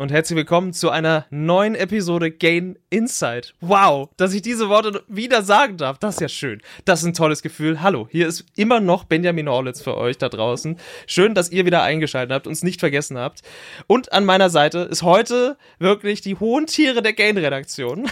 und 0.00 0.10
herzlich 0.10 0.34
willkommen 0.34 0.72
zu 0.72 0.88
einer 0.88 1.26
neuen 1.28 1.74
Episode 1.74 2.30
Gain 2.30 2.78
Insight. 2.88 3.54
Wow, 3.60 4.08
dass 4.16 4.32
ich 4.32 4.40
diese 4.40 4.70
Worte 4.70 5.02
wieder 5.08 5.42
sagen 5.42 5.76
darf, 5.76 5.98
das 5.98 6.14
ist 6.14 6.20
ja 6.22 6.28
schön. 6.30 6.62
Das 6.86 7.00
ist 7.00 7.06
ein 7.08 7.12
tolles 7.12 7.42
Gefühl. 7.42 7.82
Hallo, 7.82 8.08
hier 8.10 8.26
ist 8.26 8.46
immer 8.56 8.80
noch 8.80 9.04
Benjamin 9.04 9.46
Orlitz 9.46 9.82
für 9.82 9.98
euch 9.98 10.16
da 10.16 10.30
draußen. 10.30 10.78
Schön, 11.06 11.34
dass 11.34 11.50
ihr 11.50 11.66
wieder 11.66 11.82
eingeschaltet 11.82 12.32
habt, 12.32 12.46
uns 12.46 12.62
nicht 12.62 12.80
vergessen 12.80 13.18
habt. 13.18 13.42
Und 13.88 14.10
an 14.14 14.24
meiner 14.24 14.48
Seite 14.48 14.78
ist 14.78 15.02
heute 15.02 15.58
wirklich 15.78 16.22
die 16.22 16.36
hohen 16.36 16.64
Tiere 16.64 17.02
der 17.02 17.12
Gain-Redaktion. 17.12 18.08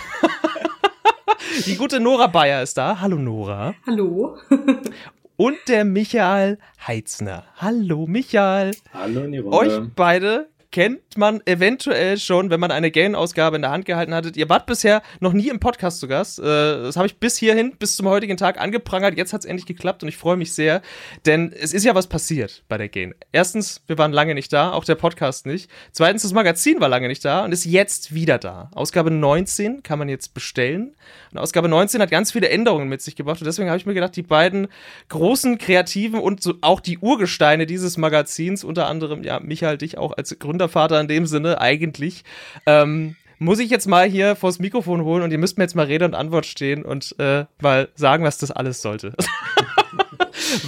die 1.64 1.76
gute 1.76 2.00
Nora 2.00 2.26
Bayer 2.26 2.62
ist 2.62 2.76
da. 2.76 3.00
Hallo 3.00 3.16
Nora. 3.16 3.74
Hallo. 3.86 4.36
und 5.38 5.56
der 5.68 5.86
Michael 5.86 6.58
Heitzner. 6.86 7.44
Hallo 7.56 8.06
Michael. 8.06 8.76
Hallo 8.92 9.22
in 9.22 9.32
die 9.32 9.38
Runde. 9.38 9.56
Euch 9.56 9.80
beide 9.96 10.50
kennt 10.70 11.16
man 11.16 11.40
eventuell 11.46 12.18
schon, 12.18 12.50
wenn 12.50 12.60
man 12.60 12.70
eine 12.70 12.90
Gain-Ausgabe 12.90 13.56
in 13.56 13.62
der 13.62 13.70
Hand 13.70 13.86
gehalten 13.86 14.12
hattet. 14.12 14.36
Ihr 14.36 14.48
wart 14.50 14.66
bisher 14.66 15.02
noch 15.20 15.32
nie 15.32 15.48
im 15.48 15.60
Podcast 15.60 16.00
zu 16.00 16.08
Gast. 16.08 16.38
Äh, 16.38 16.42
das 16.42 16.96
habe 16.96 17.06
ich 17.06 17.18
bis 17.18 17.38
hierhin, 17.38 17.74
bis 17.78 17.96
zum 17.96 18.06
heutigen 18.06 18.36
Tag 18.36 18.60
angeprangert. 18.60 19.16
Jetzt 19.16 19.32
hat 19.32 19.40
es 19.40 19.46
endlich 19.46 19.66
geklappt 19.66 20.02
und 20.02 20.08
ich 20.10 20.18
freue 20.18 20.36
mich 20.36 20.52
sehr, 20.52 20.82
denn 21.24 21.52
es 21.52 21.72
ist 21.72 21.84
ja 21.84 21.94
was 21.94 22.06
passiert 22.06 22.64
bei 22.68 22.76
der 22.76 22.90
Gain. 22.90 23.14
Erstens, 23.32 23.82
wir 23.86 23.96
waren 23.96 24.12
lange 24.12 24.34
nicht 24.34 24.52
da, 24.52 24.72
auch 24.72 24.84
der 24.84 24.94
Podcast 24.94 25.46
nicht. 25.46 25.70
Zweitens, 25.92 26.22
das 26.22 26.32
Magazin 26.32 26.80
war 26.80 26.88
lange 26.90 27.08
nicht 27.08 27.24
da 27.24 27.44
und 27.44 27.52
ist 27.52 27.64
jetzt 27.64 28.12
wieder 28.14 28.36
da. 28.38 28.70
Ausgabe 28.74 29.10
19 29.10 29.82
kann 29.82 29.98
man 29.98 30.10
jetzt 30.10 30.34
bestellen. 30.34 30.94
Und 31.32 31.38
Ausgabe 31.38 31.68
19 31.68 32.02
hat 32.02 32.10
ganz 32.10 32.32
viele 32.32 32.50
Änderungen 32.50 32.88
mit 32.88 33.00
sich 33.00 33.16
gebracht 33.16 33.40
und 33.40 33.46
deswegen 33.46 33.70
habe 33.70 33.78
ich 33.78 33.86
mir 33.86 33.94
gedacht, 33.94 34.16
die 34.16 34.22
beiden 34.22 34.68
großen 35.08 35.56
Kreativen 35.56 36.20
und 36.20 36.42
so 36.42 36.54
auch 36.60 36.80
die 36.80 36.98
Urgesteine 36.98 37.64
dieses 37.64 37.96
Magazins, 37.96 38.64
unter 38.64 38.86
anderem 38.86 39.22
ja 39.22 39.40
Michael 39.40 39.78
dich 39.78 39.96
auch 39.96 40.12
als 40.16 40.38
Gründer 40.38 40.57
Gründervater 40.58 41.00
in 41.00 41.08
dem 41.08 41.26
Sinne 41.26 41.60
eigentlich. 41.60 42.24
Ähm, 42.66 43.14
muss 43.38 43.60
ich 43.60 43.70
jetzt 43.70 43.86
mal 43.86 44.08
hier 44.08 44.34
vors 44.34 44.58
Mikrofon 44.58 45.04
holen 45.04 45.22
und 45.22 45.30
ihr 45.30 45.38
müsst 45.38 45.56
mir 45.56 45.64
jetzt 45.64 45.76
mal 45.76 45.86
Rede 45.86 46.04
und 46.04 46.14
Antwort 46.14 46.46
stehen 46.46 46.84
und 46.84 47.14
äh, 47.20 47.44
mal 47.60 47.88
sagen, 47.94 48.24
was 48.24 48.38
das 48.38 48.50
alles 48.50 48.82
sollte. 48.82 49.14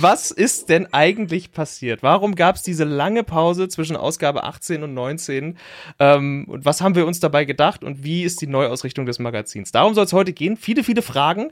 Was 0.00 0.30
ist 0.30 0.68
denn 0.68 0.92
eigentlich 0.92 1.52
passiert? 1.52 2.02
Warum 2.02 2.34
gab 2.34 2.56
es 2.56 2.62
diese 2.62 2.84
lange 2.84 3.24
Pause 3.24 3.68
zwischen 3.68 3.96
Ausgabe 3.96 4.44
18 4.44 4.82
und 4.82 4.94
19? 4.94 5.56
Ähm, 5.98 6.44
und 6.48 6.64
was 6.64 6.80
haben 6.80 6.94
wir 6.94 7.06
uns 7.06 7.20
dabei 7.20 7.44
gedacht 7.44 7.84
und 7.84 8.04
wie 8.04 8.22
ist 8.22 8.40
die 8.40 8.46
Neuausrichtung 8.46 9.06
des 9.06 9.18
Magazins? 9.18 9.72
Darum 9.72 9.94
soll 9.94 10.04
es 10.04 10.12
heute 10.12 10.32
gehen. 10.32 10.56
Viele, 10.56 10.84
viele 10.84 11.02
Fragen. 11.02 11.50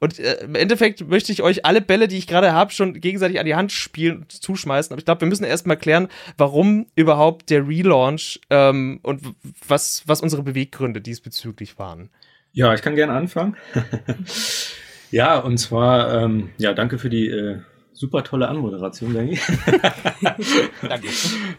Und 0.00 0.18
äh, 0.18 0.44
im 0.44 0.54
Endeffekt 0.54 1.08
möchte 1.08 1.32
ich 1.32 1.42
euch 1.42 1.64
alle 1.64 1.80
Bälle, 1.80 2.08
die 2.08 2.18
ich 2.18 2.26
gerade 2.26 2.52
habe, 2.52 2.72
schon 2.72 2.94
gegenseitig 2.94 3.38
an 3.38 3.46
die 3.46 3.54
Hand 3.54 3.72
spielen 3.72 4.18
und 4.18 4.32
zuschmeißen. 4.32 4.92
Aber 4.92 4.98
ich 4.98 5.04
glaube, 5.04 5.20
wir 5.22 5.28
müssen 5.28 5.44
erst 5.44 5.66
mal 5.66 5.76
klären, 5.76 6.08
warum 6.36 6.86
überhaupt 6.94 7.50
der 7.50 7.66
Relaunch 7.66 8.40
ähm, 8.50 9.00
und 9.02 9.22
was, 9.66 10.02
was 10.06 10.20
unsere 10.20 10.42
Beweggründe 10.42 11.00
diesbezüglich 11.00 11.78
waren. 11.78 12.10
Ja, 12.52 12.74
ich 12.74 12.82
kann 12.82 12.96
gerne 12.96 13.12
anfangen. 13.12 13.56
Ja, 15.10 15.38
und 15.38 15.58
zwar, 15.58 16.22
ähm, 16.22 16.50
ja, 16.58 16.74
danke 16.74 16.98
für 16.98 17.08
die 17.08 17.28
äh, 17.28 17.58
super 17.92 18.22
tolle 18.24 18.48
Anmoderation, 18.48 19.14
Danny. 19.14 19.38
danke. 20.82 21.08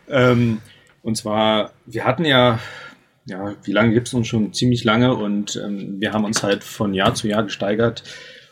ähm, 0.10 0.60
und 1.02 1.16
zwar, 1.16 1.74
wir 1.86 2.06
hatten 2.06 2.26
ja, 2.26 2.60
ja, 3.26 3.56
wie 3.64 3.72
lange 3.72 3.94
gibt's 3.94 4.14
uns 4.14 4.28
schon? 4.28 4.54
Ziemlich 4.54 4.84
lange 4.84 5.16
und 5.16 5.56
ähm, 5.64 6.00
wir 6.00 6.14
haben 6.14 6.26
uns 6.26 6.44
halt 6.44 6.64
von 6.64 6.94
Jahr 6.94 7.14
zu 7.14 7.28
Jahr 7.28 7.44
gesteigert 7.44 8.04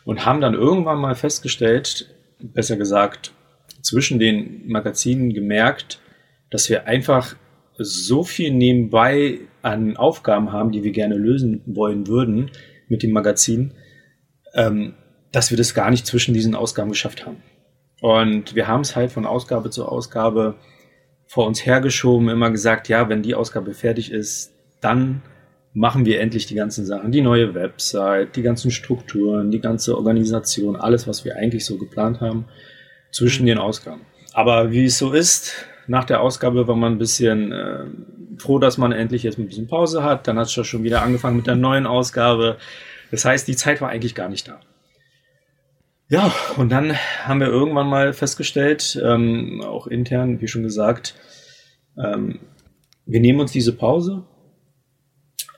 und 0.06 0.25
haben 0.25 0.41
dann 0.41 0.53
irgendwann 0.53 1.00
mal 1.00 1.16
festgestellt, 1.16 2.14
besser 2.40 2.78
gesagt, 2.78 3.31
zwischen 3.81 4.19
den 4.19 4.68
Magazinen 4.68 5.34
gemerkt, 5.34 6.00
dass 6.50 6.69
wir 6.69 6.88
einfach 6.88 7.35
so 7.78 8.24
viel 8.24 8.52
nebenbei 8.52 9.40
an 9.62 9.97
Aufgaben 9.97 10.52
haben, 10.52 10.72
die 10.72 10.84
wir 10.84 10.91
gerne 10.91 11.16
lösen 11.16 11.62
wollen 11.66 12.08
würden 12.08 12.52
mit 12.88 13.03
dem 13.03 13.12
Magazin, 13.12 13.74
ähm, 14.57 14.94
dass 15.31 15.51
wir 15.51 15.57
das 15.57 15.73
gar 15.73 15.90
nicht 15.90 16.06
zwischen 16.06 16.34
diesen 16.34 16.56
Ausgaben 16.56 16.90
geschafft 16.90 17.25
haben. 17.25 17.38
Und 18.01 18.56
wir 18.56 18.68
haben 18.68 18.81
es 18.81 18.95
halt 18.95 19.12
von 19.12 19.25
Ausgabe 19.25 19.69
zu 19.69 19.88
Ausgabe 19.88 20.56
vor 21.25 21.47
uns 21.47 21.66
hergeschoben, 21.66 22.29
immer 22.29 22.51
gesagt, 22.51 22.90
ja, 22.90 23.09
wenn 23.09 23.23
die 23.23 23.35
Ausgabe 23.35 23.73
fertig 23.73 24.12
ist, 24.12 24.53
dann 24.81 25.22
machen 25.73 26.06
wir 26.06 26.19
endlich 26.19 26.47
die 26.47 26.56
ganzen 26.56 26.85
Sachen, 26.85 27.12
die 27.12 27.22
neue 27.22 27.53
Website, 27.53 28.35
die 28.35 28.41
ganzen 28.41 28.72
Strukturen, 28.72 29.51
die 29.51 29.59
ganze 29.59 29.96
Organisation, 29.96 30.75
alles, 30.75 31.07
was 31.07 31.25
wir 31.25 31.35
eigentlich 31.35 31.66
so 31.66 31.78
geplant 31.78 32.22
haben, 32.22 32.46
zwischen 33.12 33.44
mhm. 33.44 33.47
den 33.47 33.57
Ausgaben. 33.59 34.01
Aber 34.34 34.72
wie 34.72 34.85
es 34.85 34.97
so 34.97 35.12
ist, 35.12 35.53
nach 35.88 36.03
der 36.03 36.22
Ausgabe 36.22 36.67
war 36.67 36.75
man 36.75 36.94
ein 36.94 36.97
bisschen 36.97 37.51
äh, 37.51 37.85
froh, 38.38 38.59
dass 38.59 38.78
man 38.78 38.91
endlich 38.91 39.23
jetzt 39.23 39.38
ein 39.38 39.47
bisschen 39.47 39.67
Pause 39.67 40.03
hat. 40.03 40.28
Dann 40.28 40.38
hat 40.38 40.47
es 40.47 40.67
schon 40.67 40.84
wieder 40.84 41.01
angefangen 41.01 41.38
mit 41.38 41.47
der 41.47 41.56
neuen 41.56 41.88
Ausgabe. 41.88 42.57
Das 43.12 43.25
heißt, 43.25 43.47
die 43.47 43.56
Zeit 43.56 43.81
war 43.81 43.90
eigentlich 43.90 44.16
gar 44.16 44.29
nicht 44.29 44.47
da. 44.47 44.59
Ja, 46.09 46.34
und 46.56 46.72
dann 46.72 46.95
haben 46.95 47.41
wir 47.41 47.47
irgendwann 47.47 47.88
mal 47.88 48.13
festgestellt, 48.13 49.00
ähm, 49.03 49.62
auch 49.62 49.88
intern, 49.88 50.40
wie 50.40 50.47
schon 50.47 50.63
gesagt, 50.63 51.16
ähm, 52.01 52.40
wir 53.06 53.19
nehmen 53.19 53.41
uns 53.41 53.51
diese 53.51 53.73
Pause 53.73 54.25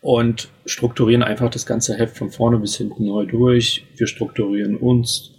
und 0.01 0.49
strukturieren 0.65 1.23
einfach 1.23 1.49
das 1.49 1.65
ganze 1.65 1.97
Heft 1.97 2.17
von 2.17 2.31
vorne 2.31 2.57
bis 2.57 2.77
hinten 2.77 3.05
neu 3.05 3.25
durch. 3.25 3.85
Wir 3.95 4.07
strukturieren 4.07 4.75
uns, 4.75 5.35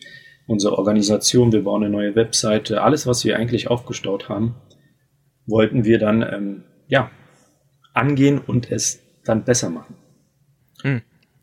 unsere 0.46 0.78
Organisation, 0.78 1.52
wir 1.52 1.64
bauen 1.64 1.82
eine 1.82 1.92
neue 1.92 2.14
Webseite, 2.14 2.82
alles, 2.82 3.06
was 3.06 3.24
wir 3.24 3.36
eigentlich 3.36 3.68
aufgestaut 3.68 4.28
haben, 4.28 4.56
wollten 5.46 5.84
wir 5.84 5.98
dann 5.98 6.22
ähm, 6.22 6.64
ja 6.88 7.10
angehen 7.94 8.38
und 8.38 8.70
es 8.70 9.00
dann 9.24 9.44
besser 9.44 9.70
machen. 9.70 9.96
Hm. 10.82 11.02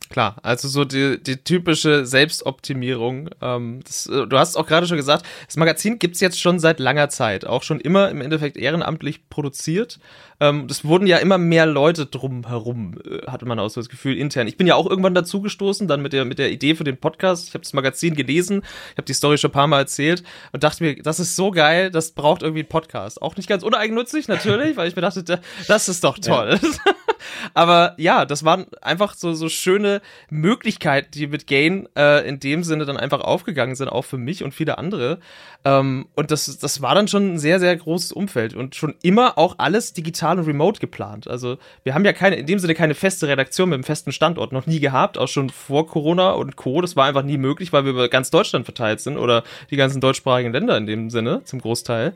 Klar, 0.09 0.37
also 0.41 0.67
so 0.67 0.85
die, 0.85 1.21
die 1.21 1.37
typische 1.37 2.05
Selbstoptimierung. 2.05 3.29
Ähm, 3.41 3.81
das, 3.85 4.07
äh, 4.07 4.25
du 4.25 4.37
hast 4.37 4.55
auch 4.55 4.65
gerade 4.65 4.87
schon 4.87 4.97
gesagt, 4.97 5.25
das 5.45 5.57
Magazin 5.57 5.99
gibt's 5.99 6.21
jetzt 6.21 6.39
schon 6.39 6.59
seit 6.59 6.79
langer 6.79 7.09
Zeit, 7.09 7.45
auch 7.45 7.63
schon 7.63 7.79
immer 7.81 8.09
im 8.09 8.21
Endeffekt 8.21 8.57
ehrenamtlich 8.57 9.29
produziert. 9.29 9.99
Ähm, 10.39 10.67
das 10.67 10.85
wurden 10.85 11.07
ja 11.07 11.17
immer 11.17 11.37
mehr 11.37 11.65
Leute 11.65 12.05
drum 12.05 12.47
herum, 12.47 12.95
äh, 13.03 13.29
hatte 13.29 13.45
man 13.45 13.59
auch 13.59 13.69
so 13.69 13.81
das 13.81 13.89
Gefühl 13.89 14.17
intern. 14.17 14.47
Ich 14.47 14.55
bin 14.55 14.67
ja 14.67 14.75
auch 14.75 14.89
irgendwann 14.89 15.15
dazugestoßen, 15.15 15.87
dann 15.87 16.01
mit 16.01 16.13
der, 16.13 16.25
mit 16.25 16.39
der 16.39 16.51
Idee 16.51 16.75
für 16.75 16.83
den 16.83 16.97
Podcast. 16.97 17.49
Ich 17.49 17.53
habe 17.53 17.63
das 17.63 17.73
Magazin 17.73 18.15
gelesen, 18.15 18.61
ich 18.91 18.97
habe 18.97 19.05
die 19.05 19.13
Story 19.13 19.37
schon 19.37 19.49
ein 19.49 19.53
paar 19.53 19.67
Mal 19.67 19.79
erzählt 19.79 20.23
und 20.53 20.63
dachte 20.63 20.83
mir, 20.83 21.01
das 21.01 21.19
ist 21.19 21.35
so 21.35 21.51
geil, 21.51 21.91
das 21.91 22.11
braucht 22.11 22.43
irgendwie 22.43 22.61
einen 22.61 22.69
Podcast. 22.69 23.21
Auch 23.21 23.35
nicht 23.35 23.49
ganz 23.49 23.63
uneigennützig, 23.63 24.27
natürlich, 24.27 24.77
weil 24.77 24.87
ich 24.87 24.95
mir 24.95 25.01
dachte, 25.01 25.41
das 25.67 25.89
ist 25.89 26.03
doch 26.03 26.17
toll. 26.17 26.59
Ja. 26.61 26.69
Aber 27.53 27.93
ja, 27.97 28.25
das 28.25 28.43
waren 28.43 28.67
einfach 28.81 29.13
so, 29.15 29.33
so 29.33 29.49
schöne 29.49 30.01
Möglichkeiten, 30.29 31.09
die 31.11 31.27
mit 31.27 31.47
Gain 31.47 31.87
äh, 31.97 32.27
in 32.27 32.39
dem 32.39 32.63
Sinne 32.63 32.85
dann 32.85 32.97
einfach 32.97 33.21
aufgegangen 33.21 33.75
sind, 33.75 33.89
auch 33.89 34.03
für 34.03 34.17
mich 34.17 34.43
und 34.43 34.53
viele 34.53 34.77
andere. 34.77 35.19
Ähm, 35.65 36.07
und 36.15 36.31
das, 36.31 36.57
das 36.59 36.81
war 36.81 36.95
dann 36.95 37.07
schon 37.07 37.33
ein 37.33 37.39
sehr, 37.39 37.59
sehr 37.59 37.75
großes 37.75 38.11
Umfeld 38.11 38.53
und 38.53 38.75
schon 38.75 38.95
immer 39.01 39.37
auch 39.37 39.55
alles 39.57 39.93
digital 39.93 40.39
und 40.39 40.47
remote 40.47 40.79
geplant. 40.79 41.27
Also 41.27 41.57
wir 41.83 41.93
haben 41.93 42.05
ja 42.05 42.13
keine, 42.13 42.35
in 42.35 42.45
dem 42.45 42.59
Sinne 42.59 42.75
keine 42.75 42.95
feste 42.95 43.27
Redaktion 43.27 43.69
mit 43.69 43.75
einem 43.75 43.83
festen 43.83 44.11
Standort 44.11 44.51
noch 44.51 44.65
nie 44.65 44.79
gehabt, 44.79 45.17
auch 45.17 45.27
schon 45.27 45.49
vor 45.49 45.87
Corona 45.87 46.31
und 46.31 46.55
Co. 46.55 46.81
Das 46.81 46.95
war 46.95 47.05
einfach 47.05 47.23
nie 47.23 47.37
möglich, 47.37 47.73
weil 47.73 47.85
wir 47.85 47.91
über 47.91 48.09
ganz 48.09 48.29
Deutschland 48.29 48.65
verteilt 48.65 48.99
sind 49.01 49.17
oder 49.17 49.43
die 49.69 49.77
ganzen 49.77 50.01
deutschsprachigen 50.01 50.51
Länder 50.51 50.77
in 50.77 50.85
dem 50.85 51.09
Sinne 51.09 51.43
zum 51.43 51.59
Großteil. 51.59 52.13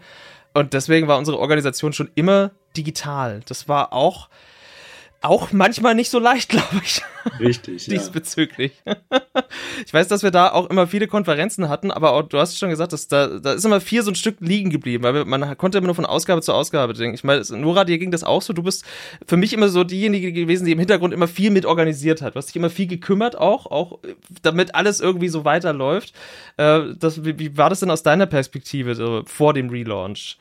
Und 0.54 0.74
deswegen 0.74 1.08
war 1.08 1.18
unsere 1.18 1.40
Organisation 1.40 1.94
schon 1.94 2.10
immer 2.16 2.52
digital. 2.76 3.42
Das 3.48 3.68
war 3.68 3.94
auch 3.94 4.30
auch 5.22 5.52
manchmal 5.52 5.94
nicht 5.94 6.10
so 6.10 6.20
leicht, 6.20 6.50
glaube 6.50 6.82
ich. 6.84 7.02
Richtig. 7.40 7.86
Diesbezüglich. 7.86 8.72
Ja. 8.86 8.96
ich 9.86 9.94
weiß, 9.94 10.08
dass 10.08 10.24
wir 10.24 10.32
da 10.32 10.52
auch 10.52 10.70
immer 10.70 10.88
viele 10.88 11.08
Konferenzen 11.08 11.70
hatten, 11.70 11.92
aber 11.92 12.14
auch, 12.14 12.24
du 12.24 12.40
hast 12.40 12.58
schon 12.58 12.70
gesagt, 12.70 12.94
dass 12.94 13.08
da, 13.08 13.40
da 13.40 13.54
ist 13.54 13.64
immer 13.64 13.80
viel 13.80 14.02
so 14.02 14.12
ein 14.12 14.16
Stück 14.16 14.38
liegen 14.40 14.72
geblieben, 14.72 15.04
weil 15.04 15.26
man 15.26 15.58
konnte 15.58 15.78
immer 15.78 15.88
nur 15.88 15.96
von 15.96 16.08
Ausgabe 16.08 16.42
zu 16.42 16.54
Ausgabe 16.54 16.94
denken. 16.94 17.14
Ich 17.14 17.24
meine, 17.24 17.44
Nora, 17.52 17.86
dir 17.86 18.00
ging 18.00 18.12
das 18.12 18.24
auch 18.24 18.42
so. 18.42 18.54
Du 18.54 18.64
bist 18.64 18.84
für 19.28 19.38
mich 19.38 19.54
immer 19.54 19.70
so 19.70 19.84
diejenige 19.84 20.34
gewesen, 20.34 20.66
die 20.66 20.72
im 20.72 20.80
Hintergrund 20.80 21.14
immer 21.14 21.28
viel 21.28 21.52
mit 21.52 21.66
organisiert 21.66 22.22
hat. 22.22 22.34
Du 22.34 22.38
hast 22.38 22.48
dich 22.48 22.56
immer 22.56 22.72
viel 22.72 22.88
gekümmert 22.88 23.38
auch, 23.38 23.68
auch 23.68 24.00
damit 24.42 24.74
alles 24.74 25.00
irgendwie 25.00 25.30
so 25.30 25.46
weiterläuft. 25.46 26.14
Äh, 26.58 26.82
das, 26.98 27.24
wie, 27.24 27.38
wie 27.38 27.58
war 27.58 27.70
das 27.70 27.82
denn 27.82 27.92
aus 27.92 28.04
deiner 28.04 28.26
Perspektive 28.26 28.96
so, 28.96 29.22
vor 29.26 29.54
dem 29.54 29.70
Relaunch? 29.70 30.38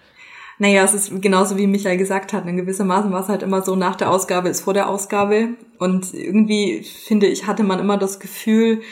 Naja, 0.61 0.85
es 0.85 0.93
ist 0.93 1.23
genauso 1.23 1.57
wie 1.57 1.67
Michael 1.67 1.97
gesagt 1.97 2.35
hat. 2.35 2.47
In 2.47 2.59
gewissermaßen 2.59 3.11
war 3.11 3.23
es 3.23 3.29
halt 3.31 3.43
immer 3.43 3.62
so, 3.62 3.77
nach 3.77 3.97
der 3.97 4.11
Ausgabe 4.11 4.51
ist 4.51 4.61
vor 4.61 4.75
der 4.75 4.91
Ausgabe. 4.91 5.55
Und 5.79 6.12
irgendwie, 6.12 6.83
finde 6.83 7.29
ich, 7.29 7.47
hatte 7.47 7.62
man 7.62 7.81
immer 7.81 7.97
das 7.97 8.21
Gefühl, 8.21 8.83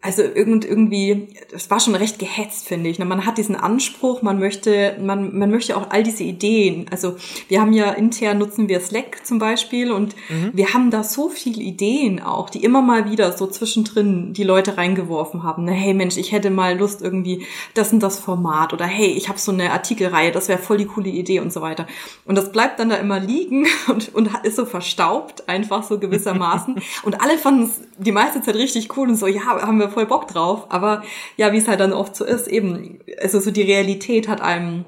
also 0.00 0.22
irgend, 0.22 0.64
irgendwie, 0.64 1.28
das 1.50 1.70
war 1.70 1.80
schon 1.80 1.96
recht 1.96 2.20
gehetzt, 2.20 2.68
finde 2.68 2.88
ich. 2.88 3.00
Man 3.00 3.26
hat 3.26 3.36
diesen 3.36 3.56
Anspruch, 3.56 4.22
man 4.22 4.38
möchte, 4.38 4.96
man, 5.00 5.36
man 5.36 5.50
möchte 5.50 5.76
auch 5.76 5.90
all 5.90 6.04
diese 6.04 6.22
Ideen. 6.22 6.86
Also 6.92 7.16
wir 7.48 7.60
haben 7.60 7.72
ja 7.72 7.90
intern 7.90 8.38
nutzen 8.38 8.68
wir 8.68 8.78
Slack 8.78 9.26
zum 9.26 9.40
Beispiel 9.40 9.90
und 9.90 10.14
mhm. 10.28 10.52
wir 10.52 10.72
haben 10.72 10.92
da 10.92 11.02
so 11.02 11.28
viele 11.28 11.60
Ideen 11.60 12.22
auch, 12.22 12.48
die 12.48 12.62
immer 12.62 12.80
mal 12.80 13.10
wieder 13.10 13.36
so 13.36 13.48
zwischendrin 13.48 14.32
die 14.34 14.44
Leute 14.44 14.76
reingeworfen 14.76 15.42
haben. 15.42 15.64
Na, 15.64 15.72
hey 15.72 15.94
Mensch, 15.94 16.16
ich 16.16 16.30
hätte 16.30 16.50
mal 16.50 16.78
Lust 16.78 17.02
irgendwie, 17.02 17.44
das 17.74 17.92
und 17.92 18.00
das 18.00 18.20
Format 18.20 18.72
oder 18.72 18.86
hey, 18.86 19.08
ich 19.08 19.28
habe 19.28 19.40
so 19.40 19.50
eine 19.50 19.72
Artikelreihe, 19.72 20.30
das 20.30 20.46
wäre 20.46 20.60
voll 20.60 20.76
die 20.76 20.86
coole 20.86 21.10
Idee 21.10 21.40
und 21.40 21.52
so 21.52 21.60
weiter. 21.60 21.88
Und 22.24 22.38
das 22.38 22.52
bleibt 22.52 22.78
dann 22.78 22.90
da 22.90 22.96
immer 22.96 23.18
liegen 23.18 23.66
und, 23.88 24.14
und 24.14 24.30
ist 24.44 24.56
so 24.56 24.64
verstaubt, 24.64 25.48
einfach 25.48 25.82
so 25.82 25.98
gewissermaßen. 25.98 26.76
und 27.02 27.20
alle 27.20 27.36
fanden 27.36 27.64
es 27.64 27.80
die 27.98 28.12
meiste 28.12 28.40
Zeit 28.42 28.54
richtig 28.54 28.96
cool 28.96 29.08
und 29.08 29.16
so, 29.16 29.26
ja, 29.26 29.44
haben 29.44 29.80
wir 29.80 29.87
voll 29.88 30.06
Bock 30.06 30.28
drauf. 30.28 30.66
Aber 30.68 31.02
ja, 31.36 31.52
wie 31.52 31.58
es 31.58 31.68
halt 31.68 31.80
dann 31.80 31.92
oft 31.92 32.16
so 32.16 32.24
ist, 32.24 32.48
eben, 32.48 33.00
also 33.20 33.40
so 33.40 33.50
die 33.50 33.62
Realität 33.62 34.28
hat 34.28 34.40
einem 34.40 34.84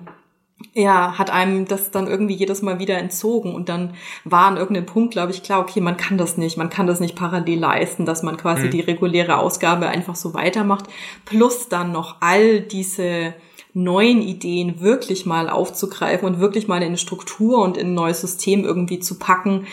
ja, 0.74 1.18
hat 1.18 1.30
einem 1.30 1.66
das 1.66 1.90
dann 1.90 2.06
irgendwie 2.06 2.34
jedes 2.34 2.62
Mal 2.62 2.78
wieder 2.78 2.98
entzogen 2.98 3.54
und 3.54 3.68
dann 3.68 3.94
war 4.24 4.46
an 4.46 4.56
irgendeinem 4.56 4.86
Punkt, 4.86 5.12
glaube 5.12 5.32
ich, 5.32 5.42
klar, 5.42 5.60
okay, 5.60 5.80
man 5.80 5.96
kann 5.96 6.18
das 6.18 6.36
nicht, 6.36 6.56
man 6.56 6.70
kann 6.70 6.86
das 6.86 7.00
nicht 7.00 7.16
parallel 7.16 7.58
leisten, 7.58 8.04
dass 8.04 8.22
man 8.22 8.36
quasi 8.36 8.66
mhm. 8.66 8.70
die 8.70 8.80
reguläre 8.80 9.38
Ausgabe 9.38 9.88
einfach 9.88 10.16
so 10.16 10.34
weitermacht, 10.34 10.84
plus 11.24 11.68
dann 11.68 11.92
noch 11.92 12.16
all 12.20 12.60
diese 12.60 13.34
neuen 13.72 14.20
Ideen 14.20 14.80
wirklich 14.80 15.26
mal 15.26 15.48
aufzugreifen 15.48 16.26
und 16.26 16.40
wirklich 16.40 16.68
mal 16.68 16.78
in 16.78 16.88
eine 16.88 16.98
Struktur 16.98 17.62
und 17.62 17.76
in 17.76 17.88
ein 17.88 17.94
neues 17.94 18.20
System 18.20 18.64
irgendwie 18.64 18.98
zu 18.98 19.18
packen. 19.18 19.66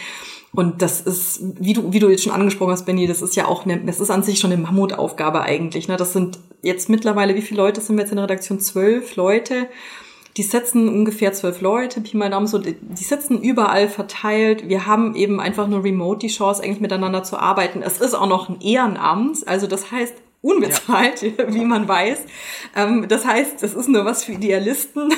Und 0.53 0.81
das 0.81 1.01
ist, 1.01 1.41
wie 1.59 1.73
du, 1.73 1.91
wie 1.91 1.99
du 1.99 2.09
jetzt 2.09 2.23
schon 2.23 2.33
angesprochen 2.33 2.71
hast, 2.71 2.85
Benny, 2.85 3.05
das 3.05 3.21
ist 3.21 3.35
ja 3.35 3.47
auch 3.47 3.65
eine, 3.65 3.79
das 3.79 3.99
ist 3.99 4.09
an 4.09 4.23
sich 4.23 4.39
schon 4.39 4.51
eine 4.51 4.61
Mammutaufgabe 4.61 5.41
eigentlich. 5.41 5.87
Ne? 5.87 5.97
Das 5.97 6.13
sind 6.13 6.39
jetzt 6.61 6.89
mittlerweile, 6.89 7.35
wie 7.35 7.41
viele 7.41 7.61
Leute 7.61 7.81
sind 7.81 7.95
wir 7.95 8.03
jetzt 8.03 8.11
in 8.11 8.17
der 8.17 8.23
Redaktion? 8.23 8.59
Zwölf 8.59 9.15
Leute. 9.15 9.67
Die 10.37 10.43
sitzen 10.43 10.87
ungefähr 10.87 11.33
zwölf 11.33 11.61
Leute, 11.61 11.99
Pi 11.99 12.15
mal 12.15 12.29
Daumen, 12.29 12.45
so, 12.45 12.59
die 12.59 13.03
sitzen 13.03 13.41
überall 13.41 13.89
verteilt. 13.89 14.69
Wir 14.69 14.85
haben 14.85 15.15
eben 15.15 15.39
einfach 15.39 15.67
nur 15.67 15.83
remote 15.83 16.19
die 16.19 16.27
Chance, 16.27 16.63
eigentlich 16.63 16.79
miteinander 16.79 17.23
zu 17.23 17.39
arbeiten. 17.39 17.81
Es 17.81 17.99
ist 17.99 18.13
auch 18.13 18.27
noch 18.27 18.47
ein 18.47 18.61
Ehrenamt, 18.61 19.47
also 19.47 19.65
das 19.65 19.91
heißt, 19.91 20.13
unbezahlt, 20.41 21.23
ja. 21.23 21.31
wie 21.53 21.65
man 21.65 21.87
weiß. 21.87 22.19
Ähm, 22.75 23.07
das 23.07 23.25
heißt, 23.25 23.63
das 23.63 23.73
ist 23.73 23.89
nur 23.89 24.05
was 24.05 24.23
für 24.23 24.33
Idealisten. 24.33 25.11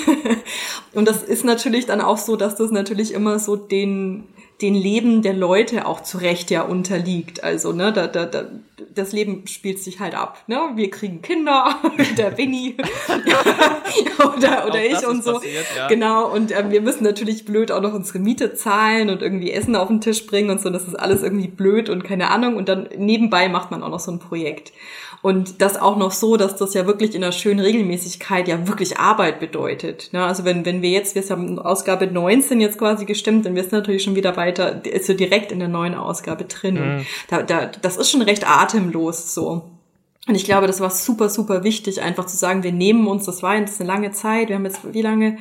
Und 0.94 1.08
das 1.08 1.24
ist 1.24 1.44
natürlich 1.44 1.86
dann 1.86 2.00
auch 2.00 2.18
so, 2.18 2.38
dass 2.38 2.56
das 2.56 2.72
natürlich 2.72 3.14
immer 3.14 3.40
so 3.40 3.58
den 3.58 4.24
den 4.62 4.76
Leben 4.76 5.22
der 5.22 5.34
Leute 5.34 5.86
auch 5.86 6.02
zu 6.02 6.18
Recht 6.18 6.52
ja 6.52 6.64
unterliegt. 6.64 7.44
Also, 7.44 7.72
ne, 7.72 7.94
da, 7.94 8.08
da, 8.08 8.26
da, 8.26 8.46
das 8.94 9.14
Leben 9.14 9.48
spielt 9.48 9.80
sich 9.80 10.00
halt 10.00 10.16
ab. 10.16 10.44
Ne? 10.48 10.58
Wir 10.76 10.90
kriegen 10.90 11.22
Kinder, 11.22 11.80
der 12.18 12.38
Winnie 12.38 12.76
oder, 14.20 14.68
oder 14.68 14.84
ich 14.84 15.08
und 15.08 15.24
so. 15.24 15.34
Passiert, 15.34 15.66
ja. 15.78 15.88
Genau, 15.88 16.30
und 16.30 16.52
ähm, 16.52 16.72
wir 16.72 16.82
müssen 16.82 17.04
natürlich 17.04 17.46
blöd 17.46 17.72
auch 17.72 17.82
noch 17.82 17.94
unsere 17.94 18.20
Miete 18.20 18.54
zahlen 18.54 19.10
und 19.10 19.22
irgendwie 19.22 19.52
Essen 19.52 19.76
auf 19.76 19.88
den 19.88 20.02
Tisch 20.02 20.26
bringen 20.26 20.50
und 20.50 20.60
so. 20.60 20.70
Das 20.70 20.88
ist 20.88 20.96
alles 20.96 21.24
irgendwie 21.24 21.48
blöd 21.48 21.90
und 21.90 22.04
keine 22.04 22.30
Ahnung. 22.30 22.58
Und 22.58 22.68
dann 22.68 22.90
nebenbei 22.98 23.48
macht 23.48 23.72
man 23.72 23.82
auch 23.82 23.90
noch 23.90 24.00
so 24.00 24.12
ein 24.12 24.20
Projekt. 24.20 24.74
Und 25.22 25.62
das 25.62 25.76
auch 25.78 25.98
noch 25.98 26.12
so, 26.12 26.38
dass 26.38 26.56
das 26.56 26.74
ja 26.74 26.86
wirklich 26.86 27.14
in 27.14 27.24
einer 27.24 27.34
schönen 27.34 27.60
Regelmäßigkeit 27.60 28.48
ja 28.48 28.68
wirklich 28.68 29.00
Arbeit 29.00 29.42
bedeutet. 29.42 30.10
Ne? 30.14 30.24
Also 30.24 30.46
wenn, 30.46 30.66
wenn 30.66 30.82
wir 30.82 30.92
jetzt, 30.92 31.14
wir 31.16 31.24
haben 31.30 31.60
Ausgabe 31.60 32.08
19 32.08 32.62
jetzt 32.62 32.78
quasi 32.78 33.04
gestimmt, 33.04 33.46
dann 33.46 33.56
wirst 33.56 33.74
du 33.74 33.76
natürlich 33.76 34.04
schon 34.04 34.16
wieder 34.16 34.38
weiter, 34.38 34.86
ist 34.86 35.08
so 35.08 35.14
direkt 35.14 35.52
in 35.52 35.60
der 35.60 35.68
neuen 35.68 35.94
Ausgabe 35.94 36.46
drin. 36.46 36.76
Mhm. 36.76 37.06
Da, 37.28 37.44
da, 37.44 37.66
das 37.66 37.98
ist 37.98 38.10
schon 38.10 38.22
recht 38.22 38.50
atemlos 38.50 39.34
so. 39.34 39.70
Und 40.26 40.36
ich 40.36 40.46
glaube, 40.46 40.68
das 40.68 40.80
war 40.80 40.90
super, 40.90 41.28
super 41.28 41.64
wichtig, 41.64 42.02
einfach 42.02 42.26
zu 42.26 42.38
sagen, 42.38 42.64
wir 42.64 42.72
nehmen 42.72 43.08
uns, 43.08 43.26
das 43.26 43.44
war 43.44 43.58
jetzt 43.58 43.82
eine 43.82 43.88
lange 43.88 44.12
Zeit, 44.12 44.48
wir 44.48 44.56
haben 44.56 44.66
jetzt, 44.66 44.94
wie 44.94 45.02
lange? 45.02 45.38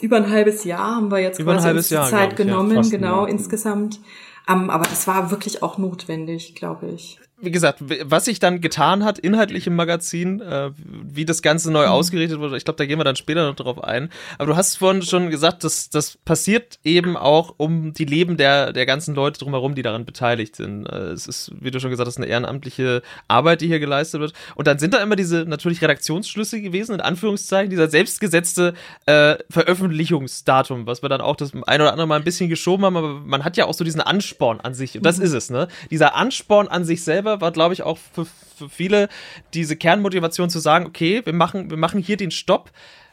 Über 0.00 0.16
ein 0.16 0.30
halbes 0.30 0.64
Jahr 0.64 0.96
haben 0.96 1.10
wir 1.10 1.18
jetzt 1.18 1.38
Über 1.38 1.54
quasi 1.54 1.70
uns 1.70 1.88
die 1.88 1.94
Jahr, 1.94 2.08
Zeit 2.08 2.36
genommen, 2.36 2.82
ja, 2.82 2.90
genau, 2.90 3.26
insgesamt. 3.26 4.00
Um, 4.48 4.70
aber 4.70 4.84
das 4.84 5.06
war 5.06 5.30
wirklich 5.30 5.62
auch 5.62 5.78
notwendig, 5.78 6.54
glaube 6.54 6.86
ich 6.88 7.20
wie 7.42 7.50
gesagt, 7.50 7.80
was 8.04 8.24
sich 8.26 8.38
dann 8.38 8.60
getan 8.60 9.04
hat, 9.04 9.18
inhaltlich 9.18 9.66
im 9.66 9.74
Magazin, 9.74 10.40
äh, 10.40 10.70
wie 10.76 11.24
das 11.24 11.42
Ganze 11.42 11.72
neu 11.72 11.86
mhm. 11.86 11.92
ausgerichtet 11.92 12.38
wurde, 12.38 12.56
ich 12.56 12.64
glaube, 12.64 12.78
da 12.78 12.86
gehen 12.86 12.98
wir 12.98 13.04
dann 13.04 13.16
später 13.16 13.46
noch 13.46 13.56
drauf 13.56 13.82
ein. 13.82 14.10
Aber 14.38 14.46
du 14.46 14.56
hast 14.56 14.76
vorhin 14.76 15.02
schon 15.02 15.28
gesagt, 15.28 15.64
dass 15.64 15.90
das 15.90 16.16
passiert 16.24 16.78
eben 16.84 17.16
auch 17.16 17.54
um 17.56 17.92
die 17.92 18.04
Leben 18.04 18.36
der, 18.36 18.72
der 18.72 18.86
ganzen 18.86 19.16
Leute 19.16 19.40
drumherum, 19.40 19.74
die 19.74 19.82
daran 19.82 20.04
beteiligt 20.04 20.54
sind. 20.54 20.86
Äh, 20.86 21.10
es 21.10 21.26
ist, 21.26 21.50
wie 21.60 21.72
du 21.72 21.80
schon 21.80 21.90
gesagt 21.90 22.06
hast, 22.06 22.16
eine 22.16 22.26
ehrenamtliche 22.26 23.02
Arbeit, 23.26 23.60
die 23.60 23.66
hier 23.66 23.80
geleistet 23.80 24.20
wird. 24.20 24.32
Und 24.54 24.68
dann 24.68 24.78
sind 24.78 24.94
da 24.94 25.02
immer 25.02 25.16
diese 25.16 25.44
natürlich 25.44 25.82
Redaktionsschlüsse 25.82 26.60
gewesen, 26.60 26.94
in 26.94 27.00
Anführungszeichen, 27.00 27.70
dieser 27.70 27.88
selbstgesetzte 27.88 28.74
äh, 29.06 29.34
Veröffentlichungsdatum, 29.50 30.86
was 30.86 31.02
wir 31.02 31.08
dann 31.08 31.20
auch 31.20 31.34
das 31.34 31.52
ein 31.54 31.80
oder 31.80 31.90
andere 31.90 32.06
Mal 32.06 32.16
ein 32.16 32.24
bisschen 32.24 32.48
geschoben 32.48 32.84
haben, 32.84 32.96
aber 32.96 33.14
man 33.14 33.44
hat 33.44 33.56
ja 33.56 33.66
auch 33.66 33.74
so 33.74 33.82
diesen 33.82 34.00
Ansporn 34.00 34.60
an 34.60 34.74
sich. 34.74 34.96
Und 34.96 35.04
das 35.04 35.18
mhm. 35.18 35.24
ist 35.24 35.32
es, 35.32 35.50
ne? 35.50 35.66
Dieser 35.90 36.14
Ansporn 36.14 36.68
an 36.68 36.84
sich 36.84 37.02
selber 37.02 37.31
selber 37.32 37.40
war, 37.40 37.52
glaube 37.52 37.74
ich, 37.74 37.82
auch 37.82 37.98
für, 37.98 38.26
für 38.56 38.68
viele 38.68 39.08
diese 39.54 39.76
Kernmotivation 39.76 40.50
zu 40.50 40.58
sagen, 40.58 40.86
okay, 40.86 41.22
wir 41.24 41.32
machen, 41.32 41.70
wir 41.70 41.76
machen 41.76 42.00
hier 42.00 42.16
den 42.16 42.30
Stopp, 42.30 42.70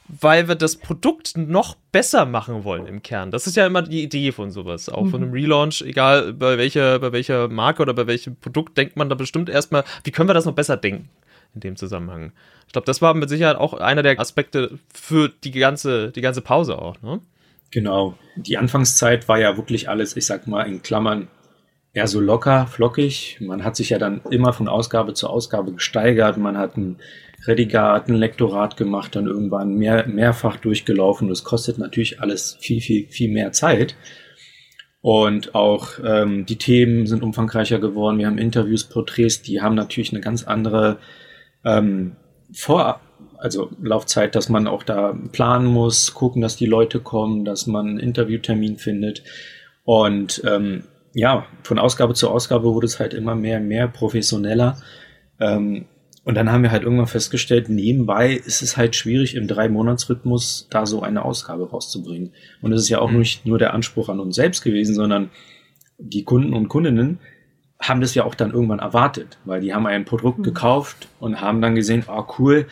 weil 0.08 0.48
wir 0.48 0.56
das 0.56 0.76
Produkt 0.76 1.38
noch 1.38 1.76
besser 1.92 2.26
machen 2.26 2.64
wollen 2.64 2.88
im 2.88 3.04
Kern. 3.04 3.32
Das 3.32 3.46
ist 3.46 3.56
ja 3.56 3.68
immer 3.68 3.84
die 3.84 4.04
Idee 4.04 4.32
von 4.32 4.52
sowas. 4.52 4.90
Auch 4.90 5.04
mhm. 5.04 5.10
von 5.12 5.24
einem 5.24 5.32
Relaunch, 5.32 5.82
egal 5.82 6.34
bei 6.34 6.58
welcher, 6.58 7.00
bei 7.00 7.12
welcher 7.12 7.48
Marke 7.48 7.82
oder 7.82 7.94
bei 7.94 8.08
welchem 8.08 8.36
Produkt, 8.36 8.78
denkt 8.78 8.98
man 8.98 9.10
da 9.10 9.16
bestimmt 9.16 9.50
erstmal, 9.50 9.84
wie 10.04 10.12
können 10.12 10.30
wir 10.30 10.34
das 10.34 10.46
noch 10.46 10.56
besser 10.56 10.78
denken 10.78 11.10
in 11.54 11.62
dem 11.62 11.76
Zusammenhang. 11.76 12.32
Ich 12.68 12.74
glaube, 12.74 12.86
das 12.86 13.02
war 13.02 13.14
mit 13.16 13.30
Sicherheit 13.30 13.58
auch 13.58 13.74
einer 13.74 14.04
der 14.04 14.20
Aspekte 14.20 14.78
für 14.94 15.30
die 15.44 15.52
ganze, 15.52 16.12
die 16.12 16.22
ganze 16.22 16.42
Pause 16.42 16.80
auch, 16.80 17.02
ne? 17.02 17.20
Genau. 17.72 18.18
Die 18.36 18.58
Anfangszeit 18.58 19.28
war 19.28 19.40
ja 19.40 19.56
wirklich 19.56 19.90
alles, 19.90 20.16
ich 20.18 20.26
sag 20.26 20.48
mal, 20.48 20.64
in 20.64 20.82
Klammern 20.82 21.28
eher 21.94 22.08
so 22.08 22.20
locker, 22.20 22.68
flockig. 22.68 23.38
Man 23.42 23.64
hat 23.64 23.76
sich 23.76 23.90
ja 23.90 23.98
dann 23.98 24.22
immer 24.30 24.54
von 24.54 24.68
Ausgabe 24.68 25.14
zu 25.14 25.28
Ausgabe 25.28 25.74
gesteigert. 25.74 26.38
Man 26.38 26.58
hat 26.58 26.78
ein 26.78 26.98
Redigat, 27.46 28.08
ein 28.08 28.16
Lektorat 28.16 28.78
gemacht, 28.78 29.16
dann 29.16 29.28
irgendwann 29.28 29.76
mehr, 29.76 30.08
mehrfach 30.08 30.58
durchgelaufen. 30.58 31.30
Das 31.30 31.44
kostet 31.44 31.78
natürlich 31.78 32.22
alles 32.22 32.58
viel, 32.60 32.82
viel, 32.82 33.08
viel 33.08 33.32
mehr 33.32 33.52
Zeit. 33.52 33.96
Und 35.02 35.56
auch 35.56 35.92
ähm, 36.04 36.46
die 36.46 36.58
Themen 36.58 37.08
sind 37.08 37.24
umfangreicher 37.24 37.80
geworden. 37.80 38.20
Wir 38.20 38.28
haben 38.28 38.38
Interviews, 38.38 38.84
Porträts, 38.84 39.42
die 39.42 39.62
haben 39.62 39.76
natürlich 39.76 40.12
eine 40.12 40.22
ganz 40.22 40.44
andere 40.44 40.98
ähm, 41.64 42.18
Vor 42.54 43.00
also 43.40 43.70
Laufzeit, 43.82 44.36
dass 44.36 44.50
man 44.50 44.68
auch 44.68 44.84
da 44.84 45.18
planen 45.32 45.66
muss, 45.66 46.14
gucken, 46.14 46.42
dass 46.42 46.58
die 46.58 46.66
Leute 46.66 47.00
kommen, 47.00 47.46
dass 47.46 47.68
man 47.68 47.88
einen 47.88 48.00
Interviewtermin 48.00 48.78
findet. 48.78 49.24
Und 49.86 50.44
ähm, 50.46 50.84
ja, 51.20 51.46
von 51.64 51.80
Ausgabe 51.80 52.14
zu 52.14 52.30
Ausgabe 52.30 52.74
wurde 52.74 52.88
es 52.88 53.00
halt 53.00 53.14
immer 53.14 53.36
mehr, 53.36 53.60
mehr 53.60 53.88
professioneller. 53.88 54.78
Ähm, 55.40 55.86
und 56.24 56.36
dann 56.36 56.52
haben 56.52 56.64
wir 56.64 56.72
halt 56.72 56.84
irgendwann 56.84 57.08
festgestellt, 57.08 57.70
nebenbei 57.70 58.34
ist 58.34 58.62
es 58.62 58.78
halt 58.78 58.96
schwierig, 58.96 59.36
im 59.36 59.48
Drei-Monats-Rhythmus 59.48 60.68
da 60.70 60.86
so 60.86 61.02
eine 61.02 61.26
Ausgabe 61.26 61.70
rauszubringen. 61.70 62.34
Und 62.62 62.72
es 62.72 62.84
ist 62.84 62.90
ja 62.90 63.00
auch 63.00 63.12
mhm. 63.12 63.20
nicht 63.20 63.46
nur 63.46 63.58
der 63.58 63.74
Anspruch 63.74 64.10
an 64.10 64.20
uns 64.20 64.36
selbst 64.36 64.64
gewesen, 64.64 64.96
sondern 64.96 65.30
die 65.98 66.24
Kunden 66.24 66.54
und 66.54 66.70
Kundinnen 66.70 67.20
haben 67.82 68.02
das 68.02 68.16
ja 68.16 68.24
auch 68.24 68.36
dann 68.36 68.52
irgendwann 68.52 68.80
erwartet, 68.80 69.40
weil 69.44 69.62
die 69.62 69.74
haben 69.74 69.88
ein 69.88 70.06
Produkt 70.06 70.40
mhm. 70.40 70.44
gekauft 70.44 71.10
und 71.20 71.42
haben 71.42 71.62
dann 71.62 71.76
gesehen, 71.76 72.04
ah 72.08 72.20
oh, 72.20 72.34
cool, 72.40 72.68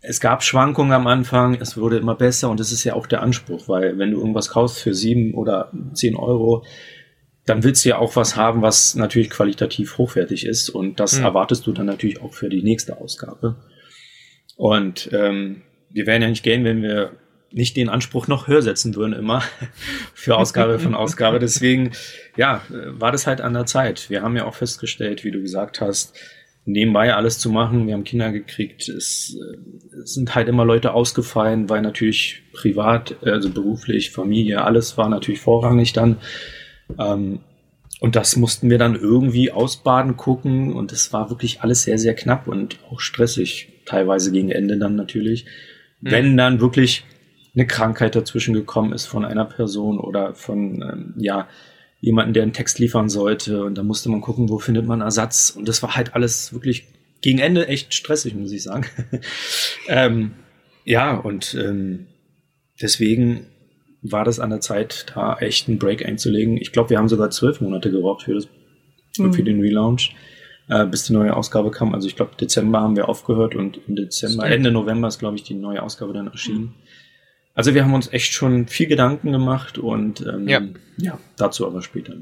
es 0.00 0.20
gab 0.20 0.44
Schwankungen 0.44 0.92
am 0.92 1.08
Anfang, 1.08 1.56
es 1.60 1.76
wurde 1.76 1.96
immer 1.96 2.14
besser 2.14 2.48
und 2.48 2.60
das 2.60 2.70
ist 2.70 2.84
ja 2.84 2.94
auch 2.94 3.06
der 3.08 3.22
Anspruch, 3.22 3.68
weil 3.68 3.98
wenn 3.98 4.12
du 4.12 4.18
irgendwas 4.18 4.50
kaufst 4.50 4.78
für 4.78 4.94
sieben 4.94 5.34
oder 5.34 5.72
zehn 5.94 6.14
Euro, 6.14 6.64
dann 7.46 7.62
willst 7.62 7.84
du 7.84 7.90
ja 7.90 7.98
auch 7.98 8.16
was 8.16 8.36
haben, 8.36 8.60
was 8.60 8.96
natürlich 8.96 9.30
qualitativ 9.30 9.98
hochwertig 9.98 10.44
ist. 10.44 10.68
Und 10.68 10.98
das 11.00 11.18
mhm. 11.18 11.24
erwartest 11.24 11.66
du 11.66 11.72
dann 11.72 11.86
natürlich 11.86 12.20
auch 12.20 12.34
für 12.34 12.48
die 12.48 12.62
nächste 12.62 13.00
Ausgabe. 13.00 13.56
Und 14.56 15.10
ähm, 15.12 15.62
wir 15.90 16.06
wären 16.06 16.22
ja 16.22 16.28
nicht 16.28 16.42
gehen, 16.42 16.64
wenn 16.64 16.82
wir 16.82 17.12
nicht 17.52 17.76
den 17.76 17.88
Anspruch 17.88 18.26
noch 18.26 18.48
höher 18.48 18.62
setzen 18.62 18.96
würden 18.96 19.12
immer 19.12 19.42
für 20.14 20.36
Ausgabe 20.36 20.80
von 20.80 20.94
Ausgabe. 20.96 21.38
Deswegen, 21.38 21.92
ja, 22.36 22.62
war 22.68 23.12
das 23.12 23.28
halt 23.28 23.40
an 23.40 23.54
der 23.54 23.66
Zeit. 23.66 24.10
Wir 24.10 24.22
haben 24.22 24.36
ja 24.36 24.44
auch 24.44 24.54
festgestellt, 24.54 25.22
wie 25.22 25.30
du 25.30 25.40
gesagt 25.40 25.80
hast, 25.80 26.18
nebenbei 26.64 27.14
alles 27.14 27.38
zu 27.38 27.48
machen. 27.48 27.86
Wir 27.86 27.94
haben 27.94 28.02
Kinder 28.02 28.32
gekriegt. 28.32 28.88
Es, 28.88 29.38
es 30.02 30.14
sind 30.14 30.34
halt 30.34 30.48
immer 30.48 30.64
Leute 30.64 30.92
ausgefallen, 30.94 31.68
weil 31.68 31.80
natürlich 31.80 32.42
privat, 32.52 33.14
also 33.22 33.50
beruflich, 33.50 34.10
Familie, 34.10 34.64
alles 34.64 34.98
war 34.98 35.08
natürlich 35.08 35.40
vorrangig 35.40 35.92
dann. 35.92 36.16
Ähm, 36.98 37.40
und 38.00 38.14
das 38.14 38.36
mussten 38.36 38.68
wir 38.68 38.78
dann 38.78 38.94
irgendwie 38.94 39.50
ausbaden 39.50 40.16
gucken 40.16 40.74
und 40.74 40.92
es 40.92 41.12
war 41.12 41.30
wirklich 41.30 41.62
alles 41.62 41.82
sehr, 41.82 41.98
sehr 41.98 42.14
knapp 42.14 42.46
und 42.46 42.78
auch 42.90 43.00
stressig, 43.00 43.68
teilweise 43.86 44.32
gegen 44.32 44.50
Ende 44.50 44.78
dann 44.78 44.96
natürlich. 44.96 45.46
Mhm. 46.00 46.10
Wenn 46.10 46.36
dann 46.36 46.60
wirklich 46.60 47.04
eine 47.54 47.66
Krankheit 47.66 48.14
dazwischen 48.14 48.52
gekommen 48.52 48.92
ist 48.92 49.06
von 49.06 49.24
einer 49.24 49.46
Person 49.46 49.98
oder 49.98 50.34
von, 50.34 50.82
ähm, 50.82 51.14
ja, 51.16 51.48
jemanden, 52.00 52.34
der 52.34 52.42
einen 52.42 52.52
Text 52.52 52.78
liefern 52.78 53.08
sollte. 53.08 53.64
Und 53.64 53.76
da 53.76 53.82
musste 53.82 54.10
man 54.10 54.20
gucken, 54.20 54.48
wo 54.48 54.58
findet 54.58 54.86
man 54.86 55.00
Ersatz. 55.00 55.50
Und 55.50 55.66
das 55.66 55.82
war 55.82 55.96
halt 55.96 56.14
alles 56.14 56.52
wirklich 56.52 56.86
gegen 57.22 57.38
Ende 57.38 57.66
echt 57.66 57.94
stressig, 57.94 58.34
muss 58.34 58.52
ich 58.52 58.62
sagen. 58.62 58.86
ähm, 59.88 60.32
ja, 60.84 61.16
und 61.16 61.54
ähm, 61.54 62.06
deswegen 62.80 63.46
war 64.12 64.24
das 64.24 64.40
an 64.40 64.50
der 64.50 64.60
Zeit, 64.60 65.06
da 65.14 65.36
echt 65.38 65.68
einen 65.68 65.78
Break 65.78 66.04
einzulegen. 66.04 66.56
Ich 66.56 66.72
glaube, 66.72 66.90
wir 66.90 66.98
haben 66.98 67.08
sogar 67.08 67.30
zwölf 67.30 67.60
Monate 67.60 67.90
gebraucht 67.90 68.22
für, 68.22 68.34
das, 68.34 68.48
mhm. 69.18 69.32
für 69.32 69.42
den 69.42 69.60
Relaunch, 69.60 70.14
äh, 70.68 70.86
bis 70.86 71.04
die 71.04 71.12
neue 71.12 71.36
Ausgabe 71.36 71.70
kam. 71.70 71.94
Also 71.94 72.08
ich 72.08 72.16
glaube, 72.16 72.32
Dezember 72.40 72.80
haben 72.80 72.96
wir 72.96 73.08
aufgehört 73.08 73.54
und 73.54 73.80
im 73.86 73.96
Dezember, 73.96 74.44
Stimmt. 74.44 74.54
Ende 74.54 74.72
November 74.72 75.08
ist, 75.08 75.18
glaube 75.18 75.36
ich, 75.36 75.42
die 75.42 75.54
neue 75.54 75.82
Ausgabe 75.82 76.12
dann 76.12 76.28
erschienen. 76.28 76.60
Mhm. 76.60 76.74
Also 77.54 77.74
wir 77.74 77.84
haben 77.84 77.94
uns 77.94 78.12
echt 78.12 78.32
schon 78.32 78.66
viel 78.66 78.86
Gedanken 78.86 79.32
gemacht 79.32 79.78
und 79.78 80.20
ähm, 80.26 80.46
ja. 80.46 80.60
ja, 80.98 81.18
dazu 81.38 81.66
aber 81.66 81.80
später. 81.80 82.14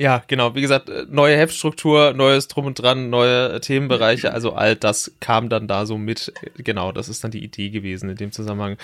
Ja, 0.00 0.22
genau. 0.28 0.54
Wie 0.54 0.60
gesagt, 0.60 0.88
äh, 0.88 1.06
neue 1.10 1.36
Heftstruktur, 1.36 2.12
neues 2.14 2.46
Drum 2.46 2.66
und 2.66 2.80
Dran, 2.80 3.10
neue 3.10 3.60
Themenbereiche, 3.60 4.32
also 4.32 4.52
all 4.52 4.76
das 4.76 5.10
kam 5.18 5.48
dann 5.48 5.66
da 5.66 5.86
so 5.86 5.98
mit. 5.98 6.32
Genau, 6.56 6.92
das 6.92 7.08
ist 7.08 7.24
dann 7.24 7.32
die 7.32 7.42
Idee 7.42 7.70
gewesen 7.70 8.08
in 8.08 8.16
dem 8.16 8.30
Zusammenhang. 8.30 8.76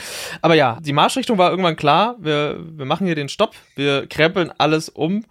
Aber 0.43 0.55
ja, 0.55 0.81
die 0.81 0.93
Marschrichtung 0.93 1.39
war 1.39 1.51
irgendwann 1.51 1.77
klar. 1.77 2.17
Wir, 2.19 2.59
wir 2.61 2.85
machen 2.85 3.07
hier 3.07 3.15
den 3.15 3.29
Stopp, 3.29 3.55
wir 3.77 4.09
krempeln 4.09 4.51
alles 4.59 4.89
um. 4.89 5.25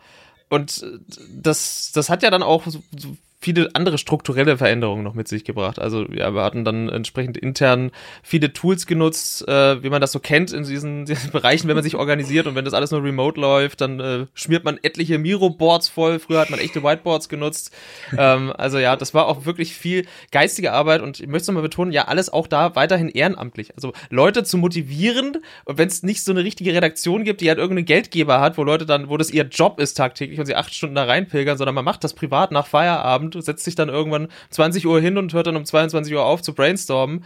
Und 0.49 0.83
äh, 0.83 0.99
das, 1.29 1.91
das 1.93 2.09
hat 2.09 2.23
ja 2.23 2.29
dann 2.29 2.43
auch 2.43 2.65
so, 2.65 2.81
so 2.97 3.17
viele 3.43 3.69
andere 3.73 3.97
strukturelle 3.97 4.57
Veränderungen 4.57 5.03
noch 5.03 5.13
mit 5.13 5.27
sich 5.27 5.43
gebracht. 5.43 5.79
Also 5.79 6.05
ja, 6.11 6.33
wir 6.33 6.41
hatten 6.43 6.65
dann 6.65 6.89
entsprechend 6.89 7.37
intern 7.37 7.91
viele 8.23 8.53
Tools 8.53 8.87
genutzt, 8.87 9.47
äh, 9.47 9.83
wie 9.83 9.89
man 9.89 10.01
das 10.01 10.11
so 10.11 10.19
kennt 10.19 10.53
in 10.53 10.63
diesen, 10.63 11.05
diesen, 11.05 11.31
Bereichen, 11.31 11.67
wenn 11.67 11.75
man 11.75 11.83
sich 11.83 11.95
organisiert 11.95 12.47
und 12.47 12.55
wenn 12.55 12.65
das 12.65 12.73
alles 12.73 12.91
nur 12.91 13.03
remote 13.03 13.39
läuft, 13.39 13.81
dann 13.81 13.99
äh, 13.99 14.25
schmiert 14.33 14.63
man 14.63 14.79
etliche 14.81 15.17
Miro-Boards 15.17 15.89
voll. 15.89 16.19
Früher 16.19 16.39
hat 16.39 16.49
man 16.49 16.59
echte 16.59 16.83
Whiteboards 16.83 17.29
genutzt. 17.29 17.73
ähm, 18.17 18.53
also 18.57 18.77
ja, 18.77 18.95
das 18.95 19.13
war 19.13 19.27
auch 19.27 19.45
wirklich 19.45 19.75
viel 19.75 20.05
geistige 20.31 20.73
Arbeit 20.73 21.01
und 21.01 21.19
ich 21.19 21.27
möchte 21.27 21.51
nochmal 21.51 21.63
betonen, 21.63 21.91
ja, 21.91 22.07
alles 22.07 22.31
auch 22.31 22.47
da 22.47 22.75
weiterhin 22.75 23.09
ehrenamtlich. 23.09 23.75
Also 23.75 23.93
Leute 24.09 24.43
zu 24.43 24.57
motivieren 24.57 25.37
wenn 25.65 25.87
es 25.87 26.03
nicht 26.03 26.23
so 26.23 26.31
eine 26.31 26.43
richtige 26.43 26.73
Redaktion 26.73 27.23
gibt, 27.23 27.41
die 27.41 27.49
halt 27.49 27.59
irgendeinen 27.59 27.85
Geldgeber 27.85 28.39
hat, 28.39 28.57
wo 28.57 28.63
Leute 28.63 28.85
dann, 28.85 29.09
wo 29.09 29.17
das 29.17 29.31
ihr 29.31 29.43
Job 29.43 29.79
ist 29.79 29.95
tagtäglich 29.95 30.39
und 30.39 30.45
sie 30.45 30.55
acht 30.55 30.73
Stunden 30.73 30.95
da 30.95 31.03
reinpilgern, 31.03 31.57
sondern 31.57 31.75
man 31.75 31.85
macht 31.85 32.03
das 32.03 32.13
privat 32.13 32.51
nach 32.51 32.67
Feierabend 32.67 33.32
setzt 33.41 33.65
sich 33.65 33.75
dann 33.75 33.89
irgendwann 33.89 34.27
20 34.49 34.85
Uhr 34.87 34.99
hin 34.99 35.17
und 35.17 35.33
hört 35.33 35.47
dann 35.47 35.55
um 35.55 35.65
22 35.65 36.13
Uhr 36.13 36.23
auf 36.23 36.41
zu 36.41 36.53
brainstormen. 36.53 37.23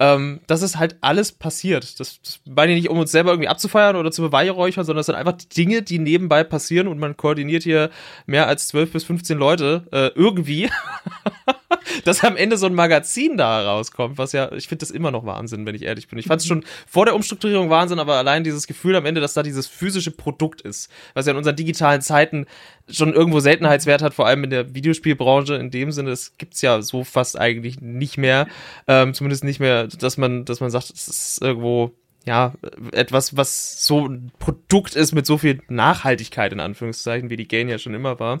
Ähm, 0.00 0.40
das 0.46 0.62
ist 0.62 0.78
halt 0.78 0.96
alles 1.00 1.32
passiert. 1.32 1.98
Das, 1.98 2.20
das 2.22 2.40
meine 2.44 2.72
ich 2.72 2.82
nicht, 2.82 2.90
um 2.90 2.98
uns 2.98 3.10
selber 3.10 3.30
irgendwie 3.30 3.48
abzufeiern 3.48 3.96
oder 3.96 4.12
zu 4.12 4.22
beweihräuchern, 4.22 4.84
sondern 4.84 5.00
es 5.00 5.06
sind 5.06 5.16
einfach 5.16 5.32
Dinge, 5.32 5.82
die 5.82 5.98
nebenbei 5.98 6.44
passieren 6.44 6.88
und 6.88 6.98
man 6.98 7.16
koordiniert 7.16 7.64
hier 7.64 7.90
mehr 8.26 8.46
als 8.46 8.68
12 8.68 8.92
bis 8.92 9.04
15 9.04 9.38
Leute 9.38 9.86
äh, 9.90 10.08
irgendwie. 10.14 10.70
dass 12.04 12.24
am 12.24 12.36
Ende 12.36 12.56
so 12.56 12.66
ein 12.66 12.74
Magazin 12.74 13.36
da 13.36 13.62
rauskommt, 13.62 14.18
was 14.18 14.32
ja, 14.32 14.52
ich 14.52 14.68
finde 14.68 14.80
das 14.80 14.90
immer 14.90 15.10
noch 15.10 15.24
Wahnsinn, 15.24 15.66
wenn 15.66 15.74
ich 15.74 15.82
ehrlich 15.82 16.08
bin. 16.08 16.18
Ich 16.18 16.26
fand 16.26 16.40
es 16.40 16.46
schon 16.46 16.64
vor 16.86 17.04
der 17.04 17.14
Umstrukturierung 17.14 17.70
Wahnsinn, 17.70 17.98
aber 17.98 18.16
allein 18.16 18.44
dieses 18.44 18.66
Gefühl 18.66 18.96
am 18.96 19.06
Ende, 19.06 19.20
dass 19.20 19.34
da 19.34 19.42
dieses 19.42 19.66
physische 19.66 20.10
Produkt 20.10 20.60
ist, 20.60 20.90
was 21.14 21.26
ja 21.26 21.32
in 21.32 21.38
unseren 21.38 21.56
digitalen 21.56 22.02
Zeiten 22.02 22.46
schon 22.88 23.12
irgendwo 23.12 23.40
Seltenheitswert 23.40 24.02
hat, 24.02 24.14
vor 24.14 24.26
allem 24.26 24.44
in 24.44 24.50
der 24.50 24.74
Videospielbranche. 24.74 25.54
In 25.54 25.70
dem 25.70 25.92
Sinne, 25.92 26.10
das 26.10 26.36
gibt's 26.38 26.62
ja 26.62 26.82
so 26.82 27.04
fast 27.04 27.38
eigentlich 27.38 27.80
nicht 27.80 28.18
mehr. 28.18 28.46
Ähm, 28.86 29.14
zumindest 29.14 29.44
nicht 29.44 29.60
mehr, 29.60 29.86
dass 29.86 30.16
man, 30.16 30.44
dass 30.44 30.60
man 30.60 30.70
sagt, 30.70 30.90
es 30.90 31.08
ist 31.08 31.42
irgendwo 31.42 31.92
ja, 32.28 32.52
etwas, 32.92 33.38
was 33.38 33.86
so 33.86 34.06
ein 34.06 34.30
Produkt 34.38 34.94
ist 34.94 35.12
mit 35.12 35.24
so 35.24 35.38
viel 35.38 35.62
Nachhaltigkeit, 35.68 36.52
in 36.52 36.60
Anführungszeichen, 36.60 37.30
wie 37.30 37.38
die 37.38 37.48
Gain 37.48 37.70
ja 37.70 37.78
schon 37.78 37.94
immer 37.94 38.20
war. 38.20 38.40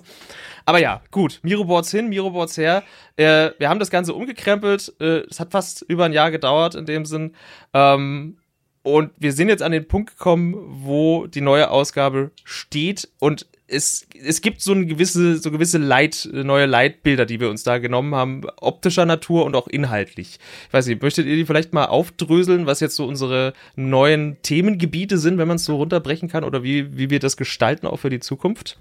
Aber 0.66 0.78
ja, 0.78 1.00
gut, 1.10 1.40
Miroboards 1.42 1.90
hin, 1.90 2.10
Miroboards 2.10 2.58
her. 2.58 2.82
Äh, 3.16 3.52
wir 3.58 3.70
haben 3.70 3.80
das 3.80 3.88
Ganze 3.88 4.12
umgekrempelt. 4.12 4.92
Äh, 5.00 5.22
es 5.30 5.40
hat 5.40 5.52
fast 5.52 5.80
über 5.88 6.04
ein 6.04 6.12
Jahr 6.12 6.30
gedauert 6.30 6.74
in 6.74 6.84
dem 6.84 7.06
Sinn. 7.06 7.34
Ähm, 7.72 8.36
und 8.82 9.10
wir 9.16 9.32
sind 9.32 9.48
jetzt 9.48 9.62
an 9.62 9.72
den 9.72 9.88
Punkt 9.88 10.18
gekommen, 10.18 10.54
wo 10.84 11.26
die 11.26 11.40
neue 11.40 11.70
Ausgabe 11.70 12.30
steht 12.44 13.08
und 13.18 13.46
es, 13.68 14.06
es 14.24 14.40
gibt 14.40 14.62
so 14.62 14.72
eine 14.72 14.86
gewisse, 14.86 15.38
so 15.38 15.50
gewisse 15.50 15.78
Leit, 15.78 16.28
neue 16.32 16.66
Leitbilder, 16.66 17.26
die 17.26 17.38
wir 17.38 17.50
uns 17.50 17.62
da 17.62 17.78
genommen 17.78 18.14
haben, 18.14 18.42
optischer 18.60 19.04
Natur 19.04 19.44
und 19.44 19.54
auch 19.54 19.68
inhaltlich. 19.68 20.38
Ich 20.66 20.72
weiß 20.72 20.86
nicht, 20.86 21.02
möchtet 21.02 21.26
ihr 21.26 21.36
die 21.36 21.44
vielleicht 21.44 21.74
mal 21.74 21.84
aufdröseln, 21.84 22.66
was 22.66 22.80
jetzt 22.80 22.96
so 22.96 23.06
unsere 23.06 23.52
neuen 23.76 24.38
Themengebiete 24.42 25.18
sind, 25.18 25.38
wenn 25.38 25.48
man 25.48 25.56
es 25.56 25.64
so 25.64 25.76
runterbrechen 25.76 26.28
kann, 26.28 26.44
oder 26.44 26.62
wie, 26.62 26.96
wie 26.96 27.10
wir 27.10 27.20
das 27.20 27.36
gestalten 27.36 27.86
auch 27.86 27.98
für 27.98 28.10
die 28.10 28.20
Zukunft? 28.20 28.78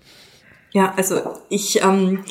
Ja, 0.72 0.94
also 0.96 1.22
ich 1.50 1.82
ähm, 1.82 2.24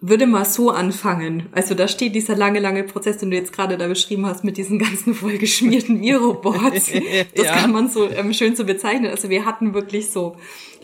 würde 0.00 0.26
mal 0.26 0.44
so 0.44 0.70
anfangen. 0.70 1.48
Also 1.52 1.74
da 1.74 1.88
steht 1.88 2.14
dieser 2.14 2.36
lange, 2.36 2.60
lange 2.60 2.84
Prozess, 2.84 3.18
den 3.18 3.30
du 3.30 3.36
jetzt 3.36 3.52
gerade 3.52 3.76
da 3.76 3.88
beschrieben 3.88 4.26
hast, 4.26 4.44
mit 4.44 4.56
diesen 4.56 4.78
ganzen 4.78 5.14
vollgeschmierten 5.14 5.98
Miro-Boards. 6.00 6.92
Das 7.34 7.46
ja. 7.46 7.56
kann 7.56 7.72
man 7.72 7.88
so 7.88 8.08
ähm, 8.08 8.32
schön 8.32 8.56
so 8.56 8.64
bezeichnen. 8.64 9.10
Also 9.10 9.30
wir 9.30 9.44
hatten 9.44 9.74
wirklich 9.74 10.10
so 10.10 10.36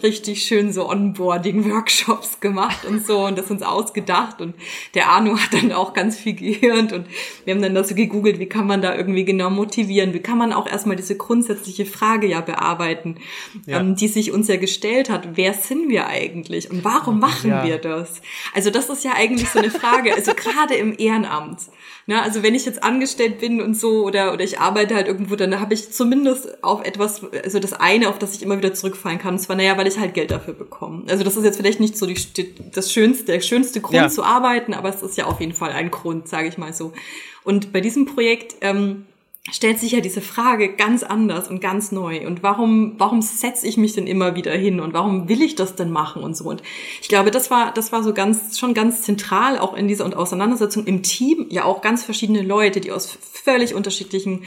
richtig 0.03 0.45
schön 0.45 0.73
so 0.73 0.89
Onboarding-Workshops 0.89 2.41
gemacht 2.41 2.85
und 2.85 3.07
so 3.07 3.27
und 3.27 3.39
das 3.39 3.51
uns 3.51 3.63
ausgedacht 3.63 4.41
und 4.41 4.55
der 4.95 5.09
Arno 5.09 5.39
hat 5.39 5.53
dann 5.53 5.73
auch 5.73 5.93
ganz 5.95 6.19
viel 6.19 6.35
gehört 6.35 6.93
und 6.93 7.07
wir 7.45 7.55
haben 7.55 7.63
dann 7.63 7.75
da 7.75 7.85
so 7.85 7.95
gegoogelt, 7.95 8.39
wie 8.39 8.47
kann 8.47 8.67
man 8.67 8.83
da 8.83 8.95
irgendwie 8.95 9.25
genau 9.25 9.51
motivieren, 9.51 10.15
wie 10.15 10.21
kann 10.21 10.39
man 10.39 10.53
auch 10.53 10.67
erstmal 10.67 10.97
diese 10.97 11.17
grundsätzliche 11.17 11.87
Frage 11.87 12.27
ja 12.27 12.41
bearbeiten, 12.41 13.17
ja. 13.67 13.81
Ähm, 13.81 13.97
die 13.97 14.09
sich 14.09 14.33
uns 14.33 14.49
ja 14.49 14.57
gestellt 14.57 15.11
hat, 15.11 15.37
wer 15.37 15.55
sind 15.55 15.89
wir 15.89 16.07
eigentlich 16.07 16.71
und 16.71 16.85
warum 16.85 17.19
machen 17.19 17.51
ja. 17.51 17.65
wir 17.65 17.79
das? 17.79 18.23
Also 18.55 18.71
das 18.71 18.89
ist 18.89 19.05
ja 19.05 19.13
eigentlich 19.15 19.49
so 19.51 19.59
eine 19.59 19.71
Frage, 19.71 20.15
also 20.15 20.33
gerade 20.35 20.75
im 20.75 20.95
Ehrenamt. 20.99 21.61
Ne? 22.07 22.21
Also 22.21 22.43
wenn 22.43 22.55
ich 22.55 22.65
jetzt 22.65 22.83
angestellt 22.83 23.39
bin 23.39 23.61
und 23.61 23.75
so 23.75 24.05
oder, 24.05 24.33
oder 24.33 24.43
ich 24.43 24.59
arbeite 24.59 24.95
halt 24.95 25.07
irgendwo, 25.07 25.37
dann 25.37 25.61
habe 25.61 25.75
ich 25.75 25.93
zumindest 25.93 26.63
auf 26.65 26.85
etwas, 26.85 27.23
also 27.45 27.59
das 27.59 27.73
eine, 27.73 28.09
auf 28.09 28.19
das 28.19 28.35
ich 28.35 28.43
immer 28.43 28.59
wieder 28.59 28.75
zurückfallen 28.75 29.19
kann. 29.19 29.35
Und 29.35 29.41
zwar, 29.41 29.57
naja, 29.57 29.77
weil 29.77 29.87
ich 29.87 29.99
halt 29.99 30.15
Geld 30.15 30.31
dafür 30.31 30.55
bekomme. 30.55 31.05
Also 31.09 31.25
das 31.25 31.37
ist 31.37 31.45
jetzt 31.45 31.57
vielleicht 31.57 31.81
nicht 31.81 31.97
so 31.97 32.07
die, 32.07 32.17
das 32.73 32.93
schönste, 32.93 33.27
der 33.27 33.41
schönste 33.41 33.81
Grund 33.81 33.97
ja. 33.97 34.09
zu 34.09 34.25
arbeiten, 34.25 34.75
aber 34.75 34.89
es 34.89 35.03
ist 35.03 35.17
ja 35.17 35.27
auf 35.27 35.41
jeden 35.41 35.55
Fall 35.55 35.71
ein 35.71 35.91
Grund, 35.91 36.29
sage 36.29 36.49
ich 36.49 36.59
mal 36.59 36.73
so. 36.73 36.93
Und 37.45 37.73
bei 37.73 37.81
diesem 37.81 38.07
Projekt 38.07 38.57
ähm, 38.61 39.07
stellt 39.51 39.81
sich 39.81 39.93
ja 39.93 40.01
diese 40.01 40.21
Frage 40.21 40.75
ganz 40.75 41.03
anders 41.03 41.49
und 41.49 41.61
ganz 41.61 41.91
neu. 41.91 42.27
Und 42.27 42.43
warum, 42.45 42.95
warum 42.99 43.23
setze 43.23 43.67
ich 43.67 43.77
mich 43.77 43.93
denn 43.93 44.07
immer 44.07 44.37
wieder 44.37 44.53
hin 44.53 44.79
und 44.79 44.95
warum 44.95 45.29
will 45.29 45.43
ich 45.43 45.57
das 45.57 45.75
denn 45.75 45.91
machen 45.91 46.23
und 46.23 46.37
so? 46.37 46.45
Und 46.45 46.63
ich 47.01 47.09
glaube, 47.09 47.33
das 47.33 47.51
war, 47.51 47.73
das 47.75 47.91
war 47.91 48.05
so 48.05 48.15
ganz, 48.15 48.59
schon 48.59 48.73
ganz 48.73 49.03
zentral 49.03 49.59
auch 49.59 49.75
in 49.75 49.89
dieser 49.89 50.17
Auseinandersetzung 50.17 50.87
im 50.87 51.03
Team. 51.03 51.47
Ja, 51.51 51.65
auch 51.65 51.83
ganz 51.83 52.05
verschiedene 52.05 52.43
Leute, 52.43 52.81
die 52.81 52.93
aus 52.93 53.19
völlig 53.21 53.75
unterschiedlichen 53.75 54.45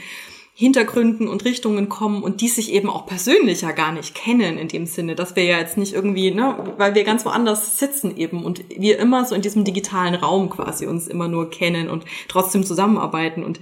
Hintergründen 0.58 1.28
und 1.28 1.44
Richtungen 1.44 1.90
kommen 1.90 2.22
und 2.22 2.40
die 2.40 2.48
sich 2.48 2.72
eben 2.72 2.88
auch 2.88 3.04
persönlich 3.04 3.60
ja 3.60 3.72
gar 3.72 3.92
nicht 3.92 4.14
kennen 4.14 4.56
in 4.56 4.68
dem 4.68 4.86
Sinne, 4.86 5.14
dass 5.14 5.36
wir 5.36 5.44
ja 5.44 5.58
jetzt 5.58 5.76
nicht 5.76 5.92
irgendwie, 5.92 6.30
ne, 6.30 6.72
weil 6.78 6.94
wir 6.94 7.04
ganz 7.04 7.26
woanders 7.26 7.78
sitzen 7.78 8.16
eben 8.16 8.42
und 8.42 8.64
wir 8.70 8.98
immer 8.98 9.26
so 9.26 9.34
in 9.34 9.42
diesem 9.42 9.64
digitalen 9.64 10.14
Raum 10.14 10.48
quasi 10.48 10.86
uns 10.86 11.08
immer 11.08 11.28
nur 11.28 11.50
kennen 11.50 11.90
und 11.90 12.06
trotzdem 12.28 12.64
zusammenarbeiten 12.64 13.44
und 13.44 13.60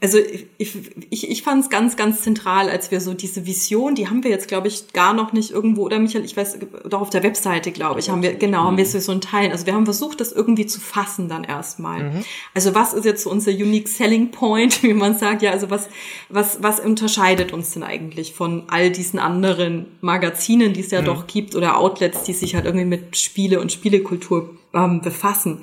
also 0.00 0.18
ich, 0.58 0.76
ich, 1.10 1.30
ich 1.30 1.42
fand 1.42 1.62
es 1.64 1.70
ganz, 1.70 1.96
ganz 1.96 2.22
zentral, 2.22 2.68
als 2.68 2.90
wir 2.90 3.00
so 3.00 3.14
diese 3.14 3.46
Vision, 3.46 3.94
die 3.94 4.08
haben 4.08 4.24
wir 4.24 4.30
jetzt, 4.30 4.48
glaube 4.48 4.68
ich, 4.68 4.92
gar 4.92 5.12
noch 5.12 5.32
nicht 5.32 5.50
irgendwo, 5.50 5.82
oder 5.82 5.98
Michael, 5.98 6.24
ich 6.24 6.36
weiß, 6.36 6.58
doch 6.88 7.00
auf 7.00 7.10
der 7.10 7.22
Webseite, 7.22 7.70
glaube 7.72 8.00
ich, 8.00 8.10
haben 8.10 8.22
wir, 8.22 8.34
genau, 8.34 8.64
haben 8.64 8.76
wir 8.76 8.84
mhm. 8.84 9.00
so 9.00 9.12
ein 9.12 9.20
Teil. 9.20 9.52
Also 9.52 9.66
wir 9.66 9.74
haben 9.74 9.84
versucht, 9.84 10.20
das 10.20 10.32
irgendwie 10.32 10.66
zu 10.66 10.80
fassen 10.80 11.28
dann 11.28 11.44
erstmal. 11.44 12.10
Mhm. 12.10 12.24
Also 12.54 12.74
was 12.74 12.94
ist 12.94 13.04
jetzt 13.04 13.22
so 13.22 13.30
unser 13.30 13.52
unique 13.52 13.88
selling 13.88 14.30
point, 14.30 14.82
wie 14.82 14.94
man 14.94 15.16
sagt, 15.16 15.42
ja, 15.42 15.50
also 15.52 15.70
was, 15.70 15.88
was, 16.28 16.62
was 16.62 16.80
unterscheidet 16.80 17.52
uns 17.52 17.72
denn 17.72 17.82
eigentlich 17.82 18.34
von 18.34 18.64
all 18.68 18.90
diesen 18.90 19.18
anderen 19.18 19.86
Magazinen, 20.00 20.72
die 20.72 20.80
es 20.80 20.90
ja 20.90 21.02
mhm. 21.02 21.06
doch 21.06 21.26
gibt, 21.26 21.54
oder 21.54 21.78
Outlets, 21.78 22.24
die 22.24 22.32
sich 22.32 22.54
halt 22.54 22.64
irgendwie 22.64 22.86
mit 22.86 23.16
Spiele 23.16 23.60
und 23.60 23.72
Spielekultur 23.72 24.56
ähm, 24.74 25.00
befassen. 25.00 25.62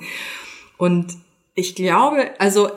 Und 0.78 1.16
ich 1.54 1.74
glaube, 1.74 2.30
also 2.38 2.70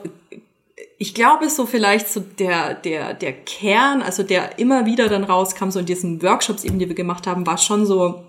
ich 0.98 1.14
glaube, 1.14 1.48
so 1.50 1.66
vielleicht 1.66 2.08
so 2.08 2.20
der, 2.20 2.74
der, 2.74 3.14
der 3.14 3.32
Kern, 3.32 4.02
also 4.02 4.22
der 4.22 4.58
immer 4.58 4.86
wieder 4.86 5.08
dann 5.08 5.24
rauskam, 5.24 5.70
so 5.70 5.80
in 5.80 5.86
diesen 5.86 6.22
Workshops 6.22 6.64
eben, 6.64 6.78
die 6.78 6.88
wir 6.88 6.94
gemacht 6.94 7.26
haben, 7.26 7.46
war 7.46 7.58
schon 7.58 7.84
so, 7.84 8.24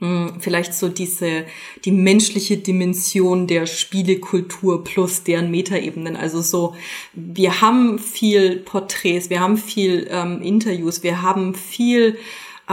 mh, 0.00 0.30
hm, 0.30 0.40
vielleicht 0.40 0.74
so 0.74 0.88
diese, 0.88 1.44
die 1.84 1.92
menschliche 1.92 2.56
Dimension 2.56 3.46
der 3.46 3.66
Spielekultur 3.66 4.82
plus 4.82 5.22
deren 5.22 5.50
Metaebenen. 5.50 6.16
Also 6.16 6.42
so, 6.42 6.74
wir 7.14 7.60
haben 7.60 7.98
viel 7.98 8.56
Porträts, 8.56 9.30
wir 9.30 9.40
haben 9.40 9.56
viel 9.56 10.08
ähm, 10.10 10.42
Interviews, 10.42 11.02
wir 11.04 11.22
haben 11.22 11.54
viel 11.54 12.18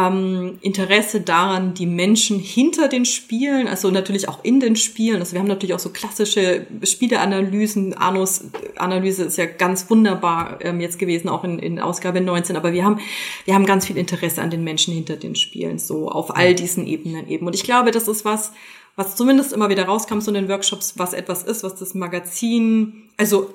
ähm, 0.08 0.60
Interesse 0.62 1.22
daran, 1.22 1.74
die 1.74 1.86
Menschen 1.86 2.39
hinter 2.39 2.88
den 2.88 3.06
Spielen, 3.06 3.68
also 3.68 3.91
natürlich 3.91 4.29
auch 4.29 4.44
in 4.44 4.60
den 4.60 4.75
Spielen, 4.75 5.20
also 5.20 5.34
wir 5.34 5.39
haben 5.39 5.48
natürlich 5.48 5.74
auch 5.74 5.79
so 5.79 5.89
klassische 5.89 6.65
Spieleanalysen, 6.84 7.94
Anus 7.96 8.46
Analyse 8.77 9.24
ist 9.24 9.38
ja 9.38 9.46
ganz 9.46 9.89
wunderbar 9.89 10.60
ähm, 10.62 10.79
jetzt 10.79 11.00
gewesen, 11.00 11.29
auch 11.29 11.44
in, 11.44 11.60
in 11.60 11.79
Ausgabe 11.79 12.22
19, 12.22 12.56
aber 12.56 12.74
wir 12.74 12.86
haben, 12.86 13.00
wir 13.46 13.56
haben 13.56 13.65
ganz 13.65 13.88
viel 13.88 13.98
Interesse 13.98 14.41
an 14.41 14.50
den 14.50 14.63
Menschen 14.63 14.94
hinter 14.94 15.18
den 15.18 15.36
Spielen, 15.36 15.79
so 15.79 16.10
auf 16.10 16.36
all 16.36 16.56
diesen 16.56 16.88
Ebenen 16.88 17.27
eben. 17.27 17.46
Und 17.48 17.56
ich 17.56 17.63
glaube, 17.63 17.91
das 17.91 18.08
ist 18.08 18.25
was, 18.25 18.51
was 18.96 19.15
zumindest 19.15 19.53
immer 19.53 19.70
wieder 19.70 19.86
rauskam 19.86 20.20
so 20.20 20.29
in 20.29 20.36
den 20.36 20.50
Workshops, 20.50 20.94
was 20.98 21.13
etwas 21.13 21.44
ist, 21.44 21.63
was 21.63 21.75
das 21.75 21.94
Magazin, 21.94 23.10
also 23.18 23.53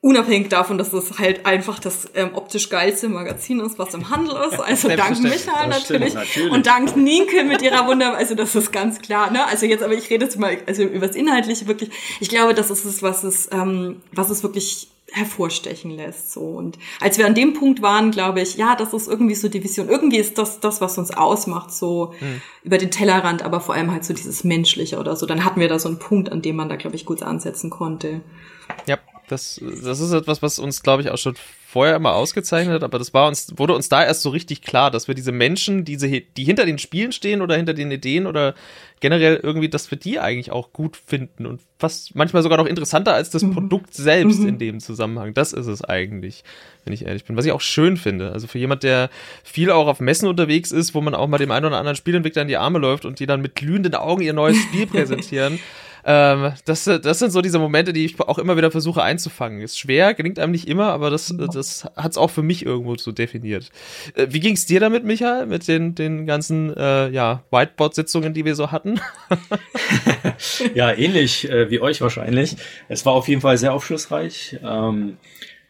unabhängig 0.00 0.48
davon, 0.48 0.78
dass 0.78 0.92
es 0.92 1.18
halt 1.18 1.44
einfach 1.44 1.80
das 1.80 2.08
ähm, 2.14 2.30
optisch 2.34 2.70
geilste 2.70 3.08
Magazin 3.08 3.60
ist, 3.60 3.78
was 3.78 3.94
im 3.94 4.10
Handel 4.10 4.36
ist. 4.48 4.60
Also 4.60 4.88
dank 4.88 5.20
Michael 5.20 5.68
natürlich. 5.68 6.14
natürlich. 6.14 6.52
Und 6.52 6.66
dank 6.66 6.96
Nienke 6.96 7.42
mit 7.42 7.62
ihrer 7.62 7.86
Wunder, 7.86 8.16
also 8.16 8.34
das 8.34 8.54
ist 8.54 8.72
ganz 8.72 9.00
klar. 9.00 9.30
Ne? 9.30 9.44
Also 9.46 9.66
jetzt, 9.66 9.82
aber 9.82 9.94
ich 9.94 10.08
rede 10.10 10.24
jetzt 10.24 10.38
mal 10.38 10.56
also 10.66 10.82
über 10.82 11.06
das 11.06 11.16
Inhaltliche 11.16 11.66
wirklich. 11.66 11.90
Ich 12.20 12.28
glaube, 12.28 12.54
das 12.54 12.70
ist 12.70 12.84
es, 12.84 13.02
was 13.02 13.24
es, 13.24 13.48
ähm, 13.52 14.02
was 14.12 14.30
es 14.30 14.42
wirklich 14.42 14.88
hervorstechen 15.10 15.90
lässt. 15.90 16.32
So 16.32 16.42
und 16.42 16.78
als 17.00 17.18
wir 17.18 17.26
an 17.26 17.34
dem 17.34 17.54
Punkt 17.54 17.82
waren, 17.82 18.10
glaube 18.10 18.40
ich, 18.40 18.56
ja, 18.56 18.76
das 18.76 18.92
ist 18.92 19.08
irgendwie 19.08 19.34
so 19.34 19.48
die 19.48 19.64
Vision. 19.64 19.88
Irgendwie 19.88 20.18
ist 20.18 20.38
das 20.38 20.60
das, 20.60 20.80
was 20.80 20.98
uns 20.98 21.10
ausmacht, 21.10 21.72
so 21.72 22.12
hm. 22.18 22.42
über 22.62 22.78
den 22.78 22.90
Tellerrand, 22.90 23.42
aber 23.42 23.60
vor 23.60 23.74
allem 23.74 23.90
halt 23.90 24.04
so 24.04 24.12
dieses 24.12 24.44
Menschliche 24.44 24.98
oder 24.98 25.16
so. 25.16 25.26
Dann 25.26 25.44
hatten 25.44 25.60
wir 25.60 25.68
da 25.68 25.78
so 25.78 25.88
einen 25.88 25.98
Punkt, 25.98 26.30
an 26.30 26.42
dem 26.42 26.56
man 26.56 26.68
da 26.68 26.76
glaube 26.76 26.94
ich 26.94 27.06
gut 27.06 27.22
ansetzen 27.22 27.70
konnte. 27.70 28.20
Ja, 28.86 28.98
das, 29.28 29.60
das 29.84 30.00
ist 30.00 30.12
etwas, 30.12 30.42
was 30.42 30.58
uns, 30.58 30.82
glaube 30.82 31.02
ich, 31.02 31.10
auch 31.10 31.18
schon 31.18 31.36
vorher 31.70 31.96
immer 31.96 32.14
ausgezeichnet 32.14 32.76
hat, 32.76 32.82
aber 32.82 32.98
das 32.98 33.12
war 33.12 33.28
uns, 33.28 33.52
wurde 33.58 33.74
uns 33.74 33.90
da 33.90 34.02
erst 34.02 34.22
so 34.22 34.30
richtig 34.30 34.62
klar, 34.62 34.90
dass 34.90 35.06
wir 35.06 35.14
diese 35.14 35.32
Menschen, 35.32 35.84
diese, 35.84 36.08
die 36.08 36.44
hinter 36.44 36.64
den 36.64 36.78
Spielen 36.78 37.12
stehen 37.12 37.42
oder 37.42 37.56
hinter 37.56 37.74
den 37.74 37.90
Ideen 37.90 38.26
oder 38.26 38.54
generell 39.00 39.38
irgendwie, 39.42 39.68
dass 39.68 39.90
wir 39.90 39.98
die 39.98 40.18
eigentlich 40.18 40.50
auch 40.50 40.72
gut 40.72 40.96
finden 40.96 41.44
und 41.44 41.60
fast 41.78 42.14
manchmal 42.14 42.42
sogar 42.42 42.56
noch 42.56 42.64
interessanter 42.64 43.12
als 43.12 43.28
das 43.28 43.42
mhm. 43.42 43.52
Produkt 43.52 43.92
selbst 43.92 44.40
mhm. 44.40 44.48
in 44.48 44.58
dem 44.58 44.80
Zusammenhang. 44.80 45.34
Das 45.34 45.52
ist 45.52 45.66
es 45.66 45.84
eigentlich, 45.84 46.42
wenn 46.84 46.94
ich 46.94 47.04
ehrlich 47.04 47.26
bin. 47.26 47.36
Was 47.36 47.44
ich 47.44 47.52
auch 47.52 47.60
schön 47.60 47.98
finde. 47.98 48.32
Also 48.32 48.46
für 48.46 48.58
jemand, 48.58 48.82
der 48.82 49.10
viel 49.44 49.70
auch 49.70 49.88
auf 49.88 50.00
Messen 50.00 50.26
unterwegs 50.26 50.72
ist, 50.72 50.94
wo 50.94 51.02
man 51.02 51.14
auch 51.14 51.28
mal 51.28 51.36
dem 51.36 51.50
einen 51.50 51.66
oder 51.66 51.78
anderen 51.78 51.96
Spielentwickler 51.96 52.42
in 52.42 52.48
die 52.48 52.56
Arme 52.56 52.78
läuft 52.78 53.04
und 53.04 53.20
die 53.20 53.26
dann 53.26 53.42
mit 53.42 53.54
glühenden 53.54 53.94
Augen 53.94 54.22
ihr 54.22 54.32
neues 54.32 54.56
Spiel 54.56 54.86
präsentieren. 54.90 55.58
Ähm, 56.04 56.52
das, 56.64 56.84
das 56.84 57.18
sind 57.18 57.30
so 57.30 57.40
diese 57.40 57.58
Momente, 57.58 57.92
die 57.92 58.04
ich 58.04 58.20
auch 58.20 58.38
immer 58.38 58.56
wieder 58.56 58.70
versuche 58.70 59.02
einzufangen. 59.02 59.60
Ist 59.60 59.78
schwer, 59.78 60.14
gelingt 60.14 60.38
einem 60.38 60.52
nicht 60.52 60.68
immer, 60.68 60.92
aber 60.92 61.10
das, 61.10 61.34
das 61.52 61.84
hat 61.96 62.12
es 62.12 62.18
auch 62.18 62.30
für 62.30 62.42
mich 62.42 62.64
irgendwo 62.64 62.96
so 62.96 63.12
definiert. 63.12 63.70
Äh, 64.14 64.28
wie 64.30 64.40
ging 64.40 64.54
es 64.54 64.66
dir 64.66 64.80
damit, 64.80 65.04
Michael, 65.04 65.46
mit 65.46 65.68
den, 65.68 65.94
den 65.94 66.26
ganzen 66.26 66.74
äh, 66.76 67.08
ja, 67.10 67.42
Whiteboard-Sitzungen, 67.50 68.34
die 68.34 68.44
wir 68.44 68.54
so 68.54 68.70
hatten? 68.72 69.00
ja, 70.74 70.92
ähnlich 70.92 71.48
äh, 71.48 71.70
wie 71.70 71.80
euch 71.80 72.00
wahrscheinlich. 72.00 72.56
Es 72.88 73.04
war 73.06 73.12
auf 73.12 73.28
jeden 73.28 73.40
Fall 73.40 73.58
sehr 73.58 73.72
aufschlussreich. 73.72 74.58
Ähm, 74.62 75.18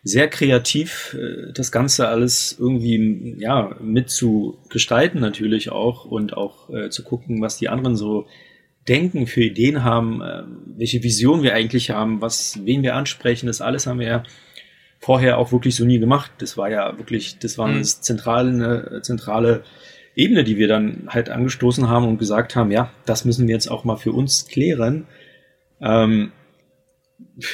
sehr 0.05 0.29
kreativ, 0.29 1.17
äh, 1.19 1.53
das 1.53 1.73
Ganze 1.73 2.09
alles 2.09 2.57
irgendwie 2.59 3.37
ja 3.39 3.77
mit 3.81 4.11
zu 4.11 4.59
gestalten 4.69 5.21
natürlich 5.21 5.71
auch 5.71 6.05
und 6.05 6.37
auch 6.37 6.71
äh, 6.71 6.91
zu 6.91 7.03
gucken, 7.03 7.43
was 7.43 7.59
die 7.59 7.69
anderen 7.69 7.97
so 7.97 8.27
denken, 8.89 9.27
für 9.27 9.43
Ideen 9.43 9.85
haben, 9.85 10.23
äh, 10.23 10.43
welche 10.77 11.03
Vision 11.03 11.43
wir 11.43 11.55
eigentlich 11.55 11.91
haben, 11.91 12.21
was, 12.21 12.61
wen 12.65 12.83
wir 12.83 12.95
ansprechen, 12.95 13.47
das 13.47 13.61
alles 13.61 13.87
haben 13.87 14.01
wir 14.01 14.07
ja 14.07 14.23
vorher 15.01 15.39
auch 15.39 15.53
wirklich 15.53 15.77
so 15.77 15.85
nie 15.85 15.99
gemacht. 15.99 16.33
Das 16.39 16.57
war 16.57 16.71
ja 16.71 16.97
wirklich, 16.99 17.39
das 17.39 17.59
war 17.59 17.67
eine 17.67 17.79
mhm. 17.79 17.85
zentrale, 17.85 18.49
eine 18.51 19.03
zentrale 19.03 19.63
Ebene, 20.17 20.43
die 20.43 20.57
wir 20.57 20.69
dann 20.69 21.09
halt 21.09 21.31
angestoßen 21.31 21.89
haben 21.89 22.09
und 22.09 22.19
gesagt 22.19 22.57
haben, 22.57 22.73
ja, 22.73 22.93
das 23.07 23.25
müssen 23.25 23.47
wir 23.47 23.55
jetzt 23.55 23.71
auch 23.71 23.85
mal 23.85 23.97
für 23.97 24.13
uns 24.13 24.49
klären. 24.49 25.07
Ähm, 25.81 26.33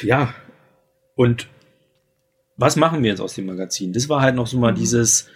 ja, 0.01 0.33
und 1.15 1.47
was 2.57 2.75
machen 2.75 3.03
wir 3.03 3.11
jetzt 3.11 3.19
aus 3.19 3.35
dem 3.35 3.45
Magazin? 3.45 3.93
Das 3.93 4.09
war 4.09 4.21
halt 4.21 4.35
noch 4.35 4.47
so 4.47 4.57
mal 4.57 4.71
mhm. 4.71 4.77
dieses, 4.77 5.27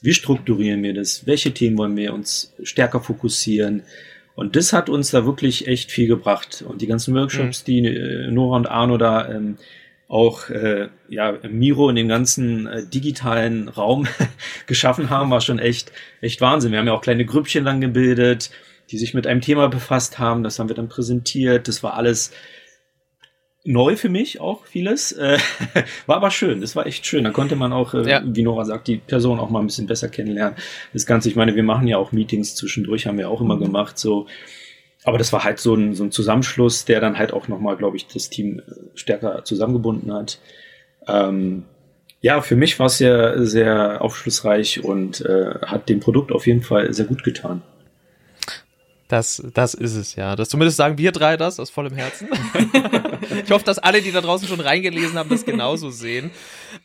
wie 0.00 0.14
strukturieren 0.14 0.82
wir 0.82 0.94
das? 0.94 1.26
Welche 1.26 1.54
Themen 1.54 1.78
wollen 1.78 1.96
wir 1.96 2.12
uns 2.12 2.52
stärker 2.62 3.00
fokussieren? 3.00 3.82
Und 4.34 4.56
das 4.56 4.72
hat 4.72 4.88
uns 4.88 5.10
da 5.10 5.26
wirklich 5.26 5.66
echt 5.68 5.90
viel 5.90 6.08
gebracht. 6.08 6.64
Und 6.66 6.80
die 6.80 6.86
ganzen 6.86 7.14
Workshops, 7.14 7.62
mhm. 7.62 7.64
die 7.66 7.86
äh, 7.86 8.30
Nora 8.30 8.56
und 8.56 8.66
Arno 8.66 8.96
da 8.96 9.28
ähm, 9.28 9.56
auch 10.08 10.50
äh, 10.50 10.88
ja 11.08 11.38
Miro 11.48 11.88
in 11.88 11.96
den 11.96 12.08
ganzen 12.08 12.66
äh, 12.66 12.86
digitalen 12.86 13.68
Raum 13.68 14.06
geschaffen 14.66 15.10
haben, 15.10 15.30
war 15.30 15.40
schon 15.40 15.58
echt 15.58 15.92
echt 16.20 16.40
Wahnsinn. 16.40 16.72
Wir 16.72 16.78
haben 16.78 16.86
ja 16.86 16.92
auch 16.92 17.02
kleine 17.02 17.24
Grüppchen 17.24 17.64
dann 17.64 17.80
gebildet, 17.80 18.50
die 18.90 18.98
sich 18.98 19.14
mit 19.14 19.26
einem 19.26 19.40
Thema 19.40 19.68
befasst 19.68 20.18
haben. 20.18 20.42
Das 20.42 20.58
haben 20.58 20.68
wir 20.68 20.76
dann 20.76 20.88
präsentiert. 20.88 21.68
Das 21.68 21.82
war 21.82 21.94
alles 21.94 22.32
neu 23.64 23.96
für 23.96 24.08
mich 24.08 24.40
auch 24.40 24.64
vieles. 24.66 25.12
Äh, 25.12 25.38
war 26.06 26.16
aber 26.16 26.30
schön, 26.30 26.60
das 26.60 26.74
war 26.76 26.86
echt 26.86 27.06
schön. 27.06 27.24
Da 27.24 27.30
konnte 27.30 27.56
man 27.56 27.72
auch, 27.72 27.94
äh, 27.94 28.08
ja. 28.08 28.22
wie 28.24 28.42
Nora 28.42 28.64
sagt, 28.64 28.88
die 28.88 28.96
Person 28.96 29.38
auch 29.38 29.50
mal 29.50 29.60
ein 29.60 29.66
bisschen 29.66 29.86
besser 29.86 30.08
kennenlernen. 30.08 30.56
Das 30.92 31.06
Ganze, 31.06 31.28
ich 31.28 31.36
meine, 31.36 31.54
wir 31.54 31.62
machen 31.62 31.86
ja 31.86 31.98
auch 31.98 32.12
Meetings 32.12 32.54
zwischendurch, 32.54 33.06
haben 33.06 33.18
wir 33.18 33.30
auch 33.30 33.40
immer 33.40 33.56
mhm. 33.56 33.64
gemacht, 33.64 33.98
so. 33.98 34.26
Aber 35.04 35.18
das 35.18 35.32
war 35.32 35.42
halt 35.42 35.58
so 35.58 35.74
ein, 35.74 35.94
so 35.94 36.04
ein 36.04 36.12
Zusammenschluss, 36.12 36.84
der 36.84 37.00
dann 37.00 37.18
halt 37.18 37.32
auch 37.32 37.48
nochmal, 37.48 37.76
glaube 37.76 37.96
ich, 37.96 38.06
das 38.06 38.30
Team 38.30 38.60
äh, 38.60 38.62
stärker 38.94 39.44
zusammengebunden 39.44 40.12
hat. 40.12 40.38
Ähm, 41.08 41.64
ja, 42.20 42.40
für 42.40 42.54
mich 42.54 42.78
war 42.78 42.86
es 42.86 42.98
sehr, 42.98 43.44
sehr 43.44 44.00
aufschlussreich 44.00 44.84
und 44.84 45.20
äh, 45.22 45.54
hat 45.66 45.88
dem 45.88 45.98
Produkt 45.98 46.30
auf 46.30 46.46
jeden 46.46 46.62
Fall 46.62 46.92
sehr 46.92 47.06
gut 47.06 47.24
getan. 47.24 47.62
Das, 49.08 49.42
das 49.52 49.74
ist 49.74 49.96
es, 49.96 50.14
ja. 50.14 50.36
Das 50.36 50.48
zumindest 50.48 50.78
sagen 50.78 50.96
wir 50.98 51.10
drei 51.12 51.36
das 51.36 51.58
aus 51.58 51.68
vollem 51.68 51.94
Herzen. 51.94 52.28
ich 53.44 53.50
hoffe, 53.50 53.64
dass 53.64 53.78
alle, 53.78 54.02
die 54.02 54.12
da 54.12 54.20
draußen 54.20 54.48
schon 54.48 54.60
reingelesen 54.60 55.18
haben, 55.18 55.28
das 55.28 55.44
genauso 55.44 55.90
sehen. 55.90 56.30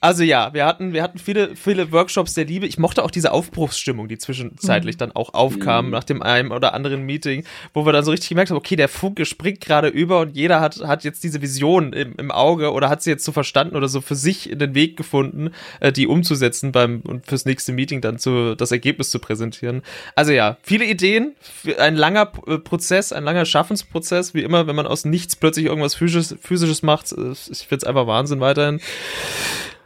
Also 0.01 0.23
ja, 0.23 0.53
wir 0.53 0.65
hatten, 0.65 0.93
wir 0.93 1.03
hatten 1.03 1.17
viele, 1.17 1.55
viele 1.55 1.91
Workshops 1.91 2.33
der 2.33 2.45
Liebe. 2.45 2.65
Ich 2.65 2.77
mochte 2.77 3.03
auch 3.03 3.11
diese 3.11 3.31
Aufbruchsstimmung, 3.31 4.07
die 4.07 4.17
zwischenzeitlich 4.17 4.95
mhm. 4.95 4.99
dann 4.99 5.11
auch 5.13 5.33
aufkam 5.33 5.85
mhm. 5.85 5.91
nach 5.91 6.03
dem 6.03 6.21
einen 6.21 6.51
oder 6.51 6.73
anderen 6.73 7.03
Meeting, 7.03 7.43
wo 7.73 7.85
wir 7.85 7.93
dann 7.93 8.03
so 8.03 8.11
richtig 8.11 8.29
gemerkt 8.29 8.51
haben, 8.51 8.57
okay, 8.57 8.75
der 8.75 8.89
Funke 8.89 9.25
springt 9.25 9.61
gerade 9.61 9.87
über 9.87 10.19
und 10.19 10.35
jeder 10.35 10.59
hat, 10.59 10.77
hat 10.85 11.03
jetzt 11.03 11.23
diese 11.23 11.41
Vision 11.41 11.93
im, 11.93 12.15
im 12.17 12.31
Auge 12.31 12.71
oder 12.71 12.89
hat 12.89 13.01
sie 13.01 13.09
jetzt 13.09 13.25
so 13.25 13.31
verstanden 13.31 13.75
oder 13.75 13.87
so 13.87 14.01
für 14.01 14.15
sich 14.15 14.49
in 14.49 14.59
den 14.59 14.75
Weg 14.75 14.97
gefunden, 14.97 15.51
äh, 15.79 15.91
die 15.91 16.07
umzusetzen 16.07 16.71
beim 16.71 17.01
und 17.01 17.25
fürs 17.25 17.45
nächste 17.45 17.71
Meeting 17.71 18.01
dann 18.01 18.19
zu, 18.19 18.55
das 18.55 18.71
Ergebnis 18.71 19.09
zu 19.09 19.19
präsentieren. 19.19 19.81
Also 20.15 20.31
ja, 20.31 20.57
viele 20.61 20.85
Ideen, 20.85 21.35
ein 21.77 21.95
langer 21.95 22.31
äh, 22.47 22.57
Prozess, 22.57 23.11
ein 23.13 23.23
langer 23.23 23.45
Schaffensprozess, 23.45 24.33
wie 24.33 24.43
immer, 24.43 24.67
wenn 24.67 24.75
man 24.75 24.87
aus 24.87 25.05
nichts 25.05 25.35
plötzlich 25.35 25.65
irgendwas 25.65 25.95
Physisches, 25.95 26.36
Physisches 26.41 26.83
macht. 26.83 27.11
Äh, 27.11 27.31
ich 27.31 27.67
finde 27.67 27.77
es 27.77 27.83
einfach 27.83 28.07
Wahnsinn 28.07 28.39
weiterhin. 28.39 28.79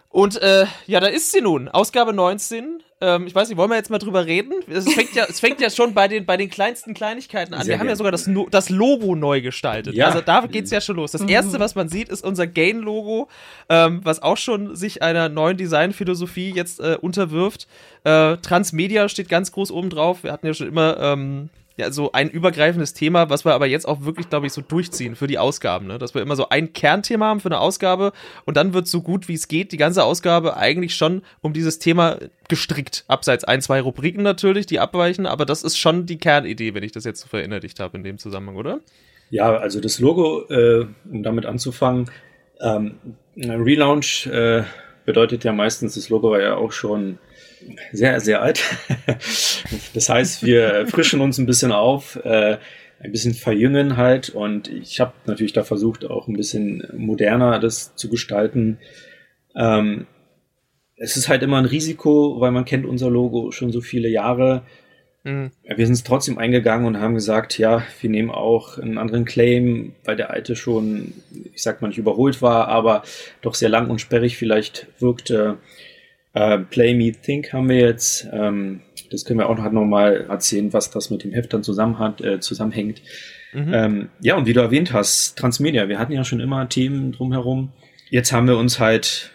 Und 0.10 0.42
äh, 0.42 0.66
ja, 0.88 1.00
da 1.00 1.08
ist 1.08 1.32
sie 1.32 1.42
nun. 1.42 1.70
Ausgabe 1.70 2.14
19. 2.14 2.84
Ähm, 3.04 3.26
ich 3.26 3.34
weiß 3.34 3.50
nicht, 3.50 3.58
wollen 3.58 3.70
wir 3.70 3.78
jetzt 3.78 3.90
mal 3.90 3.98
drüber 3.98 4.26
reden? 4.26 4.54
Es 4.70 4.94
fängt 4.94 5.16
ja, 5.16 5.26
es 5.28 5.40
fängt 5.40 5.60
ja 5.60 5.70
schon 5.70 5.94
bei 5.94 6.08
den, 6.08 6.26
bei 6.26 6.38
den 6.38 6.50
kleinsten 6.50 6.94
Kleinigkeiten 6.94 7.54
an. 7.54 7.64
Sehr 7.64 7.76
wir 7.76 7.80
haben 7.80 7.88
ja 7.88 7.96
sogar 7.96 8.12
das, 8.12 8.30
das 8.52 8.70
Logo 8.70 9.16
neu 9.16 9.42
gestaltet. 9.42 9.96
Ja. 9.96 10.08
Also 10.08 10.22
da 10.22 10.46
geht's 10.46 10.70
ja 10.70 10.82
schon 10.82 10.98
los. 10.98 11.12
Das 11.12 11.22
erste, 11.22 11.60
was 11.60 11.74
man 11.76 11.90
sieht, 11.90 12.10
ist 12.10 12.24
unser 12.24 12.46
Gain-Logo, 12.46 13.28
ähm, 13.70 14.02
was 14.04 14.22
auch 14.22 14.38
schon 14.38 14.76
sich 14.76 15.02
einer 15.02 15.30
neuen 15.30 15.58
Designphilosophie 15.58 16.52
jetzt 16.52 16.80
äh, 16.80 16.98
unterwirft. 17.02 17.68
Äh, 18.04 18.38
Transmedia 18.38 19.10
steht 19.10 19.30
ganz 19.30 19.52
groß 19.52 19.72
oben 19.72 19.90
drauf. 19.90 20.24
Wir 20.24 20.32
hatten 20.32 20.46
ja 20.46 20.54
schon 20.54 20.68
immer 20.68 21.00
ähm, 21.00 21.50
ja, 21.78 21.92
so 21.92 22.12
ein 22.12 22.30
übergreifendes 22.30 22.94
Thema, 22.94 23.30
was 23.30 23.46
wir 23.46 23.54
aber 23.54 23.66
jetzt 23.66 23.88
auch 23.88 24.02
wirklich, 24.02 24.30
glaube 24.30 24.48
ich, 24.48 24.54
so 24.54 24.62
durchziehen 24.62 25.16
für 25.16 25.28
die 25.28 25.38
Ausgaben, 25.38 25.88
ne? 25.88 25.98
Dass 25.98 26.14
wir 26.14 26.22
immer 26.22 26.36
so 26.36 26.50
ein 26.50 26.74
Kernthema 26.74 27.28
haben 27.28 27.40
für 27.40 27.48
eine 27.48 27.60
Ausgabe 27.60 28.12
und 28.46 28.58
dann 28.58 28.74
wird 28.74 28.88
so 28.88 29.02
gut 29.02 29.28
wie 29.28 29.34
es 29.34 29.48
geht 29.48 29.72
die 29.72 29.78
ganze 29.78 30.04
Ausgabe 30.04 30.58
eigentlich 30.58 30.96
schon 30.96 31.22
um 31.42 31.54
dieses 31.54 31.80
Thema 31.80 32.18
gestrickt. 32.50 33.06
Abseits 33.08 33.44
ein, 33.44 33.62
zwei 33.62 33.82
Rubriken 33.82 34.24
natürlich, 34.24 34.66
die 34.66 34.80
abweichen, 34.80 35.26
aber 35.26 35.46
das 35.46 35.64
ist 35.64 35.78
schon 35.78 36.06
die 36.06 36.18
Kernidee, 36.18 36.74
wenn 36.74 36.84
ich 36.84 36.92
das 36.92 37.06
jetzt 37.06 37.22
so 37.22 37.28
verinnerlicht 37.28 37.80
habe 37.80 37.98
in 37.98 38.04
dem 38.04 38.18
Zusammenhang, 38.18 38.58
oder? 38.58 38.80
Ja, 39.30 39.56
also 39.56 39.80
das 39.80 40.00
Logo, 40.00 40.46
äh, 40.50 40.86
um 41.10 41.24
damit 41.24 41.46
anzufangen, 41.46 42.12
ähm, 42.60 42.96
Relaunch 43.38 44.28
äh, 44.28 44.64
bedeutet 45.06 45.44
ja 45.46 45.54
meistens, 45.54 45.96
das 45.96 46.10
Logo 46.10 46.32
war 46.32 46.42
ja 46.42 46.56
auch 46.56 46.74
schon 46.74 47.18
sehr, 47.92 48.20
sehr 48.20 48.42
alt. 48.42 48.62
Das 49.94 50.10
heißt, 50.10 50.46
wir 50.46 50.88
frischen 50.88 51.22
uns 51.22 51.38
ein 51.38 51.46
bisschen 51.46 51.72
auf, 51.72 52.18
äh, 52.24 52.58
ein 53.00 53.12
bisschen 53.12 53.34
verjüngen 53.34 53.98
halt. 53.98 54.30
Und 54.30 54.70
ich 54.70 55.00
habe 55.00 55.14
natürlich 55.26 55.54
da 55.54 55.64
versucht, 55.64 56.06
auch 56.06 56.28
ein 56.28 56.36
bisschen 56.36 56.88
moderner 56.96 57.60
das 57.60 57.96
zu 57.96 58.10
gestalten. 58.10 58.80
Ähm, 59.56 60.08
es 60.98 61.18
ist 61.18 61.30
halt 61.30 61.42
immer 61.44 61.58
ein 61.58 61.66
Risiko, 61.66 62.40
weil 62.40 62.52
man 62.52 62.66
kennt 62.66 62.86
unser 62.86 63.10
Logo 63.10 63.52
schon 63.52 63.72
so 63.72 63.82
viele 63.82 64.08
Jahre. 64.08 64.64
Mhm. 65.24 65.52
Wir 65.64 65.86
sind 65.86 65.94
es 65.94 66.04
trotzdem 66.04 66.38
eingegangen 66.38 66.86
und 66.86 67.00
haben 67.00 67.16
gesagt, 67.16 67.58
ja, 67.58 67.84
wir 68.00 68.10
nehmen 68.10 68.32
auch 68.32 68.78
einen 68.78 68.98
anderen 68.98 69.26
Claim, 69.26 69.94
weil 70.04 70.16
der 70.16 70.32
alte 70.32 70.56
schon, 70.56 71.14
ich 71.54 71.64
sag 71.64 71.82
mal 71.82 71.90
nicht 71.90 71.98
überholt 71.98 72.42
war, 72.42 72.68
aber 72.68 73.04
doch 73.42 73.56
sehr 73.56 73.70
lang 73.70 73.90
und 73.90 74.00
sperrig 74.00 74.38
vielleicht 74.38 74.88
wirkte. 75.00 75.58
Äh, 75.58 75.91
Play 76.34 76.94
Me 76.94 77.12
Think 77.12 77.52
haben 77.52 77.70
wir 77.70 77.80
jetzt. 77.80 78.28
Ähm, 78.32 78.82
das 79.10 79.26
können 79.26 79.40
wir 79.40 79.50
auch 79.50 79.58
noch 79.58 79.86
mal 79.86 80.26
erzählen, 80.30 80.72
was 80.72 80.90
das 80.90 81.10
mit 81.10 81.24
dem 81.24 81.34
Heft 81.34 81.54
dann 81.54 81.64
zusammen 81.64 82.00
hat, 82.00 82.22
äh, 82.22 82.40
zusammenhängt. 82.40 83.02
Mhm. 83.54 83.74
Ähm, 83.74 84.10
ja, 84.22 84.36
und 84.38 84.46
wie 84.46 84.54
du 84.54 84.62
erwähnt 84.62 84.94
hast, 84.94 85.38
Transmedia, 85.38 85.90
wir 85.90 86.00
hatten 86.00 86.14
ja 86.14 86.24
schon 86.24 86.40
immer 86.40 86.70
Themen 86.70 87.12
drumherum. 87.12 87.74
Jetzt 88.10 88.32
haben 88.32 88.48
wir 88.48 88.58
uns 88.58 88.80
halt 88.80 89.32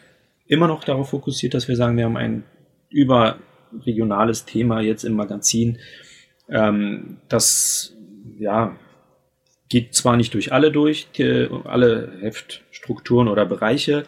immer 0.46 0.68
noch 0.68 0.84
darauf 0.84 1.10
fokussiert, 1.10 1.54
dass 1.54 1.68
wir 1.68 1.76
sagen, 1.76 1.96
wir 1.98 2.04
haben 2.04 2.16
ein 2.16 2.44
überregionales 2.88 4.46
Thema 4.46 4.80
jetzt 4.80 5.04
im 5.04 5.14
Magazin. 5.14 5.78
Ähm, 6.48 7.18
das, 7.28 7.94
ja, 8.38 8.76
geht 9.68 9.94
zwar 9.94 10.16
nicht 10.16 10.32
durch 10.32 10.52
alle 10.52 10.70
durch, 10.70 11.08
die, 11.16 11.48
alle 11.64 12.12
Heftstrukturen 12.20 13.28
oder 13.28 13.44
Bereiche, 13.44 14.04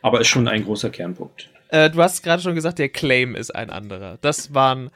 aber 0.00 0.20
ist 0.20 0.28
schon 0.28 0.48
ein 0.48 0.64
großer 0.64 0.90
Kernpunkt. 0.90 1.50
Äh, 1.70 1.90
du 1.90 2.02
hast 2.02 2.22
gerade 2.22 2.42
schon 2.42 2.54
gesagt, 2.54 2.78
der 2.78 2.88
Claim 2.88 3.34
ist 3.34 3.54
ein 3.54 3.70
anderer. 3.70 4.18
Das 4.20 4.54
waren 4.54 4.90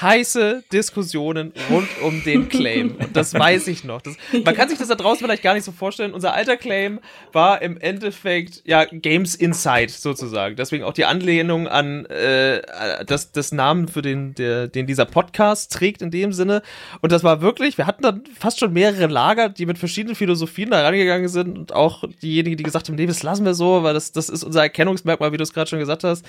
heiße 0.00 0.64
Diskussionen 0.72 1.52
rund 1.70 1.88
um 2.02 2.24
den 2.24 2.48
Claim. 2.48 2.96
Und 2.98 3.08
das 3.16 3.34
weiß 3.34 3.66
ich 3.68 3.84
noch. 3.84 4.00
Das, 4.00 4.16
man 4.44 4.54
kann 4.54 4.68
sich 4.68 4.78
das 4.78 4.88
da 4.88 4.94
draußen 4.94 5.24
vielleicht 5.24 5.42
gar 5.42 5.54
nicht 5.54 5.64
so 5.64 5.72
vorstellen. 5.72 6.14
Unser 6.14 6.32
alter 6.32 6.56
Claim 6.56 7.00
war 7.32 7.60
im 7.60 7.78
Endeffekt 7.78 8.62
ja 8.64 8.84
Games 8.84 9.34
Insight 9.34 9.90
sozusagen. 9.90 10.56
Deswegen 10.56 10.84
auch 10.84 10.94
die 10.94 11.04
Anlehnung 11.04 11.68
an 11.68 12.06
äh, 12.06 12.62
das, 13.04 13.32
das 13.32 13.52
Namen 13.52 13.88
für 13.88 14.02
den, 14.02 14.34
der, 14.34 14.68
den 14.68 14.86
dieser 14.86 15.04
Podcast 15.04 15.72
trägt 15.72 16.00
in 16.00 16.10
dem 16.10 16.32
Sinne. 16.32 16.62
Und 17.00 17.12
das 17.12 17.22
war 17.22 17.42
wirklich, 17.42 17.76
wir 17.76 17.86
hatten 17.86 18.02
dann 18.02 18.22
fast 18.38 18.60
schon 18.60 18.72
mehrere 18.72 19.06
Lager, 19.06 19.50
die 19.50 19.66
mit 19.66 19.78
verschiedenen 19.78 20.16
Philosophien 20.16 20.70
da 20.70 20.82
rangegangen 20.82 21.28
sind 21.28 21.58
und 21.58 21.72
auch 21.74 22.04
diejenigen, 22.22 22.56
die 22.56 22.62
gesagt 22.62 22.88
haben, 22.88 22.94
nee, 22.94 23.06
das 23.06 23.22
lassen 23.22 23.44
wir 23.44 23.54
so, 23.54 23.82
weil 23.82 23.94
das, 23.94 24.12
das 24.12 24.30
ist 24.30 24.42
unser 24.42 24.62
Erkennungsmerkmal, 24.62 25.32
wie 25.32 25.36
du 25.36 25.42
es 25.42 25.52
gerade 25.52 25.68
schon 25.68 25.78
gesagt 25.78 26.02
hast. 26.04 26.24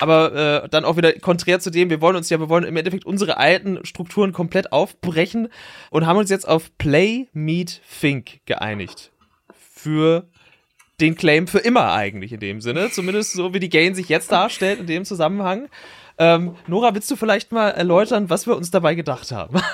Aber 0.00 0.64
äh, 0.64 0.68
dann 0.68 0.84
auch 0.84 0.96
wieder 0.96 1.12
konträr 1.12 1.60
zu 1.60 1.70
dem, 1.70 1.90
wir 1.90 2.00
wollen 2.00 2.16
uns 2.16 2.28
ja, 2.28 2.40
wir 2.40 2.48
wollen 2.48 2.64
im 2.64 2.76
Endeffekt 2.76 3.03
unsere 3.04 3.36
alten 3.36 3.84
Strukturen 3.84 4.32
komplett 4.32 4.72
aufbrechen 4.72 5.48
und 5.90 6.06
haben 6.06 6.18
uns 6.18 6.30
jetzt 6.30 6.48
auf 6.48 6.76
Play, 6.78 7.28
Meet, 7.32 7.80
Think 8.00 8.40
geeinigt. 8.46 9.12
Für 9.52 10.28
den 11.00 11.16
Claim 11.16 11.46
für 11.46 11.58
immer 11.58 11.92
eigentlich 11.92 12.32
in 12.32 12.40
dem 12.40 12.60
Sinne. 12.60 12.90
Zumindest 12.90 13.32
so, 13.32 13.52
wie 13.52 13.60
die 13.60 13.68
Gain 13.68 13.94
sich 13.94 14.08
jetzt 14.08 14.30
darstellt 14.30 14.80
in 14.80 14.86
dem 14.86 15.04
Zusammenhang. 15.04 15.68
Ähm, 16.18 16.54
Nora, 16.66 16.94
willst 16.94 17.10
du 17.10 17.16
vielleicht 17.16 17.50
mal 17.50 17.70
erläutern, 17.70 18.30
was 18.30 18.46
wir 18.46 18.56
uns 18.56 18.70
dabei 18.70 18.94
gedacht 18.94 19.32
haben? 19.32 19.60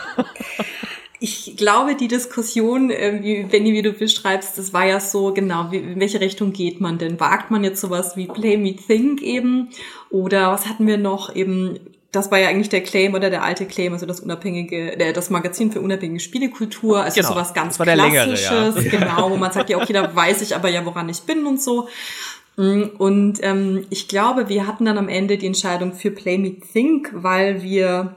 Ich 1.22 1.54
glaube, 1.58 1.96
die 1.96 2.08
Diskussion, 2.08 2.90
äh, 2.90 3.20
wie, 3.22 3.82
du 3.82 3.92
beschreibst, 3.92 4.56
das 4.56 4.72
war 4.72 4.86
ja 4.86 5.00
so, 5.00 5.34
genau, 5.34 5.70
in 5.70 6.00
welche 6.00 6.18
Richtung 6.18 6.54
geht 6.54 6.80
man 6.80 6.96
denn? 6.96 7.20
Wagt 7.20 7.50
man 7.50 7.62
jetzt 7.62 7.82
sowas 7.82 8.16
wie 8.16 8.26
Play 8.26 8.56
Me 8.56 8.74
Think 8.74 9.20
eben? 9.20 9.68
Oder 10.08 10.50
was 10.50 10.66
hatten 10.66 10.86
wir 10.86 10.96
noch 10.96 11.36
eben? 11.36 11.78
Das 12.12 12.30
war 12.30 12.38
ja 12.38 12.48
eigentlich 12.48 12.68
der 12.68 12.82
Claim 12.82 13.14
oder 13.14 13.30
der 13.30 13.44
alte 13.44 13.66
Claim, 13.66 13.92
also 13.92 14.04
das 14.04 14.20
unabhängige, 14.20 14.96
der, 14.96 15.12
das 15.12 15.30
Magazin 15.30 15.70
für 15.70 15.80
unabhängige 15.80 16.20
Spielekultur, 16.20 17.02
also 17.02 17.20
genau, 17.20 17.28
sowas 17.28 17.54
ganz 17.54 17.78
Klassisches, 17.78 18.50
längere, 18.50 18.84
ja. 18.84 18.90
genau, 18.98 19.30
wo 19.30 19.36
man 19.36 19.52
sagt, 19.52 19.70
ja, 19.70 19.76
okay, 19.76 19.92
da 19.92 20.14
weiß 20.14 20.42
ich 20.42 20.56
aber 20.56 20.68
ja, 20.68 20.84
woran 20.84 21.08
ich 21.08 21.22
bin 21.22 21.46
und 21.46 21.62
so. 21.62 21.88
Mm, 22.56 22.82
und 22.98 23.38
ähm, 23.42 23.86
ich 23.90 24.08
glaube, 24.08 24.48
wir 24.48 24.66
hatten 24.66 24.84
dann 24.84 24.98
am 24.98 25.08
Ende 25.08 25.38
die 25.38 25.46
Entscheidung 25.46 25.92
für 25.92 26.10
Play 26.10 26.38
Me 26.38 26.56
Think, 26.72 27.10
weil 27.12 27.62
wir 27.62 28.16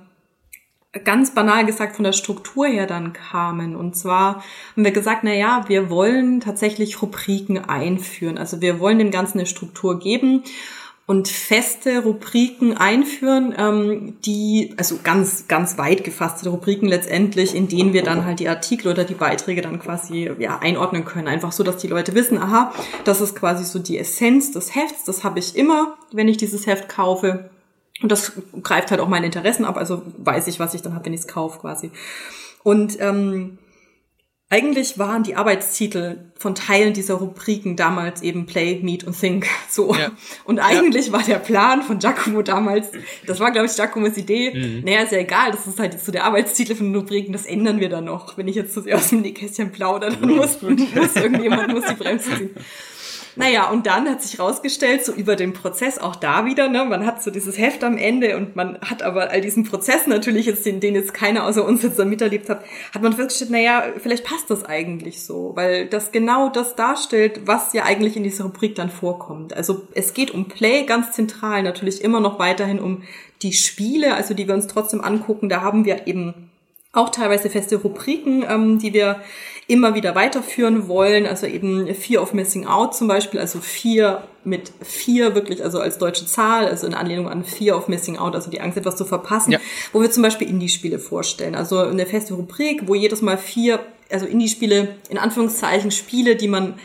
ganz 1.04 1.34
banal 1.34 1.66
gesagt 1.66 1.96
von 1.96 2.04
der 2.04 2.14
Struktur 2.14 2.68
her 2.68 2.88
dann 2.88 3.14
kamen. 3.14 3.76
Und 3.76 3.96
zwar 3.96 4.44
haben 4.74 4.84
wir 4.84 4.92
gesagt, 4.92 5.24
na 5.24 5.34
ja, 5.34 5.66
wir 5.68 5.90
wollen 5.90 6.40
tatsächlich 6.40 7.02
Rubriken 7.02 7.58
einführen. 7.58 8.38
Also 8.38 8.62
wir 8.62 8.80
wollen 8.80 9.00
dem 9.00 9.12
Ganzen 9.12 9.40
eine 9.40 9.48
Struktur 9.48 10.00
geben 10.00 10.44
und 11.06 11.28
feste 11.28 12.02
Rubriken 12.04 12.78
einführen, 12.78 13.54
ähm, 13.58 14.18
die, 14.26 14.74
also 14.78 15.00
ganz, 15.04 15.50
ganz 15.50 15.78
weit 15.78 16.06
gefasste 16.06 16.50
Rubriken 16.50 16.88
letztendlich, 16.88 17.54
in 17.56 17.68
denen 17.68 17.92
wir 17.92 18.04
dann 18.04 18.26
halt 18.26 18.40
die 18.40 18.48
Artikel 18.48 18.88
oder 18.88 19.04
die 19.04 19.14
Beiträge 19.14 19.62
dann 19.62 19.80
quasi 19.80 20.32
ja, 20.40 20.60
einordnen 20.60 21.04
können. 21.04 21.28
Einfach 21.28 21.52
so, 21.52 21.64
dass 21.64 21.78
die 21.78 21.88
Leute 21.88 22.16
wissen, 22.16 22.38
aha, 22.38 22.74
das 23.04 23.20
ist 23.20 23.36
quasi 23.36 23.66
so 23.66 23.80
die 23.80 23.98
Essenz 23.98 24.52
des 24.52 24.76
Hefts, 24.76 25.04
das 25.04 25.26
habe 25.26 25.40
ich 25.40 25.58
immer, 25.58 25.98
wenn 26.14 26.30
ich 26.30 26.38
dieses 26.38 26.68
Heft 26.68 26.88
kaufe. 26.88 27.50
Und 28.02 28.12
das 28.12 28.34
greift 28.62 28.90
halt 28.90 29.02
auch 29.02 29.10
meine 29.10 29.26
Interessen 29.26 29.66
ab, 29.66 29.78
also 29.78 30.04
weiß 30.18 30.48
ich, 30.48 30.60
was 30.60 30.74
ich 30.74 30.82
dann 30.82 30.94
habe, 30.94 31.06
wenn 31.06 31.14
ich 31.14 31.22
es 31.22 31.28
kaufe 31.28 31.60
quasi. 31.60 31.92
Und 32.64 33.00
ähm, 33.02 33.58
eigentlich 34.50 35.00
waren 35.00 35.24
die 35.24 35.36
Arbeitstitel 35.36 36.32
von 36.36 36.54
Teilen 36.54 36.94
dieser 36.94 37.16
Rubriken 37.16 37.76
damals 37.76 38.22
eben 38.22 38.46
Play, 38.46 38.80
Meet 38.84 39.04
und 39.04 39.20
Think. 39.20 39.48
So. 39.70 39.96
Ja. 39.96 40.12
Und 40.44 40.60
eigentlich 40.60 41.08
ja. 41.08 41.14
war 41.14 41.24
der 41.24 41.40
Plan 41.40 41.82
von 41.82 41.98
Giacomo 41.98 42.44
damals, 42.44 42.92
das 43.26 43.40
war, 43.40 43.50
glaube 43.50 43.66
ich, 43.66 43.76
Giacomos 43.76 44.18
Idee, 44.18 44.54
mhm. 44.54 44.84
naja, 44.86 45.02
ist 45.02 45.12
ja 45.12 45.18
egal, 45.18 45.52
das 45.52 45.66
ist 45.66 45.80
halt 45.80 46.00
so 46.00 46.12
der 46.12 46.26
Arbeitstitel 46.26 46.76
von 46.76 46.88
den 46.88 46.96
Rubriken, 46.96 47.34
das 47.34 47.48
ändern 47.48 47.80
wir 47.80 47.90
dann 47.90 48.06
noch. 48.06 48.38
Wenn 48.38 48.48
ich 48.48 48.56
jetzt 48.56 48.76
so 48.76 48.82
aus 48.92 49.10
dem 49.10 49.22
Nähkästchen 49.22 49.72
plaudere, 49.72 50.16
dann 50.16 50.30
muss, 50.30 50.62
muss 50.62 51.16
irgendjemand 51.16 51.74
muss 51.74 51.86
die 51.88 51.96
Bremse 51.96 52.38
ziehen. 52.38 52.52
Naja, 53.36 53.70
und 53.70 53.88
dann 53.88 54.08
hat 54.08 54.22
sich 54.22 54.40
rausgestellt, 54.40 55.04
so 55.04 55.12
über 55.12 55.36
den 55.36 55.54
Prozess 55.54 55.98
auch 55.98 56.16
da 56.16 56.46
wieder, 56.46 56.70
ne, 56.70 56.86
man 56.86 57.06
hat 57.06 57.24
so 57.24 57.32
dieses 57.32 57.58
Heft 57.58 57.84
am 57.84 57.98
Ende 57.98 58.38
und 58.38 58.56
man 58.56 58.80
hat 58.82 59.02
aber 59.02 59.32
all 59.32 59.42
diesen 59.42 59.64
Prozess 59.64 60.06
natürlich 60.06 60.46
jetzt, 60.46 60.66
den, 60.66 60.80
den 60.80 60.94
jetzt 60.94 61.14
keiner 61.14 61.46
außer 61.46 61.66
uns 61.66 61.82
jetzt 61.82 61.98
da 61.98 62.06
miterlebt 62.06 62.50
hat, 62.50 62.64
hat 62.94 63.02
man 63.02 63.14
festgestellt, 63.14 63.52
naja, 63.52 63.84
vielleicht 63.98 64.24
passt 64.24 64.50
das 64.50 64.64
eigentlich 64.66 65.24
so, 65.24 65.52
weil 65.56 65.88
das 65.88 66.12
genau 66.12 66.50
das 66.50 66.76
darstellt, 66.76 67.42
was 67.46 67.74
ja 67.74 67.86
eigentlich 67.86 68.16
in 68.16 68.24
dieser 68.24 68.44
Rubrik 68.46 68.76
dann 68.76 68.90
vorkommt. 68.90 69.56
Also 69.56 69.88
es 69.96 70.14
geht 70.14 70.32
um 70.32 70.48
Play 70.48 70.86
ganz 70.86 71.14
zentral, 71.14 71.64
natürlich 71.64 72.04
immer 72.04 72.20
noch 72.20 72.38
weiterhin 72.38 72.80
um 72.80 73.04
die 73.42 73.54
Spiele, 73.54 74.14
also 74.14 74.34
die 74.34 74.48
wir 74.48 74.54
uns 74.54 74.68
trotzdem 74.68 75.02
angucken, 75.02 75.50
da 75.50 75.62
haben 75.62 75.86
wir 75.86 76.08
eben 76.08 76.50
auch 76.94 77.10
teilweise 77.10 77.50
feste 77.50 77.78
Rubriken, 77.78 78.46
ähm, 78.48 78.80
die 78.80 78.94
wir 78.94 79.20
immer 79.68 79.96
wieder 79.96 80.16
weiterführen 80.16 80.88
wollen. 80.88 81.26
Also 81.26 81.46
eben 81.46 81.94
Fear 81.94 82.22
of 82.22 82.34
Missing 82.34 82.66
Out 82.66 82.96
zum 82.96 83.08
Beispiel, 83.08 83.40
also 83.40 83.60
vier 83.60 84.24
mit 84.44 84.72
vier 84.82 85.36
wirklich, 85.36 85.64
also 85.64 85.80
als 85.80 85.98
deutsche 85.98 86.26
Zahl, 86.26 86.68
also 86.68 86.86
in 86.86 86.94
Anlehnung 86.94 87.30
an 87.30 87.44
Fear 87.44 87.78
of 87.78 87.88
Missing 87.88 88.18
Out, 88.18 88.36
also 88.36 88.52
die 88.52 88.60
Angst, 88.60 88.78
etwas 88.78 88.98
zu 88.98 89.06
verpassen, 89.06 89.52
ja. 89.52 89.60
wo 89.94 90.02
wir 90.02 90.12
zum 90.12 90.24
Beispiel 90.24 90.50
Indie-Spiele 90.50 91.00
vorstellen. 91.00 91.56
Also 91.56 91.80
eine 91.80 92.06
feste 92.06 92.34
Rubrik, 92.34 92.88
wo 92.88 92.96
jedes 92.96 93.22
Mal 93.22 93.38
vier, 93.38 93.80
also 94.12 94.26
Indie-Spiele, 94.26 94.96
in 95.10 95.18
Anführungszeichen 95.18 95.92
Spiele, 95.92 96.36
die 96.36 96.50
man 96.50 96.76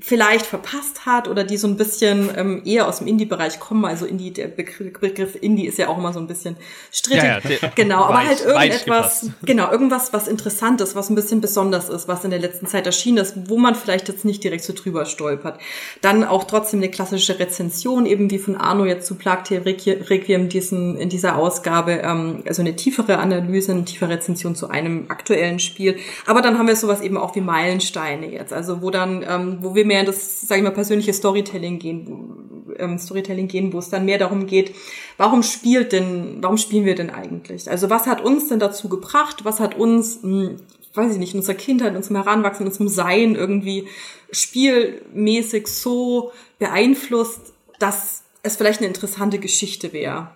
vielleicht 0.00 0.46
verpasst 0.46 1.04
hat 1.04 1.28
oder 1.28 1.44
die 1.44 1.56
so 1.56 1.68
ein 1.68 1.76
bisschen 1.76 2.30
ähm, 2.36 2.62
eher 2.64 2.88
aus 2.88 2.98
dem 2.98 3.06
Indie-Bereich 3.06 3.60
kommen. 3.60 3.84
Also 3.84 4.06
Indie, 4.06 4.32
der 4.32 4.48
Begriff, 4.48 4.98
Begriff 4.98 5.36
Indie 5.40 5.66
ist 5.66 5.78
ja 5.78 5.88
auch 5.88 5.98
immer 5.98 6.12
so 6.12 6.20
ein 6.20 6.26
bisschen 6.26 6.56
strittig. 6.90 7.22
Ja, 7.22 7.38
ja, 7.38 7.72
genau, 7.74 8.04
aber 8.04 8.26
halt 8.26 8.44
irgendetwas, 8.44 9.30
genau, 9.42 9.70
irgendwas, 9.70 10.12
was 10.12 10.26
interessant 10.26 10.80
ist, 10.80 10.96
was 10.96 11.10
ein 11.10 11.14
bisschen 11.14 11.40
besonders 11.40 11.88
ist, 11.88 12.08
was 12.08 12.24
in 12.24 12.30
der 12.30 12.40
letzten 12.40 12.66
Zeit 12.66 12.86
erschienen 12.86 13.18
ist, 13.18 13.50
wo 13.50 13.58
man 13.58 13.74
vielleicht 13.74 14.08
jetzt 14.08 14.24
nicht 14.24 14.42
direkt 14.42 14.64
so 14.64 14.72
drüber 14.72 15.04
stolpert. 15.04 15.60
Dann 16.00 16.24
auch 16.24 16.44
trotzdem 16.44 16.80
eine 16.80 16.90
klassische 16.90 17.38
Rezension, 17.38 18.06
eben 18.06 18.30
wie 18.30 18.38
von 18.38 18.56
Arno 18.56 18.86
jetzt 18.86 19.06
zu 19.06 19.16
Plagte 19.16 19.64
Requiem 19.66 20.48
diesen, 20.48 20.96
in 20.96 21.10
dieser 21.10 21.36
Ausgabe, 21.36 22.00
ähm, 22.02 22.42
also 22.46 22.62
eine 22.62 22.74
tiefere 22.74 23.18
Analyse, 23.18 23.72
eine 23.72 23.84
tiefere 23.84 24.10
Rezension 24.10 24.54
zu 24.54 24.70
einem 24.70 25.06
aktuellen 25.08 25.58
Spiel. 25.58 25.96
Aber 26.26 26.40
dann 26.40 26.58
haben 26.58 26.68
wir 26.68 26.76
sowas 26.76 27.02
eben 27.02 27.18
auch 27.18 27.34
wie 27.34 27.42
Meilensteine 27.42 28.30
jetzt, 28.30 28.52
also 28.52 28.80
wo 28.80 28.90
dann, 28.90 29.24
ähm, 29.28 29.58
wo 29.60 29.74
wir 29.74 29.89
mehr 29.90 30.00
in 30.00 30.06
das, 30.06 30.40
sage 30.40 30.60
ich 30.60 30.64
mal, 30.64 30.70
persönliche 30.70 31.12
Storytelling 31.12 31.80
gehen, 31.80 32.74
ähm, 32.78 32.96
Storytelling 32.96 33.48
gehen, 33.48 33.72
wo 33.72 33.78
es 33.78 33.90
dann 33.90 34.04
mehr 34.04 34.18
darum 34.18 34.46
geht, 34.46 34.74
warum 35.16 35.42
spielt 35.42 35.92
denn, 35.92 36.38
warum 36.40 36.56
spielen 36.56 36.84
wir 36.84 36.94
denn 36.94 37.10
eigentlich? 37.10 37.68
Also 37.68 37.90
was 37.90 38.06
hat 38.06 38.20
uns 38.20 38.48
denn 38.48 38.60
dazu 38.60 38.88
gebracht? 38.88 39.44
Was 39.44 39.58
hat 39.58 39.76
uns, 39.76 40.22
mh, 40.22 40.48
hm, 40.48 40.56
weiß 40.94 41.12
ich 41.12 41.18
nicht, 41.18 41.34
in 41.34 41.40
unserer 41.40 41.56
Kindheit, 41.56 41.90
in 41.90 41.96
unserem 41.96 42.16
Heranwachsen, 42.16 42.62
in 42.62 42.68
unserem 42.68 42.88
Sein 42.88 43.34
irgendwie 43.34 43.88
spielmäßig 44.30 45.66
so 45.66 46.32
beeinflusst, 46.58 47.52
dass 47.78 48.22
es 48.42 48.56
vielleicht 48.56 48.80
eine 48.80 48.88
interessante 48.88 49.38
Geschichte 49.38 49.92
wäre. 49.92 50.30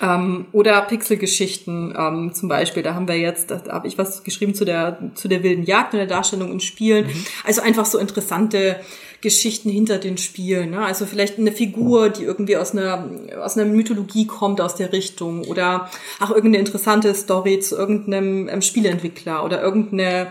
Ähm, 0.00 0.46
oder 0.52 0.80
Pixelgeschichten 0.82 1.94
ähm, 1.98 2.34
zum 2.34 2.48
Beispiel, 2.48 2.82
da 2.82 2.94
haben 2.94 3.08
wir 3.08 3.16
jetzt, 3.16 3.50
da 3.50 3.62
habe 3.68 3.88
ich 3.88 3.96
was 3.96 4.22
geschrieben 4.22 4.54
zu 4.54 4.64
der, 4.64 4.98
zu 5.14 5.28
der 5.28 5.42
wilden 5.42 5.64
Jagd 5.64 5.94
und 5.94 5.98
der 5.98 6.06
Darstellung 6.06 6.52
in 6.52 6.60
Spielen. 6.60 7.06
Mhm. 7.06 7.24
Also 7.44 7.62
einfach 7.62 7.86
so 7.86 7.98
interessante 7.98 8.76
Geschichten 9.20 9.68
hinter 9.68 9.98
den 9.98 10.16
Spielen. 10.16 10.70
Ne? 10.70 10.84
Also 10.84 11.04
vielleicht 11.04 11.38
eine 11.38 11.50
Figur, 11.50 12.10
die 12.10 12.22
irgendwie 12.22 12.56
aus 12.56 12.72
einer, 12.72 13.10
aus 13.42 13.56
einer 13.56 13.68
Mythologie 13.68 14.26
kommt, 14.26 14.60
aus 14.60 14.76
der 14.76 14.92
Richtung. 14.92 15.44
Oder 15.44 15.90
auch 16.20 16.30
irgendeine 16.30 16.58
interessante 16.58 17.12
Story 17.14 17.58
zu 17.58 17.76
irgendeinem 17.76 18.62
Spieleentwickler 18.62 19.44
oder 19.44 19.60
irgendeine, 19.60 20.28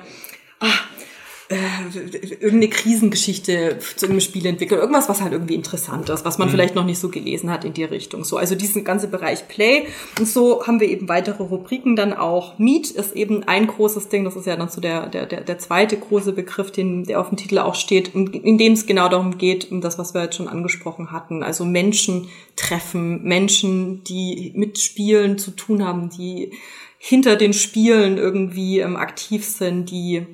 äh, 1.49 2.35
irgendeine 2.39 2.67
Krisengeschichte 2.67 3.79
zu 3.79 4.05
irgendeinem 4.05 4.19
Spiel 4.19 4.45
entwickelt, 4.45 4.81
irgendwas, 4.81 5.07
was 5.07 5.21
halt 5.21 5.31
irgendwie 5.31 5.55
interessant 5.55 6.09
ist, 6.09 6.25
was 6.25 6.37
man 6.37 6.49
mhm. 6.49 6.51
vielleicht 6.51 6.75
noch 6.75 6.85
nicht 6.85 6.99
so 6.99 7.09
gelesen 7.09 7.49
hat 7.49 7.63
in 7.63 7.73
die 7.73 7.85
Richtung. 7.85 8.25
So, 8.25 8.37
also 8.37 8.55
diesen 8.55 8.83
ganze 8.83 9.07
Bereich 9.07 9.47
Play 9.47 9.87
und 10.19 10.27
so 10.27 10.67
haben 10.67 10.79
wir 10.79 10.89
eben 10.89 11.07
weitere 11.07 11.43
Rubriken 11.43 11.95
dann 11.95 12.13
auch. 12.13 12.59
Meet 12.59 12.91
ist 12.91 13.15
eben 13.15 13.43
ein 13.43 13.67
großes 13.67 14.09
Ding, 14.09 14.25
das 14.25 14.35
ist 14.35 14.45
ja 14.45 14.57
dann 14.57 14.69
so 14.69 14.81
der 14.81 15.07
der 15.07 15.25
der, 15.25 15.41
der 15.41 15.57
zweite 15.57 15.97
große 15.97 16.33
Begriff, 16.33 16.71
den 16.71 17.05
der 17.05 17.21
auf 17.21 17.29
dem 17.29 17.37
Titel 17.37 17.59
auch 17.59 17.75
steht, 17.75 18.13
in, 18.13 18.27
in 18.27 18.57
dem 18.57 18.73
es 18.73 18.85
genau 18.85 19.07
darum 19.07 19.37
geht, 19.37 19.71
um 19.71 19.79
das, 19.79 19.97
was 19.97 20.13
wir 20.13 20.23
jetzt 20.23 20.35
schon 20.35 20.49
angesprochen 20.49 21.11
hatten, 21.11 21.43
also 21.43 21.63
Menschen 21.63 22.27
treffen, 22.57 23.23
Menschen, 23.23 24.03
die 24.03 24.51
mit 24.55 24.79
Spielen 24.79 25.37
zu 25.37 25.51
tun 25.51 25.85
haben, 25.85 26.09
die 26.09 26.51
hinter 26.97 27.35
den 27.35 27.53
Spielen 27.53 28.17
irgendwie 28.17 28.79
ähm, 28.79 28.95
aktiv 28.95 29.45
sind, 29.45 29.91
die 29.91 30.25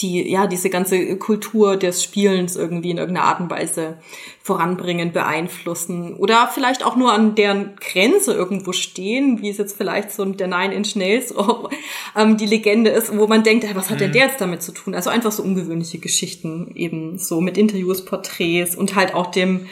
die 0.00 0.30
ja 0.30 0.46
diese 0.46 0.68
ganze 0.68 1.16
Kultur 1.16 1.76
des 1.76 2.02
Spielens 2.02 2.54
irgendwie 2.54 2.90
in 2.90 2.98
irgendeiner 2.98 3.26
Art 3.26 3.40
und 3.40 3.50
Weise 3.50 3.96
voranbringen, 4.42 5.12
beeinflussen 5.12 6.14
oder 6.16 6.48
vielleicht 6.52 6.84
auch 6.84 6.96
nur 6.96 7.12
an 7.12 7.34
deren 7.34 7.76
Grenze 7.76 8.34
irgendwo 8.34 8.72
stehen, 8.72 9.40
wie 9.40 9.48
es 9.48 9.56
jetzt 9.56 9.76
vielleicht 9.76 10.12
so 10.12 10.24
der 10.24 10.48
Nine 10.48 10.74
Inch 10.74 10.96
Nails 10.96 11.34
ähm, 12.16 12.36
die 12.36 12.46
Legende 12.46 12.90
ist, 12.90 13.16
wo 13.16 13.26
man 13.26 13.42
denkt, 13.42 13.66
was 13.74 13.88
hat 13.88 14.00
denn 14.00 14.10
mhm. 14.10 14.14
der 14.14 14.26
jetzt 14.26 14.40
damit 14.40 14.62
zu 14.62 14.72
tun? 14.72 14.94
Also 14.94 15.08
einfach 15.08 15.32
so 15.32 15.42
ungewöhnliche 15.42 15.98
Geschichten 15.98 16.72
eben 16.74 17.18
so 17.18 17.40
mit 17.40 17.56
Interviews, 17.56 18.04
Porträts 18.04 18.76
und 18.76 18.94
halt 18.94 19.14
auch 19.14 19.30
dem 19.30 19.66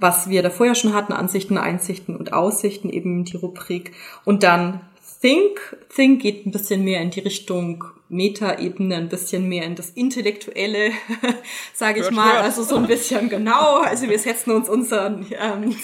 was 0.00 0.30
wir 0.30 0.42
da 0.42 0.48
vorher 0.48 0.74
schon 0.74 0.94
hatten, 0.94 1.12
Ansichten, 1.12 1.58
Einsichten 1.58 2.16
und 2.16 2.32
Aussichten, 2.32 2.88
eben 2.88 3.26
die 3.26 3.36
Rubrik. 3.36 3.92
Und 4.24 4.42
dann 4.42 4.80
Think. 5.20 5.76
Think 5.94 6.22
geht 6.22 6.46
ein 6.46 6.52
bisschen 6.52 6.82
mehr 6.84 7.02
in 7.02 7.10
die 7.10 7.20
Richtung 7.20 7.84
Metaebene 8.10 8.96
ein 8.96 9.08
bisschen 9.08 9.48
mehr 9.48 9.64
in 9.64 9.76
das 9.76 9.90
Intellektuelle, 9.90 10.90
sage 11.72 12.00
ich 12.00 12.06
hört, 12.06 12.14
mal. 12.14 12.32
Hört. 12.32 12.44
Also 12.44 12.64
so 12.64 12.74
ein 12.76 12.88
bisschen 12.88 13.28
genau. 13.28 13.78
Also 13.78 14.08
wir 14.08 14.18
setzen 14.18 14.50
uns 14.50 14.68
unseren, 14.68 15.26
ähm, 15.30 15.64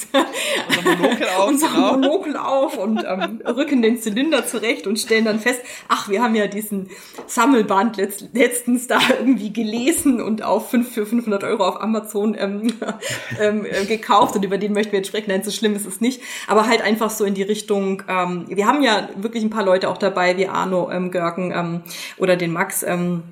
unser 0.69 0.97
Monokel 0.97 1.29
auf, 1.29 1.49
unseren 1.49 1.73
genau. 1.73 1.93
Monokel 1.93 2.37
auf 2.37 2.79
und 2.79 3.05
ähm, 3.07 3.41
rücken 3.47 3.81
den 3.81 4.01
Zylinder 4.01 4.45
zurecht 4.45 4.89
und 4.89 4.99
stellen 4.99 5.25
dann 5.25 5.39
fest, 5.39 5.61
ach, 5.87 6.09
wir 6.09 6.21
haben 6.21 6.35
ja 6.35 6.49
diesen 6.49 6.91
Sammelband 7.29 7.97
letzt, 7.97 8.27
letztens 8.33 8.89
da 8.89 8.99
irgendwie 9.21 9.53
gelesen 9.53 10.21
und 10.21 10.43
auf 10.43 10.71
fünf, 10.71 10.93
für 10.93 11.07
500 11.07 11.45
Euro 11.45 11.65
auf 11.65 11.81
Amazon 11.81 12.37
ähm, 12.37 12.73
ähm, 13.41 13.65
äh, 13.65 13.85
gekauft 13.85 14.35
und 14.35 14.45
über 14.45 14.59
den 14.59 14.73
möchten 14.73 14.91
wir 14.91 14.99
jetzt 14.99 15.09
sprechen. 15.09 15.31
Nein, 15.31 15.45
so 15.45 15.53
schlimm 15.53 15.77
ist 15.77 15.87
es 15.87 16.01
nicht. 16.01 16.21
Aber 16.49 16.67
halt 16.67 16.83
einfach 16.83 17.11
so 17.11 17.25
in 17.25 17.35
die 17.35 17.45
Richtung, 17.45 18.03
ähm, 18.09 18.47
wir 18.49 18.67
haben 18.67 18.83
ja 18.83 19.09
wirklich 19.15 19.45
ein 19.45 19.51
paar 19.51 19.65
Leute 19.65 19.89
auch 19.89 19.99
dabei, 19.99 20.37
wie 20.37 20.49
Arno 20.49 20.91
ähm, 20.91 21.12
Görken, 21.12 21.53
ähm, 21.53 21.83
oder 22.18 22.37
den 22.37 22.52
Max, 22.52 22.83
ähm, 22.83 23.22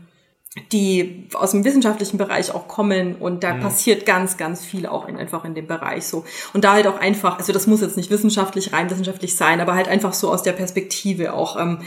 die 0.71 1.27
aus 1.35 1.51
dem 1.51 1.65
wissenschaftlichen 1.65 2.17
Bereich 2.17 2.55
auch 2.55 2.69
kommen 2.69 3.17
und 3.17 3.43
da 3.43 3.55
mhm. 3.55 3.61
passiert 3.61 4.07
ganz, 4.07 4.37
ganz 4.37 4.65
viel 4.65 4.87
auch 4.87 5.09
in, 5.09 5.17
einfach 5.17 5.45
in 5.45 5.55
dem 5.57 5.67
Bereich 5.67 6.07
so. 6.07 6.25
Und 6.53 6.63
da 6.63 6.75
halt 6.75 6.87
auch 6.87 7.01
einfach, 7.01 7.39
also 7.39 7.53
das 7.53 7.67
muss 7.67 7.81
jetzt 7.81 7.97
nicht 7.97 8.11
wissenschaftlich, 8.11 8.73
rein 8.73 8.89
wissenschaftlich 8.89 9.35
sein, 9.35 9.61
aber 9.61 9.75
halt 9.75 9.89
einfach 9.89 10.13
so 10.13 10.31
aus 10.31 10.45
der 10.45 10.53
Perspektive 10.53 11.33
auch 11.33 11.61
ähm, 11.61 11.79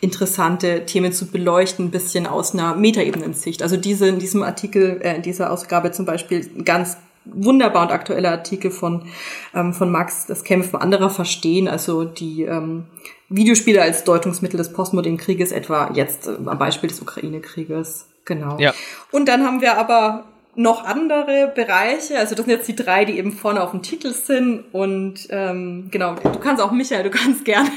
interessante 0.00 0.86
Themen 0.86 1.12
zu 1.12 1.26
beleuchten, 1.26 1.86
ein 1.86 1.90
bisschen 1.90 2.26
aus 2.26 2.54
einer 2.54 2.74
Metaebenensicht. 2.74 3.62
Also 3.62 3.76
diese, 3.76 4.08
in 4.08 4.18
diesem 4.18 4.42
Artikel, 4.42 5.02
äh, 5.02 5.16
in 5.16 5.22
dieser 5.22 5.52
Ausgabe 5.52 5.92
zum 5.92 6.06
Beispiel 6.06 6.48
ganz 6.64 6.96
wunderbar 7.26 7.82
und 7.82 7.92
aktueller 7.92 8.30
Artikel 8.30 8.70
von, 8.70 9.02
ähm, 9.54 9.74
von 9.74 9.90
Max, 9.90 10.24
das 10.26 10.44
Kämpfen 10.44 10.76
anderer 10.76 11.10
verstehen, 11.10 11.68
also 11.68 12.04
die 12.04 12.44
ähm, 12.44 12.84
Videospiele 13.28 13.82
als 13.82 14.04
Deutungsmittel 14.04 14.58
des 14.58 14.72
postmodernen 14.72 15.18
Krieges, 15.18 15.52
etwa 15.52 15.90
jetzt 15.94 16.26
äh, 16.26 16.36
am 16.44 16.58
Beispiel 16.58 16.88
des 16.88 17.00
Ukraine-Krieges. 17.00 18.08
Genau. 18.24 18.58
Ja. 18.58 18.74
Und 19.10 19.26
dann 19.26 19.44
haben 19.44 19.60
wir 19.60 19.76
aber 19.76 20.24
noch 20.56 20.84
andere 20.84 21.52
Bereiche. 21.54 22.18
Also 22.18 22.34
das 22.34 22.44
sind 22.44 22.54
jetzt 22.54 22.68
die 22.68 22.76
drei, 22.76 23.04
die 23.04 23.18
eben 23.18 23.32
vorne 23.32 23.62
auf 23.62 23.72
dem 23.72 23.82
Titel 23.82 24.12
sind. 24.12 24.64
Und 24.72 25.26
ähm, 25.30 25.88
genau, 25.90 26.14
du 26.14 26.38
kannst 26.38 26.62
auch 26.62 26.70
Michael, 26.70 27.02
du 27.02 27.10
kannst 27.10 27.44
gerne 27.44 27.70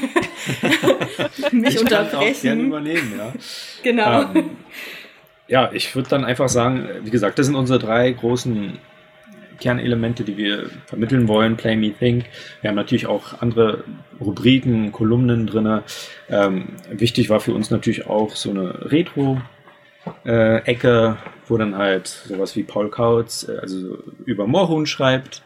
mich 1.52 1.74
ich 1.74 1.80
unterbrechen. 1.80 2.10
Kann 2.10 2.32
auch 2.32 2.42
gerne 2.42 2.62
übernehmen, 2.62 3.14
ja. 3.18 3.32
Genau. 3.82 4.22
Ähm, 4.34 4.50
ja, 5.48 5.70
ich 5.72 5.94
würde 5.94 6.08
dann 6.08 6.24
einfach 6.24 6.48
sagen, 6.48 6.88
wie 7.02 7.10
gesagt, 7.10 7.38
das 7.38 7.46
sind 7.46 7.56
unsere 7.56 7.78
drei 7.78 8.10
großen 8.10 8.78
Kernelemente, 9.60 10.24
die 10.24 10.36
wir 10.36 10.70
vermitteln 10.86 11.28
wollen. 11.28 11.56
Play 11.56 11.76
Me 11.76 11.92
Think. 11.92 12.26
Wir 12.60 12.68
haben 12.68 12.76
natürlich 12.76 13.06
auch 13.06 13.40
andere 13.40 13.84
Rubriken, 14.20 14.92
Kolumnen 14.92 15.46
drinne. 15.46 15.82
Ähm, 16.28 16.68
wichtig 16.90 17.30
war 17.30 17.40
für 17.40 17.52
uns 17.52 17.70
natürlich 17.70 18.06
auch 18.06 18.34
so 18.34 18.50
eine 18.50 18.90
Retro 18.90 19.40
äh, 20.24 20.58
Ecke, 20.64 21.16
wo 21.46 21.56
dann 21.56 21.76
halt 21.76 22.06
sowas 22.06 22.56
wie 22.56 22.62
Paul 22.62 22.90
Kautz, 22.90 23.48
äh, 23.48 23.58
also 23.58 23.98
über 24.24 24.46
Moorhuhn 24.46 24.86
schreibt. 24.86 25.42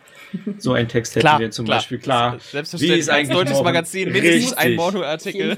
So 0.59 0.73
ein 0.73 0.89
Text 0.89 1.15
hätten 1.15 1.27
klar, 1.27 1.41
wir 1.41 1.51
zum 1.51 1.67
klar. 1.67 1.79
Beispiel 1.79 1.99
klar. 1.99 2.39
Selbstverständlich. 2.41 2.97
Wie 2.97 3.01
ist 3.01 3.11
eigentlich 3.11 3.37
deutsches 3.37 3.53
Morgen? 3.53 3.65
Magazin 3.65 4.13
mindestens 4.13 4.55
ein 4.55 4.75
Moorhuhn-Artikel. 4.77 5.51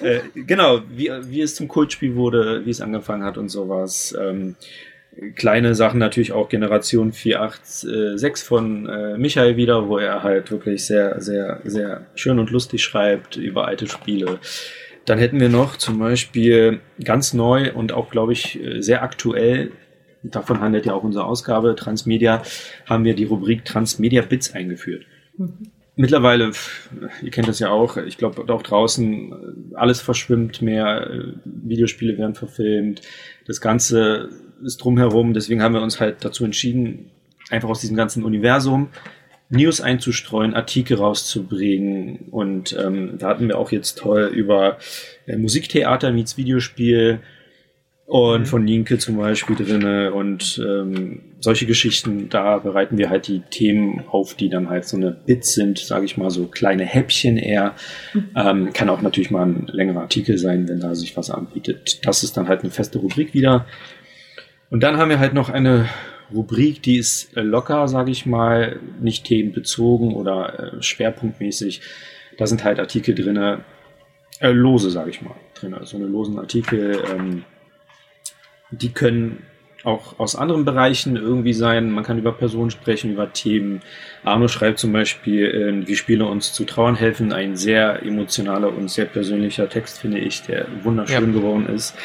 äh, 0.00 0.20
genau, 0.34 0.80
wie, 0.88 1.10
wie 1.26 1.40
es 1.40 1.54
zum 1.54 1.68
Kultspiel 1.68 2.16
wurde, 2.16 2.66
wie 2.66 2.70
es 2.70 2.80
angefangen 2.80 3.22
hat 3.24 3.38
und 3.38 3.48
sowas. 3.48 4.16
Ähm, 4.20 4.56
kleine 5.34 5.74
Sachen 5.74 5.98
natürlich 5.98 6.32
auch 6.32 6.48
Generation 6.48 7.12
486 7.12 8.46
von 8.46 8.88
äh, 8.88 9.18
Michael 9.18 9.56
wieder, 9.56 9.88
wo 9.88 9.98
er 9.98 10.22
halt 10.22 10.50
wirklich 10.50 10.84
sehr, 10.86 11.20
sehr, 11.20 11.60
sehr 11.64 12.06
schön 12.14 12.38
und 12.38 12.50
lustig 12.50 12.82
schreibt 12.82 13.36
über 13.36 13.66
alte 13.66 13.86
Spiele. 13.86 14.38
Dann 15.04 15.18
hätten 15.18 15.40
wir 15.40 15.48
noch 15.48 15.76
zum 15.76 15.98
Beispiel 15.98 16.80
ganz 17.02 17.32
neu 17.32 17.72
und 17.72 17.92
auch, 17.92 18.10
glaube 18.10 18.32
ich, 18.32 18.60
sehr 18.78 19.02
aktuell, 19.02 19.72
davon 20.22 20.60
handelt 20.60 20.86
ja 20.86 20.94
auch 20.94 21.02
unsere 21.02 21.24
Ausgabe 21.24 21.74
Transmedia, 21.74 22.42
haben 22.86 23.04
wir 23.04 23.14
die 23.14 23.24
Rubrik 23.24 23.64
Transmedia 23.64 24.22
Bits 24.22 24.54
eingeführt. 24.54 25.04
Mhm. 25.36 25.70
Mittlerweile, 25.96 26.52
ihr 27.20 27.30
kennt 27.30 27.48
das 27.48 27.58
ja 27.58 27.68
auch, 27.68 27.98
ich 27.98 28.16
glaube 28.16 28.50
auch 28.50 28.62
draußen, 28.62 29.72
alles 29.74 30.00
verschwimmt 30.00 30.62
mehr, 30.62 31.10
Videospiele 31.44 32.16
werden 32.16 32.34
verfilmt, 32.34 33.02
das 33.46 33.60
Ganze 33.60 34.30
ist 34.64 34.78
drumherum. 34.78 35.34
Deswegen 35.34 35.62
haben 35.62 35.74
wir 35.74 35.82
uns 35.82 36.00
halt 36.00 36.24
dazu 36.24 36.44
entschieden, 36.44 37.10
einfach 37.50 37.68
aus 37.68 37.80
diesem 37.80 37.96
ganzen 37.96 38.24
Universum 38.24 38.88
News 39.50 39.80
einzustreuen, 39.80 40.54
Artikel 40.54 40.96
rauszubringen. 40.96 42.28
Und 42.30 42.76
ähm, 42.80 43.16
da 43.18 43.28
hatten 43.28 43.48
wir 43.48 43.58
auch 43.58 43.72
jetzt 43.72 43.98
toll 43.98 44.30
über 44.32 44.78
äh, 45.26 45.36
Musiktheater 45.36 46.12
meets 46.12 46.36
Videospiel 46.36 47.20
und 48.06 48.40
mhm. 48.40 48.46
von 48.46 48.66
Linke 48.66 48.98
zum 48.98 49.16
Beispiel 49.18 49.56
drinne 49.56 50.12
und 50.12 50.60
ähm, 50.64 51.22
solche 51.38 51.66
Geschichten, 51.66 52.28
da 52.28 52.58
bereiten 52.58 52.98
wir 52.98 53.08
halt 53.08 53.28
die 53.28 53.40
Themen 53.50 54.04
auf, 54.10 54.34
die 54.34 54.48
dann 54.48 54.68
halt 54.68 54.84
so 54.84 54.96
eine 54.96 55.12
Bits 55.12 55.54
sind, 55.54 55.78
sage 55.78 56.04
ich 56.04 56.16
mal, 56.16 56.30
so 56.30 56.46
kleine 56.46 56.84
Häppchen 56.84 57.36
eher. 57.36 57.74
Mhm. 58.12 58.30
Ähm, 58.36 58.72
kann 58.72 58.88
auch 58.88 59.00
natürlich 59.00 59.30
mal 59.30 59.46
ein 59.46 59.66
längerer 59.68 60.00
Artikel 60.00 60.38
sein, 60.38 60.68
wenn 60.68 60.80
da 60.80 60.94
sich 60.94 61.16
was 61.16 61.30
anbietet. 61.30 62.04
Das 62.04 62.22
ist 62.22 62.36
dann 62.36 62.48
halt 62.48 62.62
eine 62.62 62.70
feste 62.70 62.98
Rubrik 62.98 63.32
wieder. 63.34 63.66
Und 64.70 64.82
dann 64.82 64.96
haben 64.96 65.10
wir 65.10 65.18
halt 65.18 65.34
noch 65.34 65.50
eine 65.50 65.88
Rubrik, 66.32 66.82
die 66.82 66.96
ist 66.96 67.36
äh, 67.36 67.42
locker, 67.42 67.88
sage 67.88 68.10
ich 68.10 68.24
mal, 68.24 68.78
nicht 69.00 69.24
themenbezogen 69.24 70.14
oder 70.14 70.74
äh, 70.78 70.82
schwerpunktmäßig. 70.82 71.82
Da 72.38 72.46
sind 72.46 72.64
halt 72.64 72.78
Artikel 72.78 73.14
drinne, 73.14 73.64
äh, 74.38 74.50
lose, 74.50 74.90
sage 74.90 75.10
ich 75.10 75.22
mal, 75.22 75.34
drin. 75.54 75.76
So 75.82 75.96
eine 75.96 76.06
losen 76.06 76.38
Artikel, 76.38 77.02
ähm, 77.12 77.44
die 78.70 78.92
können 78.92 79.42
auch 79.82 80.18
aus 80.18 80.36
anderen 80.36 80.64
Bereichen 80.64 81.16
irgendwie 81.16 81.54
sein. 81.54 81.90
Man 81.90 82.04
kann 82.04 82.18
über 82.18 82.32
Personen 82.32 82.70
sprechen, 82.70 83.12
über 83.12 83.32
Themen. 83.32 83.80
Arno 84.24 84.46
schreibt 84.46 84.78
zum 84.78 84.92
Beispiel, 84.92 85.46
äh, 85.46 85.88
wie 85.88 85.96
Spiele 85.96 86.26
uns 86.26 86.52
zu 86.52 86.64
trauern 86.64 86.96
helfen. 86.96 87.32
Ein 87.32 87.56
sehr 87.56 88.02
emotionaler 88.02 88.76
und 88.76 88.90
sehr 88.90 89.06
persönlicher 89.06 89.68
Text, 89.68 89.98
finde 89.98 90.18
ich, 90.18 90.42
der 90.42 90.66
wunderschön 90.84 91.32
ja. 91.32 91.40
geworden 91.40 91.66
ist. 91.66 91.96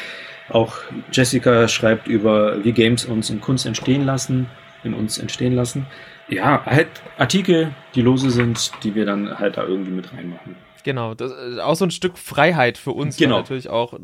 Auch 0.48 0.78
Jessica 1.12 1.68
schreibt 1.68 2.06
über, 2.06 2.64
wie 2.64 2.72
Games 2.72 3.04
uns 3.04 3.30
in 3.30 3.40
Kunst 3.40 3.66
entstehen 3.66 4.04
lassen, 4.04 4.46
in 4.84 4.94
uns 4.94 5.18
entstehen 5.18 5.54
lassen. 5.54 5.86
Ja, 6.28 6.64
halt 6.64 6.88
Artikel, 7.18 7.72
die 7.94 8.02
lose 8.02 8.30
sind, 8.30 8.72
die 8.82 8.94
wir 8.94 9.06
dann 9.06 9.38
halt 9.38 9.56
da 9.56 9.64
irgendwie 9.64 9.92
mit 9.92 10.12
reinmachen. 10.12 10.56
Genau, 10.86 11.14
das, 11.14 11.32
äh, 11.32 11.60
auch 11.60 11.74
so 11.74 11.84
ein 11.84 11.90
Stück 11.90 12.18
Freiheit 12.18 12.78
für 12.78 12.92
uns 12.92 13.16
genau. 13.16 13.38
natürlich 13.38 13.68
auch. 13.68 13.94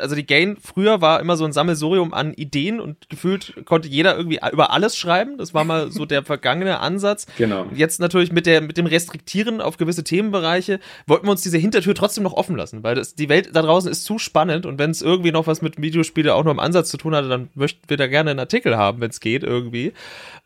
Also 0.00 0.14
die 0.14 0.24
Gain 0.26 0.56
früher 0.60 1.00
war 1.00 1.20
immer 1.20 1.36
so 1.36 1.44
ein 1.44 1.52
Sammelsurium 1.52 2.14
an 2.14 2.32
Ideen 2.32 2.80
und 2.80 3.08
gefühlt 3.10 3.54
konnte 3.66 3.88
jeder 3.88 4.16
irgendwie 4.16 4.40
über 4.52 4.70
alles 4.70 4.96
schreiben. 4.96 5.36
Das 5.38 5.54
war 5.54 5.64
mal 5.64 5.90
so 5.90 6.06
der 6.06 6.22
vergangene 6.24 6.80
Ansatz. 6.80 7.26
Genau. 7.36 7.66
Jetzt 7.74 8.00
natürlich 8.00 8.32
mit 8.32 8.46
der 8.46 8.60
mit 8.60 8.76
dem 8.76 8.86
Restriktieren 8.86 9.60
auf 9.60 9.76
gewisse 9.76 10.04
Themenbereiche 10.04 10.80
wollten 11.06 11.26
wir 11.26 11.32
uns 11.32 11.42
diese 11.42 11.58
Hintertür 11.58 11.94
trotzdem 11.94 12.24
noch 12.24 12.34
offen 12.34 12.56
lassen, 12.56 12.82
weil 12.82 12.94
das, 12.94 13.14
die 13.14 13.28
Welt 13.28 13.50
da 13.52 13.62
draußen 13.62 13.90
ist 13.90 14.04
zu 14.04 14.18
spannend 14.18 14.66
und 14.66 14.78
wenn 14.78 14.90
es 14.90 15.02
irgendwie 15.02 15.32
noch 15.32 15.46
was 15.46 15.62
mit 15.62 15.80
Videospiele 15.80 16.34
auch 16.34 16.44
noch 16.44 16.52
im 16.52 16.60
Ansatz 16.60 16.90
zu 16.90 16.96
tun 16.96 17.14
hatte, 17.14 17.28
dann 17.28 17.48
möchten 17.54 17.88
wir 17.88 17.96
da 17.96 18.06
gerne 18.06 18.30
einen 18.30 18.40
Artikel 18.40 18.76
haben, 18.76 19.00
wenn 19.00 19.10
es 19.10 19.20
geht 19.20 19.42
irgendwie. 19.42 19.92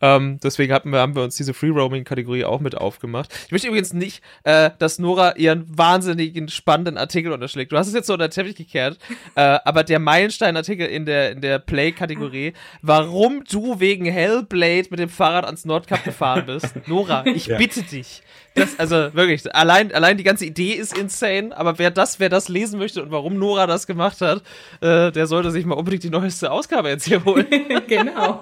Ähm, 0.01 0.39
deswegen 0.43 0.73
haben 0.73 0.91
wir, 0.91 0.99
haben 0.99 1.15
wir 1.15 1.23
uns 1.23 1.35
diese 1.35 1.53
Free 1.53 1.69
Roaming 1.69 2.03
Kategorie 2.03 2.43
auch 2.43 2.59
mit 2.59 2.75
auf 2.75 2.95
aufgemacht. 2.95 3.33
Ich 3.45 3.51
möchte 3.51 3.67
übrigens 3.67 3.93
nicht, 3.93 4.23
äh, 4.43 4.71
dass 4.79 4.99
Nora 4.99 5.35
ihren 5.35 5.77
wahnsinnigen, 5.85 6.49
spannenden 6.49 6.97
Artikel 6.97 7.31
unterschlägt. 7.31 7.71
Du 7.71 7.77
hast 7.77 7.87
es 7.87 7.93
jetzt 7.93 8.07
so 8.07 8.13
unter 8.13 8.27
den 8.27 8.31
Teppich 8.31 8.55
gekehrt, 8.55 8.97
äh, 9.35 9.59
aber 9.63 9.83
der 9.83 9.99
Meilenstein-Artikel 9.99 10.87
in 10.87 11.05
der, 11.05 11.31
in 11.31 11.41
der 11.41 11.59
Play-Kategorie, 11.59 12.53
warum 12.81 13.43
du 13.43 13.79
wegen 13.79 14.05
Hellblade 14.05 14.87
mit 14.89 14.99
dem 14.99 15.09
Fahrrad 15.09 15.45
ans 15.45 15.65
Nordkap 15.65 16.03
gefahren 16.03 16.45
bist. 16.47 16.73
Nora, 16.87 17.25
ich 17.27 17.47
ja. 17.47 17.57
bitte 17.57 17.83
dich. 17.83 18.23
Das, 18.55 18.79
also 18.79 19.13
wirklich, 19.13 19.53
allein, 19.53 19.93
allein 19.93 20.17
die 20.17 20.23
ganze 20.23 20.45
Idee 20.45 20.71
ist 20.71 20.97
insane, 20.97 21.55
aber 21.55 21.77
wer 21.77 21.91
das, 21.91 22.21
wer 22.21 22.29
das 22.29 22.47
lesen 22.47 22.79
möchte 22.79 23.03
und 23.03 23.11
warum 23.11 23.37
Nora 23.37 23.67
das 23.67 23.85
gemacht 23.85 24.21
hat, 24.21 24.43
äh, 24.79 25.11
der 25.11 25.27
sollte 25.27 25.51
sich 25.51 25.65
mal 25.65 25.75
unbedingt 25.75 26.03
die 26.03 26.09
neueste 26.09 26.49
Ausgabe 26.49 26.87
jetzt 26.87 27.05
hier 27.05 27.23
holen. 27.25 27.45
genau. 27.87 28.41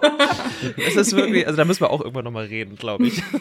Es 0.85 0.95
ist 0.95 1.15
wirklich, 1.15 1.47
also 1.47 1.57
da 1.57 1.65
müssen 1.65 1.81
wir 1.81 1.89
auch 1.89 2.01
irgendwann 2.01 2.25
nochmal 2.25 2.45
reden, 2.45 2.75
glaube 2.75 3.07
ich. 3.07 3.23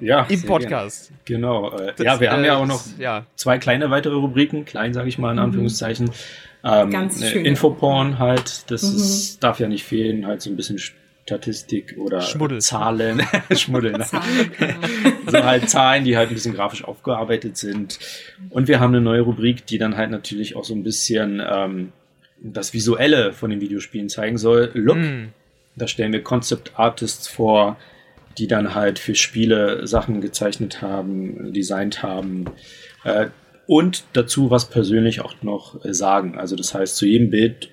Ja. 0.00 0.26
Im 0.28 0.42
Podcast. 0.42 1.10
Gern. 1.24 1.40
Genau. 1.40 1.76
Äh, 1.76 1.92
das, 1.96 2.06
ja, 2.06 2.20
wir 2.20 2.28
äh, 2.28 2.30
haben 2.30 2.44
ja 2.44 2.56
auch 2.56 2.66
noch 2.66 2.77
ja. 2.98 3.26
zwei 3.36 3.58
kleine 3.58 3.90
weitere 3.90 4.14
Rubriken, 4.14 4.64
klein 4.64 4.94
sage 4.94 5.08
ich 5.08 5.18
mal 5.18 5.30
in 5.30 5.36
mhm. 5.36 5.44
Anführungszeichen. 5.44 6.10
Ähm, 6.64 6.90
Ganz 6.90 7.24
schön. 7.24 7.44
Infoporn 7.44 8.18
halt, 8.18 8.70
das 8.70 8.82
mhm. 8.82 8.96
ist, 8.96 9.44
darf 9.44 9.60
ja 9.60 9.68
nicht 9.68 9.84
fehlen, 9.84 10.26
halt 10.26 10.42
so 10.42 10.50
ein 10.50 10.56
bisschen 10.56 10.78
Statistik 11.28 11.96
oder 11.98 12.22
Schmuddel. 12.22 12.60
Zahlen. 12.60 13.22
Schmuddel. 13.54 13.92
Ne? 13.92 14.04
Zahlen, 14.04 14.50
genau. 14.58 14.74
so 15.26 15.44
halt 15.44 15.68
Zahlen, 15.68 16.04
die 16.04 16.16
halt 16.16 16.30
ein 16.30 16.34
bisschen 16.34 16.54
grafisch 16.54 16.84
aufgearbeitet 16.84 17.56
sind. 17.56 17.98
Und 18.48 18.66
wir 18.66 18.80
haben 18.80 18.94
eine 18.94 19.02
neue 19.02 19.20
Rubrik, 19.20 19.66
die 19.66 19.76
dann 19.76 19.96
halt 19.96 20.10
natürlich 20.10 20.56
auch 20.56 20.64
so 20.64 20.74
ein 20.74 20.82
bisschen 20.82 21.42
ähm, 21.46 21.92
das 22.40 22.72
Visuelle 22.72 23.32
von 23.32 23.50
den 23.50 23.60
Videospielen 23.60 24.08
zeigen 24.08 24.38
soll. 24.38 24.70
Look. 24.74 24.96
Mm. 24.96 25.28
Da 25.76 25.86
stellen 25.86 26.12
wir 26.12 26.22
Concept 26.22 26.72
Artists 26.76 27.28
vor, 27.28 27.76
die 28.38 28.46
dann 28.46 28.74
halt 28.74 28.98
für 28.98 29.14
Spiele 29.14 29.86
Sachen 29.86 30.20
gezeichnet 30.20 30.80
haben, 30.82 31.52
designt 31.52 32.02
haben. 32.02 32.46
Äh, 33.04 33.28
und 33.66 34.04
dazu 34.14 34.50
was 34.50 34.70
persönlich 34.70 35.20
auch 35.20 35.34
noch 35.42 35.78
sagen. 35.84 36.38
Also 36.38 36.56
das 36.56 36.72
heißt, 36.74 36.96
zu 36.96 37.06
jedem 37.06 37.30
Bild 37.30 37.68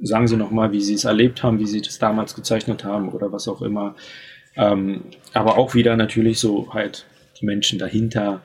sagen 0.00 0.28
Sie 0.28 0.36
nochmal, 0.36 0.72
wie 0.72 0.80
Sie 0.80 0.94
es 0.94 1.04
erlebt 1.04 1.42
haben, 1.42 1.58
wie 1.58 1.66
Sie 1.66 1.80
das 1.80 1.98
damals 1.98 2.34
gezeichnet 2.34 2.84
haben 2.84 3.08
oder 3.08 3.32
was 3.32 3.48
auch 3.48 3.62
immer. 3.62 3.96
Ähm, 4.56 5.04
aber 5.32 5.56
auch 5.56 5.74
wieder 5.74 5.96
natürlich 5.96 6.38
so 6.38 6.72
halt 6.74 7.06
die 7.40 7.46
Menschen 7.46 7.78
dahinter. 7.78 8.42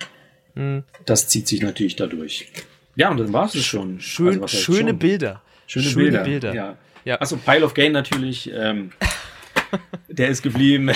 Mhm. 0.56 0.84
Das 1.06 1.28
zieht 1.28 1.48
sich 1.48 1.62
natürlich 1.62 1.96
dadurch. 1.96 2.52
Ja, 2.96 3.10
und 3.10 3.20
dann 3.20 3.34
war 3.34 3.46
es 3.46 3.64
schon. 3.66 4.00
Schön, 4.00 4.42
also, 4.42 4.48
schöne 4.48 4.90
schon? 4.90 5.00
Bilder. 5.00 5.42
Schöne, 5.66 5.86
schöne 5.86 6.04
Bilder. 6.04 6.24
Bilder. 6.24 6.54
Ja. 6.54 6.78
ja. 7.06 7.16
Also 7.16 7.38
Pile 7.38 7.66
of 7.66 7.74
Gain 7.74 7.92
natürlich. 7.92 8.52
Ähm, 8.54 8.92
der 10.08 10.30
ist 10.30 10.42
geblieben. 10.42 10.92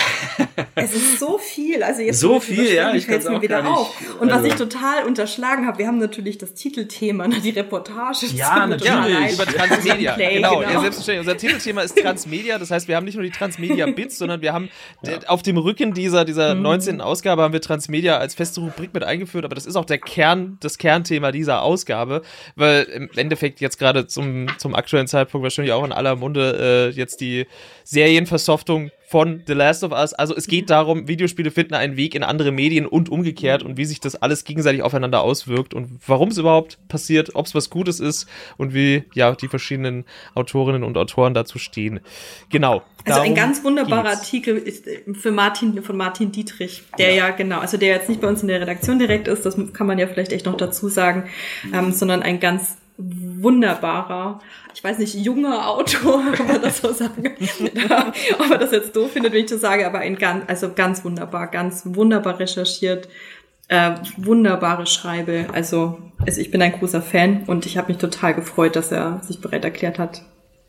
Es 0.76 0.94
ist 0.94 1.20
so 1.20 1.38
viel. 1.38 1.84
Also 1.84 2.02
jetzt 2.02 2.20
so 2.20 2.40
viel, 2.40 2.74
ja, 2.74 2.94
ich 2.94 3.06
fällt 3.06 3.28
mir 3.30 3.42
wieder 3.42 3.68
auf. 3.68 3.94
Und 4.20 4.32
also 4.32 4.44
was 4.44 4.52
ich 4.52 4.58
total 4.58 5.06
unterschlagen 5.06 5.66
habe, 5.66 5.80
wir 5.80 5.88
haben 5.88 5.98
natürlich 5.98 6.38
das 6.38 6.54
Titelthema, 6.54 7.28
ne, 7.28 7.40
die 7.42 7.50
Reportage. 7.52 8.28
Ja, 8.34 8.66
natürlich. 8.68 9.34
über 9.34 9.46
Transmedia. 9.46 10.16
genau, 10.16 10.60
genau. 10.60 10.62
Ja, 10.62 10.82
selbstverständlich. 10.82 11.28
Unser 11.28 11.38
Titelthema 11.38 11.82
ist 11.82 11.98
Transmedia. 11.98 12.58
Das 12.58 12.72
heißt, 12.72 12.88
wir 12.88 12.96
haben 12.96 13.06
nicht 13.06 13.16
nur 13.16 13.24
die 13.24 13.32
Transmedia-Bits, 13.32 14.18
sondern 14.18 14.42
wir 14.42 14.54
haben 14.54 14.70
ja. 15.04 15.20
auf 15.28 15.42
dem 15.42 15.58
Rücken 15.58 15.94
dieser, 15.94 16.26
dieser 16.26 16.56
mhm. 16.56 16.62
19. 16.64 17.02
Ausgabe 17.02 17.42
haben 17.42 17.54
wir 17.54 17.62
Transmedia 17.62 18.18
als 18.18 18.36
feste 18.36 18.62
Rubrik 18.62 18.94
mit 18.94 19.04
eingeführt. 19.04 19.46
Aber 19.46 19.56
das 19.56 19.66
ist 19.66 19.76
auch 19.76 19.86
der 19.86 20.00
Kern, 20.00 20.58
das 20.60 20.78
Kernthema 20.78 21.32
dieser 21.32 21.62
Ausgabe. 21.62 22.22
Weil 22.56 22.84
im 22.84 23.10
Endeffekt 23.16 23.62
jetzt 23.62 23.80
gerade 23.80 24.08
zum, 24.08 24.48
zum 24.58 24.76
aktuellen 24.76 25.08
Zeitpunkt 25.08 25.44
wahrscheinlich 25.44 25.74
auch 25.74 25.84
in 25.84 25.92
aller 25.92 26.16
Munde 26.16 26.92
äh, 26.94 26.96
jetzt 26.96 27.22
die 27.22 27.48
Serienversoftung 28.68 28.92
von 29.10 29.42
The 29.48 29.54
Last 29.54 29.86
of 29.86 29.94
Us. 29.94 30.14
Also 30.14 30.36
es 30.36 30.48
geht 30.48 30.70
darum, 30.70 31.08
Videospiele 31.08 31.50
finden 31.50 31.76
einen 31.76 31.96
Weg 31.96 32.14
in 32.14 32.24
andere 32.24 32.52
Medien 32.52 32.86
und 32.86 33.10
umgekehrt 33.10 33.64
und 33.64 33.78
wie 33.78 33.86
sich 33.86 34.02
das 34.02 34.16
alles 34.16 34.44
gegenseitig 34.44 34.82
aufeinander 34.82 35.22
auswirkt 35.22 35.74
und 35.74 36.02
warum 36.06 36.30
es 36.30 36.38
überhaupt 36.38 36.78
passiert, 36.90 37.34
ob 37.34 37.46
es 37.46 37.56
was 37.56 37.70
Gutes 37.70 38.02
ist 38.02 38.28
und 38.58 38.74
wie 38.74 39.04
ja 39.14 39.34
die 39.34 39.48
verschiedenen 39.48 40.04
Autorinnen 40.36 40.84
und 40.84 40.98
Autoren 40.98 41.34
dazu 41.34 41.58
stehen. 41.58 42.02
Genau. 42.50 42.84
Also 43.06 43.22
ein 43.22 43.36
ganz 43.36 43.64
wunderbarer 43.64 44.10
geht's. 44.10 44.20
Artikel 44.20 44.58
ist 44.58 44.86
äh, 44.86 45.14
für 45.14 45.32
Martin 45.32 45.82
von 45.82 45.96
Martin 45.96 46.34
Dietrich, 46.34 46.84
der 46.98 47.12
ja. 47.12 47.28
ja. 47.28 47.30
genau, 47.30 47.60
also 47.60 47.78
der 47.78 47.96
jetzt 47.96 48.10
nicht 48.10 48.20
bei 48.20 48.28
uns 48.28 48.42
in 48.42 48.50
der 48.50 48.60
Redaktion 48.60 49.00
direkt 49.00 49.30
ist, 49.30 49.46
das 49.46 49.56
kann 49.72 49.88
man 49.88 49.98
ja 49.98 50.08
vielleicht 50.08 50.34
echt 50.34 50.46
noch 50.46 50.58
dazu 50.58 50.90
sagen, 50.90 51.30
ähm, 51.74 51.94
sondern 51.94 52.22
ein 52.22 52.42
ganz 52.42 52.76
wunderbarer, 52.98 54.40
ich 54.74 54.84
weiß 54.84 54.98
nicht, 55.00 55.14
junger 55.16 55.70
Autor, 55.70 56.32
kann 56.34 56.48
man 56.48 56.62
das 56.62 56.80
so 56.80 56.92
sagen, 56.92 57.36
ob 58.40 58.52
er 58.52 58.58
das 58.58 58.72
jetzt 58.72 58.96
doof 58.96 59.12
findet, 59.12 59.34
wenn 59.34 59.44
ich 59.44 59.52
das 59.52 59.62
sage, 59.62 59.86
aber 59.86 60.00
ein 60.00 60.18
ganz, 60.18 60.46
also 60.48 60.74
ganz 60.74 61.06
wunderbar, 61.06 61.48
ganz 61.48 61.84
wunderbar 61.86 62.40
recherchiert, 62.40 63.08
äh, 63.68 63.92
wunderbare 64.18 64.86
Schreibe. 64.86 65.48
Also, 65.54 66.00
also 66.26 66.42
ich 66.42 66.52
bin 66.52 66.62
ein 66.62 66.72
großer 66.72 67.02
Fan 67.02 67.44
und 67.48 67.66
ich 67.66 67.78
habe 67.78 67.90
mich 67.90 67.98
total 67.98 68.34
gefreut, 68.34 68.76
dass 68.76 68.92
er 68.92 69.22
sich 69.24 69.42
bereit 69.42 69.64
erklärt 69.64 70.00
hat, 70.00 70.24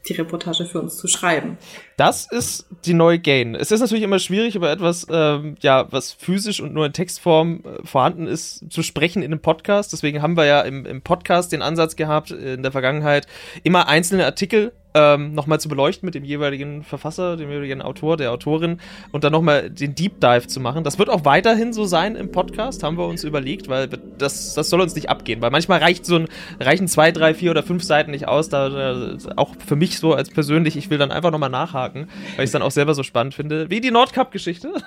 die 0.09 0.14
Reportage 0.14 0.64
für 0.64 0.81
uns 0.81 0.97
zu 0.97 1.09
schreiben. 1.09 1.59
Das 1.97 2.31
ist 2.31 2.66
die 2.85 2.94
neue 2.94 3.18
Gain. 3.18 3.55
Es 3.55 3.71
ist 3.71 3.81
natürlich 3.81 4.05
immer 4.05 4.18
schwierig, 4.18 4.55
über 4.55 4.71
etwas, 4.71 5.07
ähm, 5.11 5.57
ja, 5.61 5.87
was 5.90 6.12
physisch 6.12 6.61
und 6.61 6.73
nur 6.75 6.87
in 6.87 6.92
Textform 6.92 7.62
äh, 7.64 7.87
vorhanden 7.87 8.27
ist, 8.27 8.64
zu 8.71 8.83
sprechen 8.83 9.23
in 9.23 9.33
einem 9.33 9.40
Podcast. 9.40 9.92
Deswegen 9.92 10.23
haben 10.23 10.37
wir 10.37 10.47
ja 10.47 10.61
im, 10.62 10.87
im 10.87 11.03
Podcast 11.03 11.53
den 11.53 11.62
Ansatz 11.62 11.97
gehabt, 11.97 12.31
in 12.31 12.62
der 12.62 12.73
Vergangenheit 12.73 13.27
immer 13.62 13.88
einzelne 13.88 14.25
Artikel 14.25 14.73
ähm, 14.94 15.35
nochmal 15.35 15.61
zu 15.61 15.68
beleuchten 15.68 16.07
mit 16.07 16.14
dem 16.14 16.24
jeweiligen 16.24 16.83
Verfasser, 16.83 17.37
dem 17.37 17.51
jeweiligen 17.51 17.83
Autor, 17.83 18.16
der 18.16 18.33
Autorin 18.33 18.81
und 19.12 19.24
dann 19.24 19.33
nochmal 19.33 19.70
den 19.70 19.94
Deep 19.94 20.20
Dive 20.20 20.46
zu 20.46 20.61
machen. 20.61 20.85
Das 20.85 20.98
wird 20.98 21.11
auch 21.11 21.24
weiterhin 21.24 21.72
so 21.72 21.85
sein 21.85 22.16
im 22.16 22.33
Podcast, 22.33 22.83
haben 22.83 22.96
wir 22.96 23.07
uns 23.07 23.24
überlegt, 23.24 23.68
weil 23.68 23.88
das, 23.88 24.55
das 24.55 24.70
soll 24.70 24.81
uns 24.81 24.94
nicht 24.94 25.11
abgehen, 25.11 25.42
weil 25.42 25.51
manchmal 25.51 25.81
reicht 25.81 26.07
so 26.07 26.16
ein, 26.16 26.29
reichen 26.59 26.88
zwei, 26.88 27.12
drei, 27.12 27.35
vier 27.35 27.51
oder 27.51 27.62
fünf 27.62 27.83
Seiten 27.83 28.11
nicht 28.11 28.29
aus, 28.29 28.48
da, 28.48 29.16
auch 29.37 29.55
für 29.64 29.77
mich 29.77 29.98
so 29.98 30.14
als 30.14 30.31
persönlich, 30.31 30.77
ich 30.77 30.90
will 30.90 30.98
dann 30.98 31.12
einfach 31.12 31.31
nochmal 31.31 31.51
nachhaken, 31.51 32.09
weil 32.37 32.44
ich 32.44 32.48
es 32.48 32.53
dann 32.53 32.62
auch 32.62 32.70
selber 32.70 32.94
so 32.94 33.03
spannend 33.03 33.35
finde, 33.35 33.70
wie 33.70 33.81
die 33.81 33.90
Nordcup-Geschichte. 33.90 34.72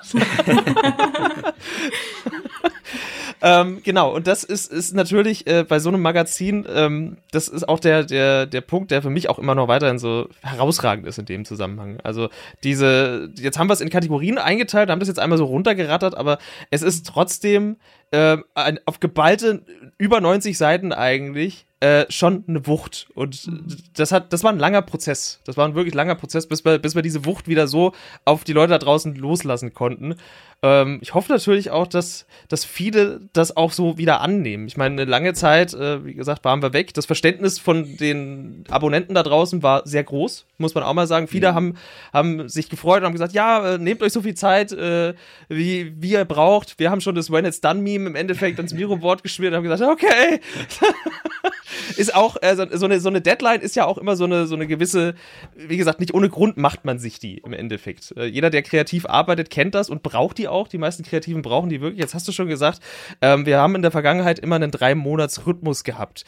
ähm, 3.42 3.82
genau, 3.84 4.14
und 4.16 4.28
das 4.28 4.44
ist, 4.44 4.72
ist 4.72 4.94
natürlich 4.94 5.48
äh, 5.48 5.64
bei 5.68 5.80
so 5.80 5.90
einem 5.90 6.02
Magazin, 6.02 6.66
ähm, 6.72 7.18
das 7.32 7.48
ist 7.48 7.68
auch 7.68 7.80
der, 7.80 8.04
der, 8.04 8.46
der 8.46 8.62
Punkt, 8.62 8.92
der 8.92 9.02
für 9.02 9.10
mich 9.10 9.30
auch 9.30 9.40
immer 9.40 9.56
noch 9.56 9.68
weiterhin 9.68 10.00
so 10.00 10.30
herausragend 10.42 11.08
ist 11.08 11.18
in 11.18 11.26
dem 11.26 11.46
Zusammenhang. 11.46 12.00
Also 12.04 12.30
diese, 12.64 13.32
jetzt 13.36 13.58
haben 13.58 13.68
wir 13.68 13.74
es 13.74 13.82
in 13.82 13.90
Kategorien 13.90 14.38
eingeteilt, 14.38 14.90
haben 14.90 15.00
das 15.00 15.10
jetzt 15.10 15.20
einmal 15.20 15.38
so 15.38 15.46
runtergerattert, 15.46 16.16
aber 16.16 16.38
es 16.70 16.82
ist 16.82 17.08
trotzdem 17.08 17.78
äh, 18.12 18.38
ein, 18.54 18.80
auf 18.86 19.00
geballte 19.00 19.64
über 19.98 20.22
90 20.22 20.58
Seiten 20.58 20.94
eigentlich 20.94 21.66
äh, 21.82 22.06
schon 22.10 22.44
eine 22.48 22.68
Wucht. 22.68 23.08
Und 23.16 23.50
das 23.96 24.12
hat, 24.12 24.32
das 24.34 24.44
war 24.44 24.52
ein 24.52 24.60
langer 24.60 24.84
Prozess. 24.84 25.42
Das 25.46 25.58
war 25.58 25.68
ein 25.68 25.74
wirklich 25.74 25.96
langer 25.96 26.14
Prozess, 26.14 26.48
bis 26.48 26.64
wir, 26.64 26.78
bis 26.78 26.94
wir 26.94 27.02
diese 27.02 27.26
Wucht 27.26 27.48
wieder 27.48 27.68
so 27.68 27.94
auf 28.24 28.44
die 28.44 28.54
Leute 28.54 28.70
da 28.70 28.78
draußen 28.78 29.16
loslassen 29.16 29.74
konnten. 29.74 30.16
Ähm, 30.64 31.00
ich 31.02 31.16
hoffe 31.16 31.32
natürlich 31.32 31.72
auch, 31.72 31.88
dass, 31.88 32.28
dass 32.48 32.66
viele 32.66 33.22
das 33.34 33.58
auch 33.58 33.72
so 33.72 33.98
wieder 33.98 34.22
annehmen. 34.22 34.68
Ich 34.68 34.78
meine, 34.78 35.02
eine 35.02 35.10
lange 35.10 35.34
Zeit, 35.34 35.74
äh, 35.74 36.06
wie 36.06 36.14
gesagt, 36.14 36.46
waren 36.46 36.62
wir 36.62 36.72
weg. 36.72 36.94
Das 36.94 37.08
Verständnis 37.08 37.58
von 37.58 37.98
den 37.98 38.64
Abonnenten 38.70 39.16
da 39.16 39.24
draußen 39.24 39.64
war 39.64 39.88
sehr 39.88 40.04
groß, 40.04 40.46
muss 40.60 40.76
man 40.76 40.84
auch 40.84 40.94
mal 40.94 41.08
sagen. 41.08 41.28
Viele 41.28 41.52
mhm. 41.52 41.56
haben, 41.56 41.78
haben 42.14 42.50
sich 42.50 42.70
gefreut 42.70 43.00
und 43.00 43.06
haben 43.06 43.14
gesagt, 43.14 43.34
ja, 43.34 43.74
äh, 43.74 43.78
nehmt 43.80 44.04
euch 44.04 44.14
so 44.14 44.22
viel 44.22 44.36
Zeit, 44.36 44.72
äh, 44.72 45.16
wie, 45.50 45.94
wie 46.00 46.12
ihr 46.12 46.26
braucht. 46.26 46.78
Wir 46.78 46.92
haben 46.92 47.02
schon 47.02 47.16
das 47.16 47.32
When 47.32 47.46
It's 47.46 47.60
Done 47.60 47.82
Meme 47.82 48.08
im 48.08 48.16
Endeffekt 48.16 48.60
ans 48.60 48.74
Miro-Board 48.74 49.24
gespielt 49.24 49.54
und 49.54 49.58
haben 49.58 49.64
gesagt, 49.64 49.82
okay. 49.82 50.42
ist 51.98 52.16
auch, 52.16 52.38
äh, 52.42 52.56
so, 52.56 52.86
eine, 52.86 53.00
so 53.00 53.10
eine 53.10 53.22
Deadline 53.22 53.62
ist 53.62 53.76
ja 53.76 53.86
auch 53.86 53.98
immer 53.98 54.16
so 54.16 54.26
eine, 54.26 54.48
so 54.48 54.56
eine 54.56 54.68
gewisse, 54.68 55.16
wie 55.56 55.78
gesagt, 55.78 56.00
nicht 56.00 56.14
ohne 56.14 56.30
Grund 56.30 56.58
macht 56.58 56.86
man 56.86 57.00
sich 57.00 57.20
die 57.20 57.38
im 57.40 57.54
Endeffekt. 57.54 58.14
Äh, 58.18 58.26
jeder, 58.26 58.50
der 58.50 58.62
kreativ 58.62 59.06
arbeitet, 59.06 59.50
kennt 59.50 59.76
das 59.76 59.90
und 59.90 60.04
braucht 60.04 60.38
die 60.38 60.48
auch. 60.48 60.68
Die 60.68 60.78
meisten 60.78 61.04
Kreativen 61.04 61.42
brauchen 61.42 61.70
die 61.70 61.82
wirklich. 61.82 62.00
Jetzt 62.00 62.14
hast 62.14 62.28
du 62.28 62.32
schon 62.32 62.48
gesagt, 62.48 62.80
ähm, 63.22 63.46
wir 63.46 63.60
haben 63.60 63.76
in 63.76 63.82
der 63.82 63.92
Vergangenheit 63.92 64.40
immer 64.40 64.56
einen 64.56 64.72
drei-Monats-Rhythmus 64.72 65.84
gehabt. 65.84 66.26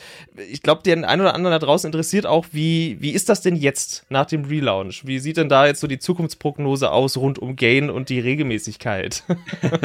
Ich 0.49 0.61
glaube, 0.61 0.83
den 0.83 1.05
einen 1.05 1.21
oder 1.21 1.35
anderen 1.35 1.59
da 1.59 1.65
draußen 1.65 1.87
interessiert 1.87 2.25
auch, 2.25 2.45
wie, 2.51 2.97
wie 2.99 3.11
ist 3.11 3.29
das 3.29 3.41
denn 3.41 3.55
jetzt 3.55 4.05
nach 4.09 4.25
dem 4.25 4.45
Relaunch? 4.45 5.05
Wie 5.05 5.19
sieht 5.19 5.37
denn 5.37 5.49
da 5.49 5.65
jetzt 5.65 5.79
so 5.79 5.87
die 5.87 5.99
Zukunftsprognose 5.99 6.91
aus 6.91 7.17
rund 7.17 7.39
um 7.39 7.55
Gain 7.55 7.89
und 7.89 8.09
die 8.09 8.19
Regelmäßigkeit? 8.19 9.23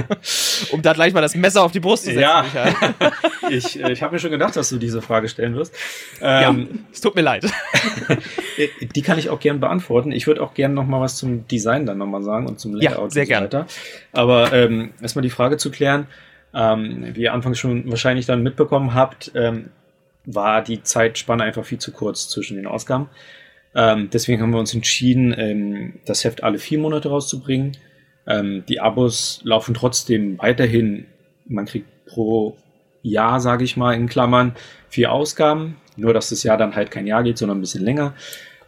um 0.73 0.83
da 0.83 0.92
gleich 0.92 1.12
mal 1.12 1.21
das 1.21 1.35
Messer 1.35 1.62
auf 1.62 1.73
die 1.73 1.81
Brust 1.81 2.05
zu 2.05 2.11
setzen. 2.11 2.21
Ja, 2.21 2.44
ich, 3.51 3.83
äh, 3.83 3.92
ich 3.92 4.03
habe 4.03 4.14
mir 4.14 4.18
schon 4.18 4.31
gedacht, 4.31 4.57
dass 4.57 4.68
du 4.68 4.79
diese 4.79 5.03
Frage 5.03 5.29
stellen 5.49 5.57
wirst. 5.57 5.75
Ähm, 6.21 6.69
ja, 6.71 6.79
es 6.93 7.01
tut 7.01 7.15
mir 7.15 7.23
leid. 7.23 7.47
die 8.95 9.03
kann 9.03 9.19
ich 9.19 9.31
auch 9.31 9.41
gern 9.41 9.61
beantworten. 9.61 10.13
Ich 10.13 10.27
würde 10.27 10.43
auch 10.43 10.55
gern 10.55 10.75
noch 10.75 10.87
mal 10.87 11.01
was 11.01 11.17
zum 11.17 11.47
Design 11.49 11.87
dann 11.87 11.99
noch 11.99 12.07
mal 12.07 12.23
sagen 12.23 12.47
und 12.47 12.61
zum 12.61 12.75
Layout 12.75 13.15
ja, 13.15 13.25
sehr 13.27 13.43
und 13.43 13.51
so 13.53 13.59
weiter. 13.59 13.67
Aber 14.13 14.53
ähm, 14.53 14.93
erstmal 15.01 15.23
die 15.23 15.31
Frage 15.31 15.57
zu 15.57 15.71
klären, 15.71 16.07
ähm, 16.55 17.09
wie 17.15 17.23
ihr 17.23 17.33
anfangs 17.33 17.59
schon 17.59 17.91
wahrscheinlich 17.91 18.27
dann 18.27 18.43
mitbekommen 18.43 18.95
habt, 18.95 19.33
ähm, 19.35 19.71
war 20.25 20.63
die 20.63 20.83
Zeitspanne 20.83 21.43
einfach 21.43 21.65
viel 21.65 21.79
zu 21.79 21.93
kurz 21.93 22.29
zwischen 22.29 22.57
den 22.57 22.67
Ausgaben. 22.67 23.09
Ähm, 23.75 24.09
deswegen 24.13 24.43
haben 24.43 24.51
wir 24.51 24.59
uns 24.59 24.75
entschieden, 24.75 25.35
ähm, 25.37 26.01
das 26.05 26.25
Heft 26.25 26.43
alle 26.43 26.59
vier 26.59 26.79
Monate 26.79 27.09
rauszubringen. 27.09 27.77
Ähm, 28.27 28.65
die 28.69 28.81
Abos 28.81 29.41
laufen 29.45 29.75
trotzdem 29.75 30.39
weiterhin. 30.39 31.07
Man 31.47 31.67
kriegt 31.67 31.87
pro 32.07 32.57
Jahr, 33.03 33.41
sage 33.41 33.65
ich 33.65 33.77
mal, 33.77 33.95
in 33.95 34.09
Klammern, 34.09 34.55
vier 34.89 35.13
Ausgaben. 35.13 35.77
Nur, 35.97 36.15
dass 36.15 36.29
das 36.29 36.43
Jahr 36.43 36.57
dann 36.57 36.77
halt 36.77 36.91
kein 36.91 37.07
Jahr 37.07 37.23
geht, 37.23 37.39
sondern 37.39 37.59
ein 37.59 37.63
bisschen 37.63 37.85
länger. 37.85 38.15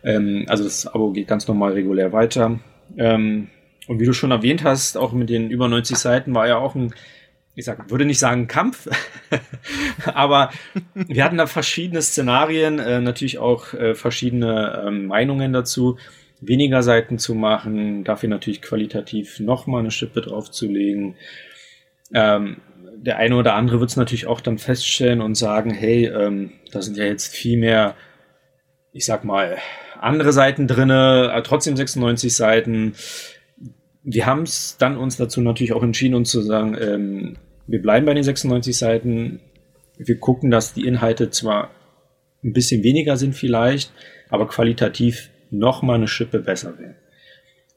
Ähm, 0.03 0.45
also 0.49 0.64
das 0.64 0.87
Abo 0.87 1.12
geht 1.12 1.29
ganz 1.29 1.47
normal 1.47 1.72
regulär 1.72 2.12
weiter. 2.12 2.59
Ähm, 2.97 3.49
und 3.87 4.01
wie 4.01 4.07
du 4.07 4.12
schon 4.12 4.31
erwähnt 4.31 4.64
hast, 4.64 4.97
auch 4.97 5.12
mit 5.12 5.31
den 5.31 5.51
über 5.51 5.68
90 5.68 5.97
Seiten 5.97 6.35
war 6.35 6.47
ja 6.47 6.57
auch 6.57 6.74
ein, 6.74 6.95
ich 7.55 7.64
sag, 7.64 7.91
würde 7.91 8.05
nicht 8.05 8.18
sagen 8.18 8.47
Kampf, 8.47 8.89
aber 10.14 10.51
wir 10.95 11.24
hatten 11.24 11.39
da 11.39 11.47
verschiedene 11.47 12.03
Szenarien, 12.03 12.78
äh, 12.78 13.01
natürlich 13.01 13.39
auch 13.39 13.74
äh, 13.74 13.95
verschiedene 13.95 14.85
äh, 14.87 14.91
Meinungen 14.91 15.53
dazu, 15.53 15.99
weniger 16.41 16.83
Seiten 16.83 17.18
zu 17.18 17.35
machen, 17.35 18.05
dafür 18.05 18.28
natürlich 18.28 18.62
qualitativ 18.62 19.41
nochmal 19.41 19.81
eine 19.81 19.91
Schippe 19.91 20.20
draufzulegen. 20.20 21.16
Ähm, 22.14 22.59
der 23.03 23.16
eine 23.16 23.36
oder 23.36 23.55
andere 23.55 23.80
wird 23.80 23.90
es 23.90 23.96
natürlich 23.96 24.26
auch 24.26 24.40
dann 24.40 24.59
feststellen 24.59 25.22
und 25.22 25.34
sagen, 25.34 25.72
hey, 25.72 26.07
ähm, 26.07 26.53
da 26.70 26.82
sind 26.82 26.96
ja 26.96 27.05
jetzt 27.05 27.34
viel 27.34 27.59
mehr, 27.59 27.94
ich 28.92 29.07
sag 29.07 29.24
mal, 29.24 29.57
andere 29.98 30.32
Seiten 30.32 30.66
drinne, 30.66 31.32
äh, 31.34 31.42
trotzdem 31.42 31.76
96 31.76 32.34
Seiten. 32.34 32.94
Wir 34.03 34.26
haben 34.26 34.42
es 34.42 34.76
dann 34.78 34.96
uns 34.96 35.16
dazu 35.16 35.40
natürlich 35.40 35.72
auch 35.72 35.82
entschieden, 35.82 36.14
uns 36.14 36.30
zu 36.30 36.42
sagen, 36.42 36.76
ähm, 36.78 37.36
wir 37.66 37.80
bleiben 37.80 38.05
bei 38.05 38.14
den 38.14 38.24
96 38.24 38.76
Seiten. 38.76 39.40
Wir 39.96 40.18
gucken, 40.18 40.51
dass 40.51 40.74
die 40.74 40.86
Inhalte 40.86 41.30
zwar 41.30 41.70
ein 42.44 42.53
bisschen 42.53 42.82
weniger 42.82 43.16
sind 43.16 43.34
vielleicht, 43.34 43.92
aber 44.28 44.46
qualitativ 44.46 45.30
noch 45.51 45.82
mal 45.82 45.94
eine 45.94 46.09
Schippe 46.09 46.40
besser 46.40 46.78
werden. 46.78 46.96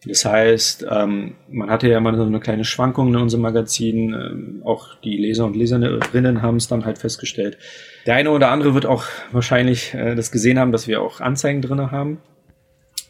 Das 0.05 0.25
heißt, 0.25 0.85
ähm, 0.89 1.35
man 1.49 1.69
hatte 1.69 1.87
ja 1.87 1.99
mal 1.99 2.15
so 2.15 2.23
eine 2.23 2.39
kleine 2.39 2.65
Schwankung 2.65 3.09
in 3.09 3.15
unserem 3.15 3.41
Magazin. 3.41 4.13
Ähm, 4.13 4.61
auch 4.65 4.95
die 5.01 5.17
Leser 5.17 5.45
und 5.45 5.55
Leserinnen 5.55 6.41
haben 6.41 6.57
es 6.57 6.67
dann 6.67 6.85
halt 6.85 6.97
festgestellt. 6.97 7.57
Der 8.05 8.15
eine 8.15 8.31
oder 8.31 8.49
andere 8.49 8.73
wird 8.73 8.85
auch 8.85 9.05
wahrscheinlich 9.31 9.93
äh, 9.93 10.15
das 10.15 10.31
gesehen 10.31 10.59
haben, 10.59 10.73
dass 10.73 10.87
wir 10.87 11.01
auch 11.01 11.21
Anzeigen 11.21 11.61
drinne 11.61 11.91
haben. 11.91 12.19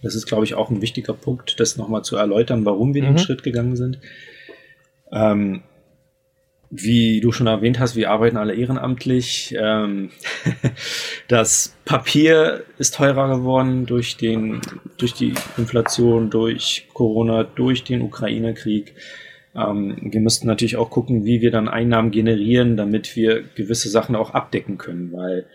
Das 0.03 0.15
ist, 0.15 0.27
glaube 0.27 0.43
ich, 0.43 0.53
auch 0.53 0.69
ein 0.69 0.81
wichtiger 0.81 1.13
Punkt, 1.13 1.59
das 1.59 1.77
nochmal 1.77 2.03
zu 2.03 2.17
erläutern, 2.17 2.65
warum 2.65 2.93
wir 2.93 3.01
mhm. 3.01 3.07
den 3.07 3.17
Schritt 3.17 3.41
gegangen 3.41 3.75
sind. 3.75 3.99
Ähm, 5.11 5.63
wie 6.75 7.21
du 7.21 7.31
schon 7.31 7.45
erwähnt 7.45 7.79
hast, 7.79 7.95
wir 7.95 8.09
arbeiten 8.09 8.35
alle 8.35 8.55
ehrenamtlich. 8.55 9.55
Ähm, 9.55 10.09
das 11.27 11.75
Papier 11.85 12.63
ist 12.79 12.95
teurer 12.95 13.37
geworden 13.37 13.85
durch 13.85 14.17
den, 14.17 14.59
durch 14.97 15.13
die 15.13 15.35
Inflation, 15.57 16.31
durch 16.31 16.87
Corona, 16.93 17.43
durch 17.43 17.83
den 17.83 18.01
Ukraine-Krieg. 18.01 18.95
Ähm, 19.55 19.97
wir 20.01 20.19
müssten 20.19 20.47
natürlich 20.47 20.75
auch 20.75 20.89
gucken, 20.89 21.25
wie 21.25 21.41
wir 21.41 21.51
dann 21.51 21.69
Einnahmen 21.69 22.09
generieren, 22.09 22.75
damit 22.75 23.15
wir 23.15 23.43
gewisse 23.43 23.89
Sachen 23.89 24.15
auch 24.15 24.31
abdecken 24.31 24.79
können, 24.79 25.13
weil 25.13 25.45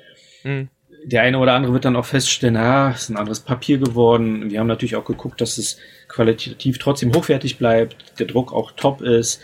mhm. 0.44 0.68
der 1.04 1.22
eine 1.22 1.40
oder 1.40 1.54
andere 1.54 1.72
wird 1.72 1.84
dann 1.84 1.96
auch 1.96 2.06
feststellen, 2.06 2.56
ah, 2.56 2.92
es 2.94 3.02
ist 3.02 3.08
ein 3.08 3.16
anderes 3.16 3.40
Papier 3.40 3.78
geworden. 3.78 4.52
Wir 4.52 4.60
haben 4.60 4.68
natürlich 4.68 4.94
auch 4.94 5.04
geguckt, 5.04 5.40
dass 5.40 5.58
es 5.58 5.78
qualitativ 6.06 6.78
trotzdem 6.78 7.12
hochwertig 7.12 7.58
bleibt, 7.58 8.20
der 8.20 8.26
Druck 8.26 8.52
auch 8.52 8.70
top 8.70 9.02
ist. 9.02 9.42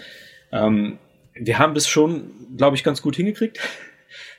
Ähm, 0.52 0.98
wir 1.34 1.58
haben 1.58 1.74
das 1.74 1.88
schon, 1.88 2.30
glaube 2.56 2.76
ich, 2.76 2.84
ganz 2.84 3.02
gut 3.02 3.16
hingekriegt. 3.16 3.58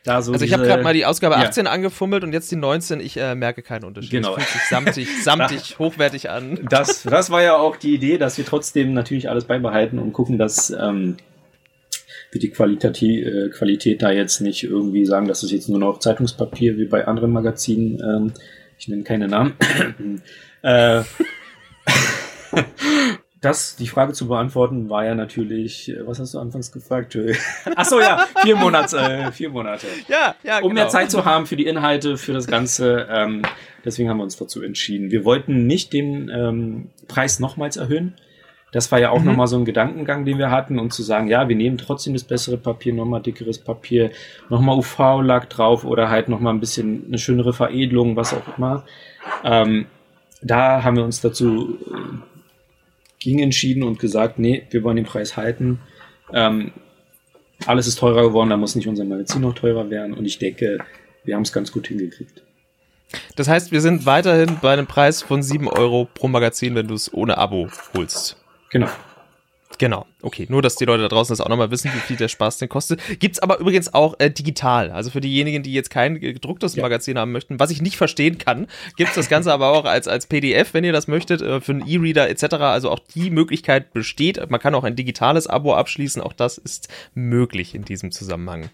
Da 0.04 0.22
so 0.22 0.32
also 0.32 0.46
ich 0.46 0.54
habe 0.54 0.64
gerade 0.64 0.84
mal 0.84 0.94
die 0.94 1.06
Ausgabe 1.06 1.36
18 1.36 1.66
ja. 1.66 1.72
angefummelt 1.72 2.24
und 2.24 2.32
jetzt 2.32 2.52
die 2.52 2.56
19. 2.56 3.00
Ich 3.00 3.18
äh, 3.18 3.34
merke 3.34 3.64
keinen 3.64 3.86
Unterschied. 3.86 4.12
Genau. 4.12 4.38
Es 4.38 4.44
fühlt 4.44 4.50
sich 4.50 4.70
samtig, 4.70 5.08
samtig, 5.24 5.80
hochwertig 5.80 6.30
an. 6.30 6.60
Das, 6.70 7.04
das 7.04 7.32
war 7.32 7.42
ja 7.42 7.58
auch 7.58 7.76
die 7.76 7.96
Idee, 7.96 8.20
dass 8.20 8.38
wir 8.38 8.46
trotzdem 8.46 8.94
natürlich 8.94 9.30
alles 9.30 9.46
beibehalten 9.46 9.98
und 9.98 10.14
gucken, 10.14 10.38
dass 10.38 10.70
ähm, 10.70 11.18
wir 12.32 12.40
die 12.40 12.52
Qualität, 12.52 13.02
äh, 13.02 13.50
Qualität 13.50 14.04
da 14.04 14.12
jetzt 14.12 14.42
nicht 14.42 14.64
irgendwie 14.64 15.06
sagen, 15.06 15.28
dass 15.28 15.42
es 15.42 15.52
jetzt 15.52 15.70
nur 15.70 15.80
noch 15.80 16.00
Zeitungspapier 16.00 16.78
wie 16.78 16.86
bei 16.86 17.08
anderen 17.08 17.32
Magazinen. 17.32 18.00
Ähm, 18.00 18.34
ich 18.78 18.88
nenne 18.88 19.04
keine 19.04 19.28
Namen. 19.28 19.56
äh, 20.62 21.02
das, 23.46 23.76
die 23.76 23.88
Frage 23.88 24.14
zu 24.14 24.28
beantworten, 24.28 24.90
war 24.90 25.06
ja 25.06 25.14
natürlich, 25.16 25.90
äh, 25.90 26.06
was 26.06 26.20
hast 26.20 26.34
du 26.34 26.40
anfangs 26.40 26.72
gefragt? 26.72 27.18
Ach 27.76 27.86
so, 27.86 28.00
ja, 28.02 28.26
vier 28.42 28.56
Monate, 28.56 28.98
äh, 28.98 29.32
vier 29.32 29.50
Monate. 29.50 29.88
Ja, 30.08 30.36
ja, 30.44 30.58
Um 30.58 30.70
genau. 30.70 30.74
mehr 30.74 30.88
Zeit 30.90 31.12
zu 31.12 31.26
haben 31.26 31.46
für 31.46 31.56
die 31.56 31.66
Inhalte, 31.66 32.18
für 32.18 32.34
das 32.34 32.48
Ganze. 32.48 33.08
Ähm, 33.10 33.44
deswegen 33.86 34.10
haben 34.10 34.18
wir 34.18 34.24
uns 34.24 34.36
dazu 34.36 34.64
entschieden. 34.64 35.12
Wir 35.12 35.24
wollten 35.24 35.68
nicht 35.68 35.94
den 35.94 36.30
ähm, 36.30 36.90
Preis 37.08 37.40
nochmals 37.40 37.78
erhöhen. 37.78 38.16
Das 38.72 38.92
war 38.92 39.00
ja 39.00 39.12
auch 39.12 39.20
mhm. 39.20 39.26
nochmal 39.28 39.48
so 39.48 39.58
ein 39.58 39.64
Gedankengang, 39.64 40.26
den 40.26 40.38
wir 40.38 40.52
hatten, 40.52 40.80
um 40.80 40.90
zu 40.90 41.04
sagen, 41.04 41.28
ja, 41.28 41.48
wir 41.48 41.56
nehmen 41.56 41.78
trotzdem 41.78 42.14
das 42.14 42.24
bessere 42.24 42.58
Papier, 42.58 42.94
nochmal 42.94 43.22
dickeres 43.22 43.60
Papier, 43.60 44.12
nochmal 44.50 44.78
UV-Lack 44.78 45.50
drauf 45.50 45.86
oder 45.86 46.10
halt 46.10 46.28
nochmal 46.30 46.54
ein 46.54 46.60
bisschen 46.60 47.06
eine 47.08 47.18
schönere 47.18 47.54
Veredelung, 47.54 48.16
was 48.16 48.34
auch 48.34 48.58
immer. 48.58 48.84
Ähm, 49.44 49.86
da 50.42 50.84
haben 50.84 50.98
wir 50.98 51.06
uns 51.06 51.22
dazu 51.22 51.78
ging 53.26 53.40
entschieden 53.40 53.82
und 53.82 53.98
gesagt, 53.98 54.38
nee, 54.38 54.68
wir 54.70 54.84
wollen 54.84 54.98
den 54.98 55.06
Preis 55.06 55.36
halten. 55.36 55.80
Ähm, 56.32 56.72
alles 57.66 57.88
ist 57.88 57.98
teurer 57.98 58.22
geworden, 58.22 58.52
da 58.52 58.58
muss 58.58 58.76
nicht 58.76 58.88
unser 58.88 59.04
Magazin 59.04 59.42
noch 59.42 59.56
teurer 59.56 59.90
werden. 59.90 60.14
Und 60.14 60.26
ich 60.26 60.38
denke, 60.38 60.78
wir 61.24 61.36
haben 61.36 61.42
es 61.42 61.52
ganz 61.52 61.72
gut 61.72 61.88
hingekriegt. 61.88 62.44
Das 63.36 63.48
heißt, 63.48 63.72
wir 63.72 63.82
sind 63.82 64.06
weiterhin 64.06 64.60
bei 64.62 64.74
einem 64.74 64.86
Preis 64.86 65.24
von 65.24 65.42
7 65.42 65.68
Euro 65.68 66.08
pro 66.14 66.28
Magazin, 66.28 66.76
wenn 66.76 66.88
du 66.88 66.94
es 66.94 67.12
ohne 67.14 67.38
Abo 67.40 67.68
holst. 67.96 68.38
Genau. 68.70 68.90
Genau, 69.80 70.06
okay. 70.26 70.46
Nur, 70.50 70.62
dass 70.62 70.76
die 70.76 70.86
Leute 70.86 71.04
da 71.04 71.10
draußen 71.10 71.32
das 71.32 71.42
auch 71.42 71.50
nochmal 71.50 71.72
wissen, 71.72 71.92
wie 71.94 72.00
viel 72.00 72.18
der 72.18 72.28
Spaß 72.28 72.58
denn 72.58 72.70
kostet. 72.70 73.02
Gibt's 73.20 73.40
aber 73.40 73.60
übrigens 73.60 73.94
auch 73.94 74.16
äh, 74.20 74.30
digital. 74.30 74.92
Also 74.92 75.10
für 75.12 75.22
diejenigen, 75.22 75.64
die 75.64 75.74
jetzt 75.74 75.90
kein 75.90 76.20
gedrucktes 76.20 76.76
ja. 76.76 76.82
Magazin 76.82 77.18
haben 77.18 77.32
möchten, 77.32 77.60
was 77.60 77.72
ich 77.72 77.82
nicht 77.82 77.98
verstehen 77.98 78.38
kann, 78.38 78.68
gibt's 78.98 79.16
das 79.16 79.30
Ganze 79.30 79.54
aber 79.54 79.70
auch 79.70 79.86
als, 79.86 80.08
als 80.08 80.28
PDF, 80.28 80.74
wenn 80.74 80.84
ihr 80.84 80.94
das 80.94 81.08
möchtet, 81.08 81.42
äh, 81.42 81.62
für 81.62 81.74
einen 81.74 81.88
E-Reader 81.88 82.30
etc. 82.30 82.56
Also 82.56 82.90
auch 82.90 83.00
die 83.00 83.30
Möglichkeit 83.30 83.94
besteht. 83.94 84.50
Man 84.50 84.60
kann 84.60 84.76
auch 84.76 84.84
ein 84.84 84.96
digitales 84.96 85.48
Abo 85.48 85.74
abschließen. 85.74 86.22
Auch 86.22 86.34
das 86.34 86.58
ist 86.58 86.90
möglich 87.14 87.76
in 87.76 87.86
diesem 87.86 88.12
Zusammenhang. 88.12 88.70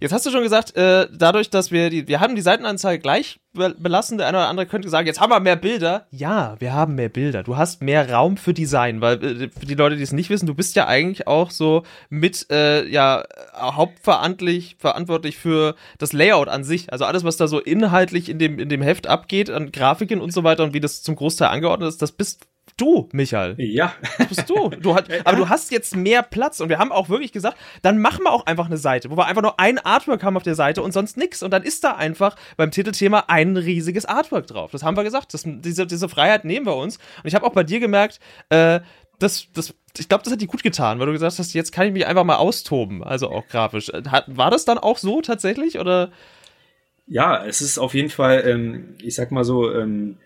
Jetzt 0.00 0.12
hast 0.12 0.26
du 0.26 0.30
schon 0.30 0.42
gesagt, 0.42 0.76
äh, 0.76 1.08
dadurch, 1.12 1.50
dass 1.50 1.70
wir 1.70 1.90
die, 1.90 2.06
wir 2.06 2.20
haben 2.20 2.36
die 2.36 2.42
Seitenanzahl 2.42 2.98
gleich 2.98 3.40
belassen. 3.52 4.18
Der 4.18 4.28
eine 4.28 4.38
oder 4.38 4.48
andere 4.48 4.66
könnte 4.66 4.88
sagen, 4.88 5.06
jetzt 5.06 5.20
haben 5.20 5.30
wir 5.30 5.40
mehr 5.40 5.56
Bilder. 5.56 6.06
Ja, 6.10 6.56
wir 6.58 6.72
haben 6.72 6.94
mehr 6.94 7.08
Bilder. 7.08 7.42
Du 7.42 7.56
hast 7.56 7.82
mehr 7.82 8.10
Raum 8.10 8.36
für 8.36 8.54
Design, 8.54 9.00
weil 9.00 9.22
äh, 9.22 9.48
für 9.48 9.66
die 9.66 9.74
Leute, 9.74 9.96
die 9.96 10.02
es 10.02 10.12
nicht 10.12 10.30
wissen, 10.30 10.46
du 10.46 10.54
bist 10.58 10.76
ja 10.76 10.86
eigentlich 10.86 11.26
auch 11.26 11.50
so 11.50 11.84
mit 12.10 12.46
äh, 12.50 12.86
ja 12.86 13.24
hauptverantwortlich 13.56 14.76
verantwortlich 14.78 15.38
für 15.38 15.74
das 15.96 16.12
Layout 16.12 16.48
an 16.48 16.64
sich. 16.64 16.92
Also 16.92 17.06
alles, 17.06 17.24
was 17.24 17.38
da 17.38 17.48
so 17.48 17.60
inhaltlich 17.60 18.28
in 18.28 18.38
dem 18.38 18.58
in 18.58 18.68
dem 18.68 18.82
Heft 18.82 19.06
abgeht, 19.06 19.48
an 19.48 19.72
Grafiken 19.72 20.20
und 20.20 20.32
so 20.32 20.44
weiter 20.44 20.64
und 20.64 20.74
wie 20.74 20.80
das 20.80 21.02
zum 21.02 21.16
Großteil 21.16 21.48
angeordnet 21.48 21.88
ist, 21.88 22.02
das 22.02 22.12
bist 22.12 22.46
du, 22.76 23.08
Michael. 23.12 23.54
Ja. 23.58 23.94
Das 24.18 24.28
bist 24.28 24.50
du. 24.50 24.68
du 24.68 24.94
hat, 24.94 25.08
aber 25.24 25.36
du 25.36 25.48
hast 25.48 25.70
jetzt 25.70 25.96
mehr 25.96 26.22
Platz 26.22 26.60
und 26.60 26.68
wir 26.68 26.78
haben 26.78 26.92
auch 26.92 27.08
wirklich 27.08 27.32
gesagt, 27.32 27.56
dann 27.82 27.98
machen 27.98 28.24
wir 28.24 28.32
auch 28.32 28.46
einfach 28.46 28.66
eine 28.66 28.76
Seite, 28.76 29.10
wo 29.10 29.16
wir 29.16 29.26
einfach 29.26 29.42
nur 29.42 29.58
ein 29.58 29.78
Artwork 29.78 30.22
haben 30.22 30.36
auf 30.36 30.42
der 30.42 30.54
Seite 30.54 30.82
und 30.82 30.92
sonst 30.92 31.16
nichts. 31.16 31.42
Und 31.42 31.50
dann 31.50 31.62
ist 31.62 31.84
da 31.84 31.92
einfach 31.92 32.36
beim 32.56 32.70
Titelthema 32.70 33.24
ein 33.28 33.56
riesiges 33.56 34.04
Artwork 34.04 34.46
drauf. 34.46 34.70
Das 34.70 34.82
haben 34.82 34.96
wir 34.96 35.04
gesagt. 35.04 35.34
Das, 35.34 35.42
diese, 35.44 35.86
diese 35.86 36.08
Freiheit 36.08 36.44
nehmen 36.44 36.66
wir 36.66 36.76
uns. 36.76 36.96
Und 36.96 37.26
ich 37.26 37.34
habe 37.34 37.46
auch 37.46 37.52
bei 37.52 37.64
dir 37.64 37.80
gemerkt, 37.80 38.20
äh, 38.50 38.80
das, 39.18 39.48
das, 39.54 39.74
ich 39.98 40.08
glaube, 40.08 40.24
das 40.24 40.32
hat 40.32 40.40
dir 40.40 40.46
gut 40.46 40.62
getan, 40.62 40.98
weil 40.98 41.06
du 41.06 41.12
gesagt 41.12 41.38
hast, 41.38 41.54
jetzt 41.54 41.72
kann 41.72 41.86
ich 41.86 41.92
mich 41.92 42.06
einfach 42.06 42.24
mal 42.24 42.36
austoben, 42.36 43.02
also 43.02 43.30
auch 43.30 43.46
grafisch. 43.48 43.90
Hat, 44.08 44.24
war 44.28 44.50
das 44.50 44.64
dann 44.64 44.78
auch 44.78 44.98
so 44.98 45.20
tatsächlich 45.20 45.78
oder? 45.78 46.10
Ja, 47.06 47.44
es 47.44 47.60
ist 47.60 47.78
auf 47.78 47.94
jeden 47.94 48.10
Fall, 48.10 48.44
ähm, 48.46 48.94
ich 49.02 49.14
sag 49.14 49.30
mal 49.30 49.44
so, 49.44 49.72
ähm, 49.72 50.18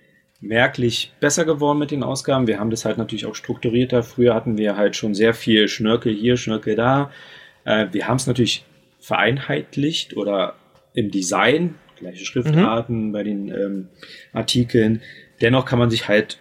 merklich 0.43 1.13
besser 1.21 1.45
geworden 1.45 1.79
mit 1.79 1.93
den 1.93 2.03
Ausgaben. 2.03 2.49
Wir 2.49 2.59
haben 2.59 2.71
das 2.71 2.85
halt 2.85 2.99
natürlich 2.99 3.27
auch 3.27 3.37
strukturierter. 3.37 4.03
Früher 4.03 4.35
hatten 4.35 4.59
wir 4.59 4.77
halt 4.77 4.97
schon 4.97 5.15
sehr 5.15 5.35
viel 5.35 5.69
Schnörkel 5.69 6.13
hier, 6.13 6.37
Schnörkel 6.37 6.75
da. 6.75 7.11
Äh, 7.65 7.87
wir 7.93 8.09
haben 8.09 8.17
es 8.17 8.27
natürlich 8.27 8.65
vereinheitlicht 8.99 10.17
oder 10.17 10.57
im 10.95 11.11
Design, 11.11 11.77
gleiche 11.97 12.25
Schriftarten 12.25 13.09
mhm. 13.09 13.13
bei 13.13 13.23
den 13.23 13.49
ähm, 13.49 13.89
Artikeln. 14.33 15.01
Dennoch 15.41 15.65
kann 15.65 15.79
man 15.79 15.91
sich 15.91 16.09
halt, 16.09 16.39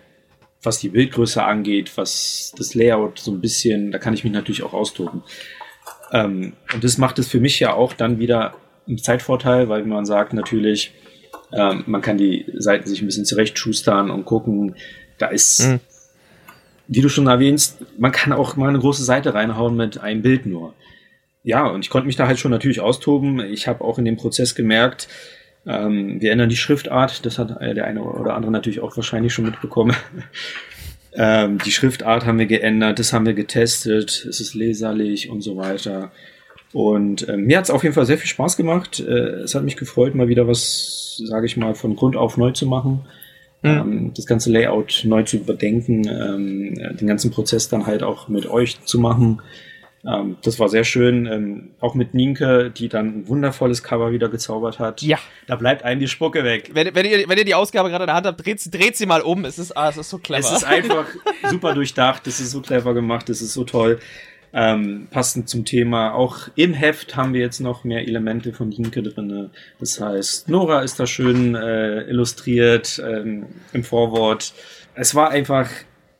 was 0.63 0.79
die 0.79 0.89
Bildgröße 0.89 1.43
angeht, 1.43 1.91
was 1.95 2.53
das 2.57 2.75
Layout 2.75 3.19
so 3.19 3.31
ein 3.31 3.41
bisschen, 3.41 3.91
da 3.91 3.97
kann 3.97 4.13
ich 4.13 4.23
mich 4.23 4.33
natürlich 4.33 4.63
auch 4.63 4.73
austoben. 4.73 5.23
Ähm, 6.11 6.53
und 6.73 6.83
das 6.83 6.97
macht 6.97 7.19
es 7.19 7.27
für 7.27 7.39
mich 7.39 7.59
ja 7.59 7.73
auch 7.73 7.93
dann 7.93 8.19
wieder 8.19 8.55
ein 8.87 8.97
Zeitvorteil, 8.97 9.69
weil 9.69 9.83
man 9.85 10.05
sagt 10.05 10.33
natürlich, 10.33 10.93
ähm, 11.53 11.83
man 11.87 12.01
kann 12.01 12.17
die 12.17 12.45
Seiten 12.57 12.87
sich 12.87 13.01
ein 13.01 13.05
bisschen 13.05 13.25
zurechtschustern 13.25 14.11
und 14.11 14.25
gucken. 14.25 14.75
Da 15.17 15.27
ist, 15.27 15.67
mhm. 15.67 15.79
wie 16.87 17.01
du 17.01 17.09
schon 17.09 17.27
erwähnst, 17.27 17.77
man 17.97 18.11
kann 18.11 18.33
auch 18.33 18.55
mal 18.55 18.69
eine 18.69 18.79
große 18.79 19.03
Seite 19.03 19.33
reinhauen 19.33 19.75
mit 19.75 19.99
einem 19.99 20.21
Bild 20.21 20.45
nur. 20.45 20.73
Ja, 21.43 21.67
und 21.67 21.83
ich 21.83 21.89
konnte 21.89 22.05
mich 22.05 22.15
da 22.15 22.27
halt 22.27 22.39
schon 22.39 22.51
natürlich 22.51 22.81
austoben. 22.81 23.39
Ich 23.39 23.67
habe 23.67 23.83
auch 23.83 23.97
in 23.97 24.05
dem 24.05 24.17
Prozess 24.17 24.53
gemerkt, 24.53 25.07
ähm, 25.65 26.21
wir 26.21 26.31
ändern 26.31 26.49
die 26.49 26.57
Schriftart. 26.57 27.25
Das 27.25 27.37
hat 27.37 27.49
der 27.61 27.85
eine 27.85 28.01
oder 28.03 28.35
andere 28.35 28.51
natürlich 28.51 28.79
auch 28.79 28.95
wahrscheinlich 28.95 29.33
schon 29.33 29.45
mitbekommen. 29.45 29.95
Ähm, 31.13 31.57
die 31.57 31.71
Schriftart 31.71 32.25
haben 32.25 32.39
wir 32.39 32.45
geändert, 32.45 32.97
das 32.97 33.11
haben 33.11 33.25
wir 33.25 33.33
getestet, 33.33 34.25
es 34.29 34.39
ist 34.39 34.53
leserlich 34.53 35.29
und 35.29 35.41
so 35.41 35.57
weiter. 35.57 36.11
Und 36.73 37.27
ähm, 37.27 37.45
mir 37.47 37.57
hat 37.57 37.65
es 37.65 37.69
auf 37.69 37.83
jeden 37.83 37.93
Fall 37.93 38.05
sehr 38.05 38.17
viel 38.17 38.29
Spaß 38.29 38.55
gemacht. 38.55 39.01
Äh, 39.01 39.41
es 39.41 39.53
hat 39.53 39.63
mich 39.63 39.75
gefreut, 39.75 40.15
mal 40.15 40.29
wieder 40.29 40.47
was, 40.47 41.21
sage 41.25 41.45
ich 41.45 41.57
mal, 41.57 41.75
von 41.75 41.95
Grund 41.97 42.15
auf 42.15 42.37
neu 42.37 42.51
zu 42.51 42.65
machen. 42.65 43.01
Mhm. 43.61 43.69
Ähm, 43.69 44.11
das 44.15 44.25
ganze 44.25 44.51
Layout 44.51 45.01
neu 45.05 45.23
zu 45.23 45.37
überdenken, 45.37 46.07
ähm, 46.07 46.97
den 46.97 47.07
ganzen 47.07 47.31
Prozess 47.31 47.67
dann 47.67 47.87
halt 47.87 48.03
auch 48.03 48.29
mit 48.29 48.45
euch 48.49 48.81
zu 48.85 48.99
machen. 48.99 49.41
Ähm, 50.05 50.37
das 50.43 50.59
war 50.59 50.69
sehr 50.69 50.83
schön. 50.83 51.25
Ähm, 51.25 51.71
auch 51.79 51.93
mit 51.93 52.13
Nienke, 52.13 52.71
die 52.71 52.89
dann 52.89 53.19
ein 53.19 53.27
wundervolles 53.27 53.83
Cover 53.83 54.11
wieder 54.11 54.29
gezaubert 54.29 54.79
hat. 54.79 55.01
Ja. 55.01 55.19
Da 55.47 55.55
bleibt 55.55 55.83
einem 55.83 55.99
die 55.99 56.07
Spucke 56.07 56.43
weg. 56.43 56.71
Wenn, 56.73 56.93
wenn, 56.95 57.05
ihr, 57.05 57.27
wenn 57.29 57.37
ihr 57.37 57.45
die 57.45 57.55
Ausgabe 57.55 57.89
gerade 57.89 58.03
in 58.05 58.07
der 58.07 58.15
Hand 58.15 58.25
habt, 58.25 58.43
dreht, 58.43 58.61
dreht 58.73 58.97
sie 58.97 59.05
mal 59.05 59.21
um. 59.21 59.45
Es 59.45 59.59
ist, 59.59 59.75
ah, 59.77 59.89
es 59.89 59.97
ist 59.97 60.09
so 60.09 60.17
clever. 60.17 60.39
Es 60.39 60.51
ist 60.51 60.63
einfach 60.63 61.05
super 61.49 61.73
durchdacht. 61.73 62.25
Es 62.27 62.39
ist 62.39 62.51
so 62.51 62.61
clever 62.61 62.93
gemacht. 62.93 63.29
Es 63.29 63.41
ist 63.41 63.53
so 63.53 63.63
toll. 63.63 63.99
Ähm, 64.53 65.07
passend 65.11 65.47
zum 65.47 65.63
Thema. 65.63 66.13
Auch 66.13 66.49
im 66.55 66.73
Heft 66.73 67.15
haben 67.15 67.33
wir 67.33 67.41
jetzt 67.41 67.59
noch 67.59 67.83
mehr 67.83 68.01
Elemente 68.01 68.53
von 68.53 68.69
Nienke 68.69 69.01
drinne. 69.01 69.51
Das 69.79 70.01
heißt, 70.01 70.49
Nora 70.49 70.81
ist 70.81 70.99
da 70.99 71.07
schön 71.07 71.55
äh, 71.55 72.01
illustriert 72.09 73.01
ähm, 73.05 73.45
im 73.71 73.83
Vorwort. 73.83 74.53
Es 74.93 75.15
war 75.15 75.29
einfach 75.29 75.69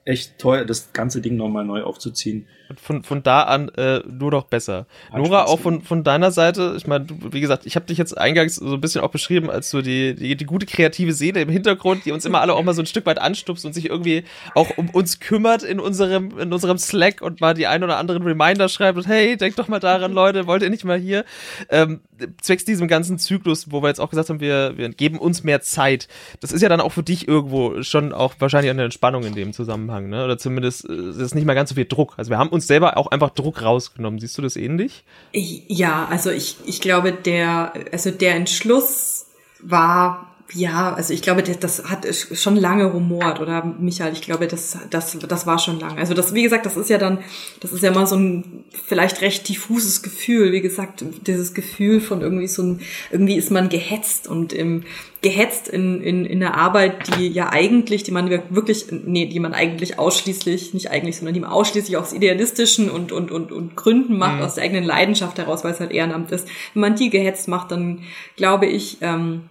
echt 0.05 0.39
toll, 0.39 0.65
das 0.65 0.93
ganze 0.93 1.19
Ding 1.19 1.35
nochmal 1.35 1.65
neu 1.65 1.83
aufzuziehen. 1.83 2.47
Und 2.71 2.79
von, 2.79 3.03
von 3.03 3.23
da 3.23 3.43
an 3.43 3.69
äh, 3.69 3.99
nur 4.07 4.31
noch 4.31 4.45
besser. 4.45 4.85
Hat 5.11 5.17
Nora, 5.17 5.43
auch 5.43 5.59
von, 5.59 5.81
von 5.81 6.03
deiner 6.03 6.31
Seite, 6.31 6.75
ich 6.77 6.87
meine, 6.87 7.05
wie 7.09 7.41
gesagt, 7.41 7.65
ich 7.65 7.75
habe 7.75 7.85
dich 7.85 7.97
jetzt 7.97 8.17
eingangs 8.17 8.55
so 8.55 8.73
ein 8.73 8.81
bisschen 8.81 9.01
auch 9.01 9.09
beschrieben 9.09 9.49
als 9.49 9.69
so 9.69 9.81
die, 9.81 10.15
die, 10.15 10.37
die 10.37 10.45
gute 10.45 10.65
kreative 10.65 11.11
Seele 11.11 11.41
im 11.41 11.49
Hintergrund, 11.49 12.05
die 12.05 12.13
uns 12.13 12.23
immer 12.23 12.39
alle 12.39 12.53
auch 12.53 12.63
mal 12.63 12.73
so 12.73 12.81
ein 12.81 12.85
Stück 12.85 13.05
weit 13.05 13.19
anstupst 13.19 13.65
und 13.65 13.73
sich 13.73 13.89
irgendwie 13.89 14.23
auch 14.55 14.77
um 14.77 14.89
uns 14.89 15.19
kümmert 15.19 15.63
in 15.63 15.79
unserem, 15.81 16.37
in 16.39 16.53
unserem 16.53 16.77
Slack 16.77 17.21
und 17.21 17.41
mal 17.41 17.53
die 17.53 17.67
ein 17.67 17.83
oder 17.83 17.97
anderen 17.97 18.23
Reminder 18.23 18.69
schreibt 18.69 18.97
und 18.97 19.07
hey, 19.07 19.35
denkt 19.35 19.59
doch 19.59 19.67
mal 19.67 19.79
daran, 19.79 20.13
Leute, 20.13 20.47
wollt 20.47 20.63
ihr 20.63 20.69
nicht 20.69 20.85
mal 20.85 20.97
hier? 20.97 21.25
Ähm, 21.69 21.99
zwecks 22.41 22.63
diesem 22.63 22.87
ganzen 22.87 23.17
Zyklus, 23.17 23.71
wo 23.71 23.81
wir 23.83 23.89
jetzt 23.89 23.99
auch 23.99 24.09
gesagt 24.09 24.29
haben, 24.29 24.39
wir, 24.39 24.77
wir 24.77 24.89
geben 24.89 25.17
uns 25.17 25.43
mehr 25.43 25.61
Zeit. 25.61 26.07
Das 26.39 26.51
ist 26.51 26.61
ja 26.61 26.69
dann 26.69 26.79
auch 26.79 26.91
für 26.91 27.03
dich 27.03 27.27
irgendwo 27.27 27.83
schon 27.83 28.13
auch 28.13 28.35
wahrscheinlich 28.39 28.71
eine 28.71 28.83
Entspannung 28.83 29.23
in 29.23 29.35
dem 29.35 29.53
Zusammenhang, 29.53 30.09
ne? 30.09 30.23
Oder 30.23 30.37
zumindest 30.37 30.87
äh, 30.87 30.93
ist 30.93 31.17
es 31.17 31.35
nicht 31.35 31.45
mal 31.45 31.53
ganz 31.53 31.69
so 31.69 31.75
viel 31.75 31.85
Druck. 31.85 32.13
Also 32.17 32.29
wir 32.29 32.37
haben 32.37 32.49
uns 32.49 32.60
uns 32.61 32.67
selber 32.67 32.97
auch 32.97 33.07
einfach 33.07 33.31
Druck 33.31 33.63
rausgenommen. 33.63 34.19
Siehst 34.19 34.37
du 34.37 34.41
das 34.41 34.55
ähnlich? 34.55 35.03
Ja, 35.33 36.07
also 36.09 36.29
ich, 36.29 36.57
ich 36.65 36.79
glaube, 36.79 37.11
der, 37.11 37.73
also 37.91 38.11
der 38.11 38.35
Entschluss 38.35 39.25
war 39.61 40.30
ja, 40.53 40.93
also 40.93 41.13
ich 41.13 41.21
glaube, 41.21 41.43
das 41.43 41.85
hat 41.85 42.05
schon 42.13 42.55
lange 42.55 42.85
rumort, 42.85 43.39
oder 43.39 43.63
Michael? 43.79 44.13
Ich 44.13 44.21
glaube, 44.21 44.47
das, 44.47 44.77
das, 44.89 45.17
das 45.19 45.47
war 45.47 45.59
schon 45.59 45.79
lange. 45.79 45.97
Also 45.97 46.13
das, 46.13 46.33
wie 46.33 46.43
gesagt, 46.43 46.65
das 46.65 46.75
ist 46.75 46.89
ja 46.89 46.97
dann, 46.97 47.19
das 47.61 47.71
ist 47.71 47.83
ja 47.83 47.91
mal 47.91 48.05
so 48.05 48.15
ein 48.15 48.65
vielleicht 48.85 49.21
recht 49.21 49.47
diffuses 49.47 50.03
Gefühl. 50.03 50.51
Wie 50.51 50.61
gesagt, 50.61 51.05
dieses 51.25 51.53
Gefühl 51.53 52.01
von 52.01 52.21
irgendwie 52.21 52.47
so 52.47 52.63
ein, 52.63 52.81
irgendwie 53.11 53.35
ist 53.35 53.49
man 53.49 53.69
gehetzt 53.69 54.27
und 54.27 54.51
im, 54.51 54.83
gehetzt 55.21 55.67
in, 55.67 56.01
in, 56.01 56.25
in 56.25 56.39
der 56.39 56.55
Arbeit, 56.55 57.15
die 57.17 57.27
ja 57.27 57.49
eigentlich, 57.51 58.03
die 58.03 58.11
man 58.11 58.29
wirklich, 58.29 58.87
nee, 58.91 59.27
die 59.27 59.39
man 59.39 59.53
eigentlich 59.53 59.99
ausschließlich, 59.99 60.73
nicht 60.73 60.91
eigentlich, 60.91 61.17
sondern 61.17 61.33
die 61.33 61.39
man 61.39 61.51
ausschließlich 61.51 61.95
aus 61.95 62.11
idealistischen 62.11 62.89
und, 62.89 63.11
und, 63.11 63.31
und, 63.31 63.51
und 63.51 63.75
Gründen 63.77 64.17
macht, 64.17 64.37
mhm. 64.37 64.41
aus 64.41 64.55
der 64.55 64.65
eigenen 64.65 64.83
Leidenschaft 64.83 65.37
heraus, 65.37 65.63
weil 65.63 65.73
es 65.73 65.79
halt 65.79 65.91
Ehrenamt 65.91 66.31
ist. 66.31 66.47
Wenn 66.73 66.81
man 66.81 66.95
die 66.95 67.09
gehetzt 67.09 67.47
macht, 67.47 67.71
dann 67.71 68.01
glaube 68.35 68.65
ich, 68.65 68.97
ähm, 69.01 69.43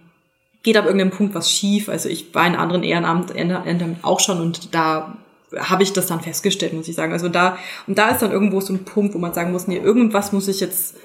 geht 0.63 0.77
ab 0.77 0.85
irgendeinem 0.85 1.11
Punkt 1.11 1.33
was 1.35 1.51
schief. 1.51 1.89
Also 1.89 2.09
ich 2.09 2.33
war 2.33 2.45
in 2.45 2.55
anderen 2.55 2.83
Ehrenamten 2.83 3.97
auch 4.03 4.19
schon 4.19 4.39
und 4.39 4.73
da 4.75 5.17
habe 5.57 5.83
ich 5.83 5.93
das 5.93 6.07
dann 6.07 6.21
festgestellt, 6.21 6.73
muss 6.73 6.87
ich 6.87 6.95
sagen. 6.95 7.11
Also 7.11 7.29
da, 7.29 7.57
und 7.87 7.97
da 7.97 8.09
ist 8.09 8.21
dann 8.21 8.31
irgendwo 8.31 8.61
so 8.61 8.73
ein 8.73 8.85
Punkt, 8.85 9.13
wo 9.13 9.17
man 9.17 9.33
sagen 9.33 9.51
muss, 9.51 9.67
nee, 9.67 9.77
irgendwas 9.77 10.31
muss 10.31 10.47
ich 10.47 10.61
jetzt, 10.61 10.95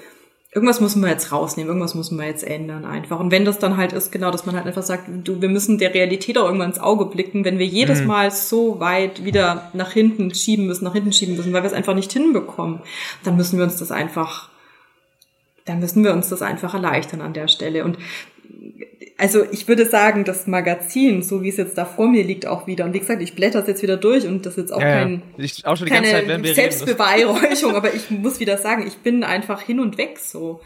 irgendwas 0.53 0.79
müssen 0.79 1.01
wir 1.01 1.09
jetzt 1.09 1.31
rausnehmen, 1.31 1.67
irgendwas 1.67 1.95
müssen 1.95 2.17
wir 2.17 2.25
jetzt 2.25 2.45
ändern 2.45 2.85
einfach. 2.85 3.19
Und 3.19 3.31
wenn 3.31 3.43
das 3.45 3.59
dann 3.59 3.75
halt 3.75 3.91
ist, 3.93 4.11
genau, 4.11 4.31
dass 4.31 4.45
man 4.45 4.55
halt 4.55 4.65
einfach 4.65 4.83
sagt, 4.83 5.09
du, 5.23 5.41
wir 5.41 5.49
müssen 5.49 5.77
der 5.79 5.93
Realität 5.93 6.37
auch 6.37 6.45
irgendwann 6.45 6.69
ins 6.69 6.79
Auge 6.79 7.05
blicken, 7.05 7.43
wenn 7.43 7.59
wir 7.59 7.65
jedes 7.65 8.01
mhm. 8.01 8.07
Mal 8.07 8.31
so 8.31 8.79
weit 8.79 9.25
wieder 9.25 9.69
nach 9.73 9.91
hinten 9.91 10.33
schieben 10.33 10.67
müssen, 10.67 10.85
nach 10.85 10.93
hinten 10.93 11.11
schieben 11.11 11.35
müssen, 11.35 11.51
weil 11.51 11.63
wir 11.63 11.67
es 11.67 11.73
einfach 11.73 11.95
nicht 11.95 12.13
hinbekommen, 12.13 12.79
dann 13.23 13.35
müssen 13.35 13.57
wir 13.57 13.65
uns 13.65 13.77
das 13.77 13.91
einfach, 13.91 14.49
dann 15.65 15.79
müssen 15.79 16.05
wir 16.05 16.13
uns 16.13 16.29
das 16.29 16.41
einfach 16.41 16.73
erleichtern 16.73 17.19
an 17.21 17.33
der 17.33 17.49
Stelle. 17.49 17.83
Und 17.83 17.97
also 19.17 19.45
ich 19.51 19.67
würde 19.67 19.85
sagen, 19.85 20.23
das 20.25 20.45
Magazin, 20.45 21.23
so 21.23 21.41
wie 21.41 21.49
es 21.49 21.57
jetzt 21.57 21.77
da 21.77 21.85
vor 21.85 22.07
mir 22.07 22.23
liegt, 22.23 22.45
auch 22.45 22.67
wieder. 22.67 22.85
Und 22.85 22.93
wie 22.93 22.99
gesagt, 22.99 23.21
ich 23.21 23.33
blätter 23.33 23.59
es 23.59 23.67
jetzt 23.67 23.81
wieder 23.81 23.97
durch 23.97 24.27
und 24.27 24.45
das 24.45 24.53
ist 24.53 24.63
jetzt 24.63 24.71
auch, 24.71 24.81
ja, 24.81 24.99
kein, 24.99 25.23
ich, 25.37 25.65
auch 25.65 25.77
keine 25.85 26.07
Zeit, 26.07 26.55
Selbstbeweihräuchung, 26.55 27.75
aber 27.75 27.93
ich 27.93 28.11
muss 28.11 28.39
wieder 28.39 28.57
sagen, 28.57 28.85
ich 28.85 28.97
bin 28.97 29.23
einfach 29.23 29.61
hin 29.61 29.79
und 29.79 29.97
weg 29.97 30.19
so. 30.19 30.61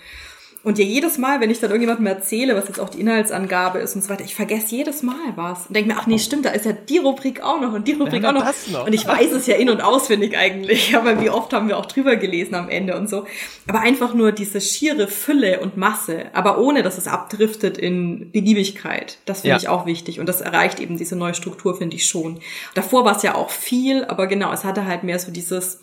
Und 0.63 0.77
ja, 0.77 0.85
jedes 0.85 1.17
Mal, 1.17 1.41
wenn 1.41 1.49
ich 1.49 1.59
dann 1.59 1.71
irgendjemandem 1.71 2.05
erzähle, 2.05 2.55
was 2.55 2.67
jetzt 2.67 2.79
auch 2.79 2.89
die 2.89 2.99
Inhaltsangabe 2.99 3.79
ist 3.79 3.95
und 3.95 4.03
so 4.03 4.09
weiter, 4.09 4.23
ich 4.23 4.35
vergesse 4.35 4.75
jedes 4.75 5.01
Mal 5.01 5.15
was. 5.35 5.65
Und 5.65 5.75
denke 5.75 5.91
mir, 5.91 5.99
ach 5.99 6.05
nee, 6.05 6.19
stimmt, 6.19 6.45
da 6.45 6.49
ist 6.51 6.65
ja 6.65 6.73
die 6.73 6.99
Rubrik 6.99 7.41
auch 7.41 7.59
noch 7.59 7.73
und 7.73 7.87
die 7.87 7.93
Rubrik 7.93 8.23
auch 8.25 8.31
noch. 8.31 8.45
noch. 8.71 8.85
Und 8.85 8.93
ich 8.93 9.07
weiß 9.07 9.31
es 9.31 9.47
ja 9.47 9.55
in- 9.55 9.71
und 9.71 9.81
auswendig 9.81 10.37
eigentlich, 10.37 10.95
aber 10.95 11.19
wie 11.19 11.31
oft 11.31 11.51
haben 11.53 11.67
wir 11.67 11.77
auch 11.77 11.87
drüber 11.87 12.15
gelesen 12.15 12.53
am 12.53 12.69
Ende 12.69 12.95
und 12.95 13.09
so. 13.09 13.25
Aber 13.67 13.79
einfach 13.79 14.13
nur 14.13 14.31
diese 14.31 14.61
schiere 14.61 15.07
Fülle 15.07 15.61
und 15.61 15.77
Masse, 15.77 16.25
aber 16.33 16.59
ohne, 16.59 16.83
dass 16.83 16.99
es 16.99 17.07
abdriftet 17.07 17.79
in 17.79 18.31
Beliebigkeit. 18.31 19.17
Das 19.25 19.41
finde 19.41 19.55
ja. 19.55 19.57
ich 19.57 19.67
auch 19.67 19.87
wichtig. 19.87 20.19
Und 20.19 20.29
das 20.29 20.41
erreicht 20.41 20.79
eben 20.79 20.95
diese 20.95 21.15
neue 21.15 21.33
Struktur, 21.33 21.75
finde 21.75 21.95
ich 21.95 22.05
schon. 22.05 22.39
Davor 22.75 23.03
war 23.03 23.17
es 23.17 23.23
ja 23.23 23.33
auch 23.33 23.49
viel, 23.49 24.05
aber 24.05 24.27
genau, 24.27 24.53
es 24.53 24.63
hatte 24.63 24.85
halt 24.85 25.03
mehr 25.03 25.17
so 25.17 25.31
dieses, 25.31 25.79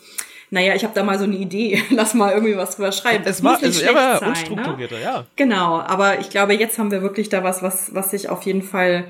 naja, 0.51 0.73
ich 0.75 0.83
habe 0.83 0.93
da 0.95 1.03
mal 1.03 1.17
so 1.17 1.25
eine 1.25 1.35
Idee, 1.35 1.83
lass 1.89 2.13
mal 2.13 2.33
irgendwie 2.33 2.57
was 2.57 2.75
drüber 2.75 2.91
schreiben. 2.91 3.23
Das 3.23 3.37
es 3.37 3.43
war, 3.43 3.61
also 3.61 3.81
er 3.81 3.95
war 3.95 4.21
unstrukturierter, 4.21 4.95
ne? 4.95 5.03
ja. 5.03 5.25
Genau, 5.35 5.79
aber 5.79 6.19
ich 6.19 6.29
glaube, 6.29 6.53
jetzt 6.53 6.79
haben 6.79 6.91
wir 6.91 7.01
wirklich 7.01 7.29
da 7.29 7.43
was, 7.43 7.61
was, 7.61 7.93
was 7.93 8.11
sich 8.11 8.29
auf 8.29 8.43
jeden 8.43 8.61
Fall 8.61 9.05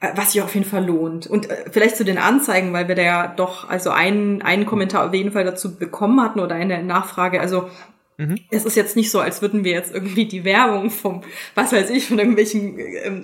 äh, 0.00 0.12
was 0.16 0.32
sich 0.32 0.42
auf 0.42 0.54
jeden 0.54 0.66
Fall 0.66 0.84
lohnt. 0.84 1.26
Und 1.26 1.50
äh, 1.50 1.64
vielleicht 1.70 1.96
zu 1.96 2.04
den 2.04 2.18
Anzeigen, 2.18 2.72
weil 2.72 2.88
wir 2.88 2.94
da 2.94 3.02
ja 3.02 3.26
doch 3.28 3.68
also 3.68 3.90
einen, 3.90 4.42
einen 4.42 4.66
Kommentar 4.66 5.06
auf 5.06 5.14
jeden 5.14 5.32
Fall 5.32 5.44
dazu 5.44 5.76
bekommen 5.76 6.20
hatten 6.22 6.40
oder 6.40 6.54
eine 6.54 6.82
Nachfrage. 6.82 7.40
Also 7.40 7.68
Mhm. 8.20 8.36
Es 8.50 8.66
ist 8.66 8.76
jetzt 8.76 8.96
nicht 8.96 9.10
so, 9.10 9.18
als 9.18 9.40
würden 9.40 9.64
wir 9.64 9.72
jetzt 9.72 9.94
irgendwie 9.94 10.26
die 10.26 10.44
Werbung 10.44 10.90
vom, 10.90 11.22
was 11.54 11.72
weiß 11.72 11.88
ich, 11.88 12.06
von 12.06 12.18
irgendwelchen 12.18 12.78
ähm, 12.78 13.22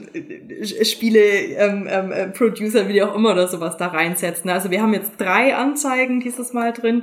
Spiele-Producer, 0.83 2.81
ähm, 2.81 2.87
ähm, 2.87 2.95
wie 2.95 3.03
auch 3.03 3.15
immer 3.15 3.33
oder 3.33 3.47
sowas 3.47 3.77
da 3.77 3.89
reinsetzen. 3.89 4.49
Also 4.49 4.71
wir 4.71 4.81
haben 4.81 4.95
jetzt 4.95 5.13
drei 5.19 5.55
Anzeigen 5.55 6.21
dieses 6.21 6.55
Mal 6.55 6.73
drin. 6.73 7.03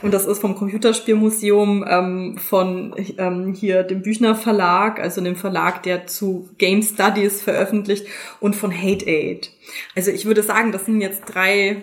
Und 0.00 0.14
das 0.14 0.26
ist 0.26 0.40
vom 0.40 0.54
Computerspielmuseum 0.54 1.84
ähm, 1.88 2.38
von 2.38 2.94
ähm, 3.18 3.52
hier 3.52 3.82
dem 3.82 4.02
Büchner 4.02 4.36
Verlag, 4.36 5.00
also 5.00 5.20
dem 5.20 5.34
Verlag, 5.34 5.82
der 5.82 6.06
zu 6.06 6.50
Game 6.58 6.82
Studies 6.82 7.42
veröffentlicht 7.42 8.06
und 8.38 8.54
von 8.54 8.70
Hate 8.70 9.06
Aid. 9.06 9.50
Also 9.96 10.12
ich 10.12 10.24
würde 10.26 10.44
sagen, 10.44 10.70
das 10.70 10.84
sind 10.84 11.00
jetzt 11.00 11.22
drei 11.24 11.82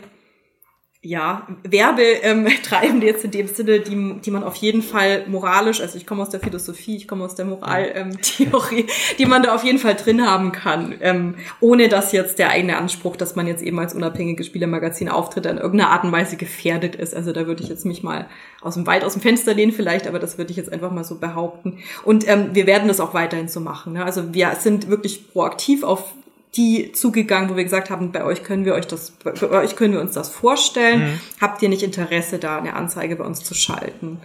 ja, 1.03 1.47
Werbetreibende 1.63 3.07
ähm, 3.07 3.13
jetzt 3.13 3.25
in 3.25 3.31
dem 3.31 3.47
Sinne, 3.47 3.79
die, 3.79 4.19
die 4.21 4.29
man 4.29 4.43
auf 4.43 4.53
jeden 4.55 4.83
Fall 4.83 5.25
moralisch, 5.27 5.81
also 5.81 5.97
ich 5.97 6.05
komme 6.05 6.21
aus 6.21 6.29
der 6.29 6.39
Philosophie, 6.39 6.95
ich 6.95 7.07
komme 7.07 7.25
aus 7.25 7.33
der 7.33 7.45
Moraltheorie, 7.45 8.81
ähm, 8.81 8.87
die 9.17 9.25
man 9.25 9.41
da 9.41 9.55
auf 9.55 9.63
jeden 9.63 9.79
Fall 9.79 9.95
drin 9.95 10.23
haben 10.23 10.51
kann, 10.51 10.93
ähm, 11.01 11.35
ohne 11.59 11.89
dass 11.89 12.11
jetzt 12.11 12.37
der 12.37 12.51
eigene 12.51 12.77
Anspruch, 12.77 13.15
dass 13.15 13.35
man 13.35 13.47
jetzt 13.47 13.63
eben 13.63 13.79
als 13.79 13.95
unabhängige 13.95 14.43
Spielermagazin 14.43 15.09
auftritt, 15.09 15.47
in 15.47 15.57
irgendeiner 15.57 15.89
Art 15.89 16.03
und 16.03 16.11
Weise 16.11 16.37
gefährdet 16.37 16.95
ist. 16.95 17.15
Also 17.15 17.31
da 17.31 17.47
würde 17.47 17.63
ich 17.63 17.69
jetzt 17.69 17.85
mich 17.85 18.03
mal 18.03 18.27
aus 18.61 18.75
dem 18.75 18.85
weit 18.85 19.03
aus 19.03 19.13
dem 19.13 19.23
Fenster 19.23 19.55
lehnen 19.55 19.71
vielleicht, 19.71 20.05
aber 20.05 20.19
das 20.19 20.37
würde 20.37 20.51
ich 20.51 20.57
jetzt 20.57 20.71
einfach 20.71 20.91
mal 20.91 21.03
so 21.03 21.17
behaupten. 21.17 21.79
Und 22.03 22.29
ähm, 22.29 22.49
wir 22.53 22.67
werden 22.67 22.87
das 22.87 22.99
auch 22.99 23.15
weiterhin 23.15 23.47
so 23.47 23.59
machen. 23.59 23.93
Ne? 23.93 24.05
Also 24.05 24.35
wir 24.35 24.53
sind 24.59 24.87
wirklich 24.87 25.31
proaktiv 25.31 25.81
auf 25.81 26.13
die 26.55 26.91
zugegangen, 26.91 27.49
wo 27.49 27.55
wir 27.55 27.63
gesagt 27.63 27.89
haben, 27.89 28.11
bei 28.11 28.23
euch 28.23 28.43
können 28.43 28.65
wir 28.65 28.73
euch 28.73 28.87
das, 28.87 29.11
bei 29.11 29.49
euch 29.49 29.75
können 29.75 29.93
wir 29.93 30.01
uns 30.01 30.13
das 30.13 30.29
vorstellen. 30.29 30.99
Mhm. 30.99 31.21
Habt 31.39 31.61
ihr 31.61 31.69
nicht 31.69 31.83
Interesse, 31.83 32.39
da 32.39 32.57
eine 32.57 32.73
Anzeige 32.73 33.15
bei 33.15 33.23
uns 33.23 33.43
zu 33.43 33.53
schalten? 33.53 34.19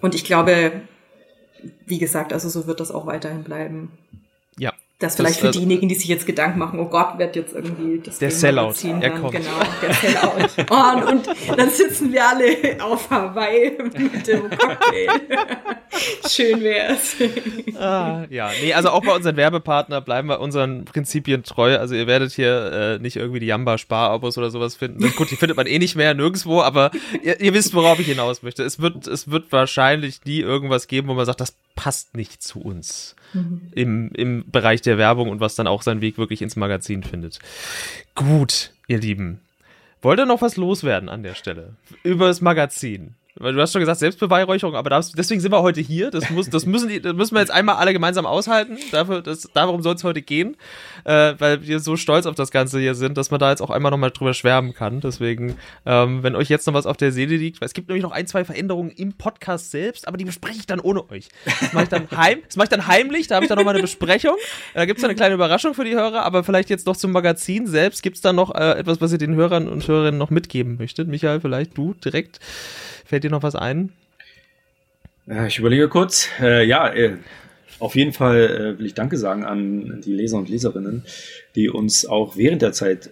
Und 0.00 0.14
ich 0.14 0.24
glaube, 0.24 0.82
wie 1.86 1.98
gesagt, 1.98 2.32
also 2.32 2.48
so 2.48 2.66
wird 2.66 2.80
das 2.80 2.90
auch 2.90 3.06
weiterhin 3.06 3.42
bleiben. 3.42 3.90
Das 5.04 5.16
vielleicht 5.16 5.42
das, 5.42 5.48
für 5.48 5.50
diejenigen, 5.50 5.86
die 5.86 5.94
sich 5.94 6.08
jetzt 6.08 6.24
Gedanken 6.24 6.58
machen, 6.58 6.80
oh 6.80 6.86
Gott, 6.86 7.18
wird 7.18 7.36
jetzt 7.36 7.54
irgendwie 7.54 8.00
das 8.02 8.18
Der 8.18 8.30
Sellout, 8.30 8.74
er 8.82 9.10
kommt. 9.10 9.32
Genau, 9.32 9.50
der 9.82 9.92
Sellout. 9.92 10.48
Oh, 10.70 11.10
und, 11.10 11.28
und, 11.28 11.58
dann 11.58 11.68
sitzen 11.68 12.10
wir 12.10 12.26
alle 12.26 12.82
auf 12.82 13.10
Hawaii 13.10 13.76
mit 13.82 14.26
dem 14.26 14.48
Cocktail. 14.48 15.08
Schön 16.28 16.62
wär's. 16.62 17.16
Ah, 17.78 18.24
ja, 18.30 18.50
nee, 18.62 18.72
also 18.72 18.88
auch 18.88 19.04
bei 19.04 19.14
unseren 19.14 19.36
Werbepartner 19.36 20.00
bleiben 20.00 20.28
wir 20.28 20.40
unseren 20.40 20.86
Prinzipien 20.86 21.42
treu. 21.42 21.76
Also 21.76 21.94
ihr 21.94 22.06
werdet 22.06 22.32
hier 22.32 22.72
äh, 22.72 22.98
nicht 22.98 23.16
irgendwie 23.16 23.40
die 23.40 23.46
Jamba 23.46 23.76
Sparabos 23.76 24.38
oder 24.38 24.50
sowas 24.50 24.74
finden. 24.74 25.12
Gut, 25.16 25.30
die 25.30 25.36
findet 25.36 25.58
man 25.58 25.66
eh 25.66 25.78
nicht 25.78 25.96
mehr 25.96 26.14
nirgendwo, 26.14 26.62
aber 26.62 26.90
ihr, 27.22 27.40
ihr 27.40 27.52
wisst, 27.52 27.74
worauf 27.74 28.00
ich 28.00 28.06
hinaus 28.06 28.42
möchte. 28.42 28.62
Es 28.62 28.80
wird, 28.80 29.06
es 29.06 29.30
wird 29.30 29.52
wahrscheinlich 29.52 30.24
nie 30.24 30.40
irgendwas 30.40 30.88
geben, 30.88 31.08
wo 31.08 31.14
man 31.14 31.26
sagt, 31.26 31.42
das 31.42 31.54
passt 31.76 32.16
nicht 32.16 32.42
zu 32.42 32.60
uns 32.60 33.16
mhm. 33.34 33.60
im, 33.74 34.10
im 34.12 34.50
Bereich 34.50 34.82
der 34.82 34.98
Werbung 34.98 35.28
und 35.28 35.40
was 35.40 35.54
dann 35.54 35.66
auch 35.66 35.82
seinen 35.82 36.00
Weg 36.00 36.18
wirklich 36.18 36.42
ins 36.42 36.56
Magazin 36.56 37.02
findet. 37.02 37.38
Gut, 38.14 38.72
ihr 38.86 38.98
Lieben. 38.98 39.40
Wollt 40.02 40.18
ihr 40.18 40.26
noch 40.26 40.42
was 40.42 40.56
loswerden 40.56 41.08
an 41.08 41.22
der 41.22 41.34
Stelle? 41.34 41.76
Über 42.02 42.28
das 42.28 42.40
Magazin? 42.40 43.14
Weil 43.36 43.52
du 43.52 43.60
hast 43.60 43.72
schon 43.72 43.80
gesagt, 43.80 43.98
Selbstbeweihräucherung, 43.98 44.76
aber 44.76 44.90
das, 44.90 45.10
deswegen 45.10 45.40
sind 45.40 45.50
wir 45.50 45.60
heute 45.60 45.80
hier. 45.80 46.12
Das, 46.12 46.30
muss, 46.30 46.48
das, 46.50 46.66
müssen 46.66 47.02
das 47.02 47.14
müssen 47.14 47.34
wir 47.34 47.40
jetzt 47.40 47.50
einmal 47.50 47.76
alle 47.76 47.92
gemeinsam 47.92 48.26
aushalten. 48.26 48.78
Dafür, 48.92 49.22
das, 49.22 49.48
darum 49.52 49.82
soll 49.82 49.96
es 49.96 50.04
heute 50.04 50.22
gehen, 50.22 50.56
äh, 51.02 51.34
weil 51.38 51.66
wir 51.66 51.80
so 51.80 51.96
stolz 51.96 52.26
auf 52.26 52.36
das 52.36 52.52
Ganze 52.52 52.78
hier 52.78 52.94
sind, 52.94 53.18
dass 53.18 53.32
man 53.32 53.40
da 53.40 53.50
jetzt 53.50 53.60
auch 53.60 53.70
einmal 53.70 53.90
nochmal 53.90 54.12
drüber 54.12 54.34
schwärmen 54.34 54.72
kann. 54.72 55.00
Deswegen, 55.00 55.56
ähm, 55.84 56.22
wenn 56.22 56.36
euch 56.36 56.48
jetzt 56.48 56.68
noch 56.68 56.74
was 56.74 56.86
auf 56.86 56.96
der 56.96 57.10
Seele 57.10 57.34
liegt, 57.36 57.60
weil 57.60 57.66
es 57.66 57.74
gibt 57.74 57.88
nämlich 57.88 58.04
noch 58.04 58.12
ein, 58.12 58.28
zwei 58.28 58.44
Veränderungen 58.44 58.90
im 58.90 59.14
Podcast 59.14 59.72
selbst, 59.72 60.06
aber 60.06 60.16
die 60.16 60.24
bespreche 60.24 60.58
ich 60.58 60.66
dann 60.66 60.78
ohne 60.78 61.10
euch. 61.10 61.28
Das 61.44 61.72
mache 61.72 61.84
ich 61.84 61.90
dann, 61.90 62.08
heim, 62.12 62.38
das 62.46 62.54
mach 62.54 62.64
ich 62.64 62.70
dann 62.70 62.86
heimlich, 62.86 63.26
da 63.26 63.34
habe 63.34 63.46
ich 63.46 63.48
dann 63.48 63.58
nochmal 63.58 63.74
eine 63.74 63.82
Besprechung. 63.82 64.36
Da 64.74 64.84
gibt 64.84 64.98
es 64.98 65.04
eine 65.04 65.16
kleine 65.16 65.34
Überraschung 65.34 65.74
für 65.74 65.84
die 65.84 65.94
Hörer, 65.94 66.22
aber 66.22 66.44
vielleicht 66.44 66.70
jetzt 66.70 66.86
noch 66.86 66.96
zum 66.96 67.10
Magazin 67.10 67.66
selbst. 67.66 68.04
Gibt 68.04 68.14
es 68.14 68.22
da 68.22 68.32
noch 68.32 68.54
äh, 68.54 68.78
etwas, 68.78 69.00
was 69.00 69.10
ihr 69.10 69.18
den 69.18 69.34
Hörern 69.34 69.66
und 69.66 69.88
Hörerinnen 69.88 70.18
noch 70.18 70.30
mitgeben 70.30 70.76
möchtet? 70.78 71.08
Michael, 71.08 71.40
vielleicht 71.40 71.76
du 71.76 71.94
direkt. 71.94 72.38
Fällt 73.06 73.23
dir 73.24 73.30
noch 73.30 73.42
was 73.42 73.56
ein? 73.56 73.92
Ich 75.46 75.58
überlege 75.58 75.88
kurz. 75.88 76.28
Äh, 76.40 76.66
ja, 76.66 76.92
äh, 76.92 77.16
auf 77.78 77.96
jeden 77.96 78.12
Fall 78.12 78.74
äh, 78.76 78.78
will 78.78 78.86
ich 78.86 78.94
Danke 78.94 79.16
sagen 79.16 79.44
an 79.44 80.02
die 80.04 80.12
Leser 80.12 80.36
und 80.36 80.48
Leserinnen, 80.48 81.04
die 81.54 81.68
uns 81.68 82.06
auch 82.06 82.36
während 82.36 82.62
der 82.62 82.72
Zeit 82.72 83.10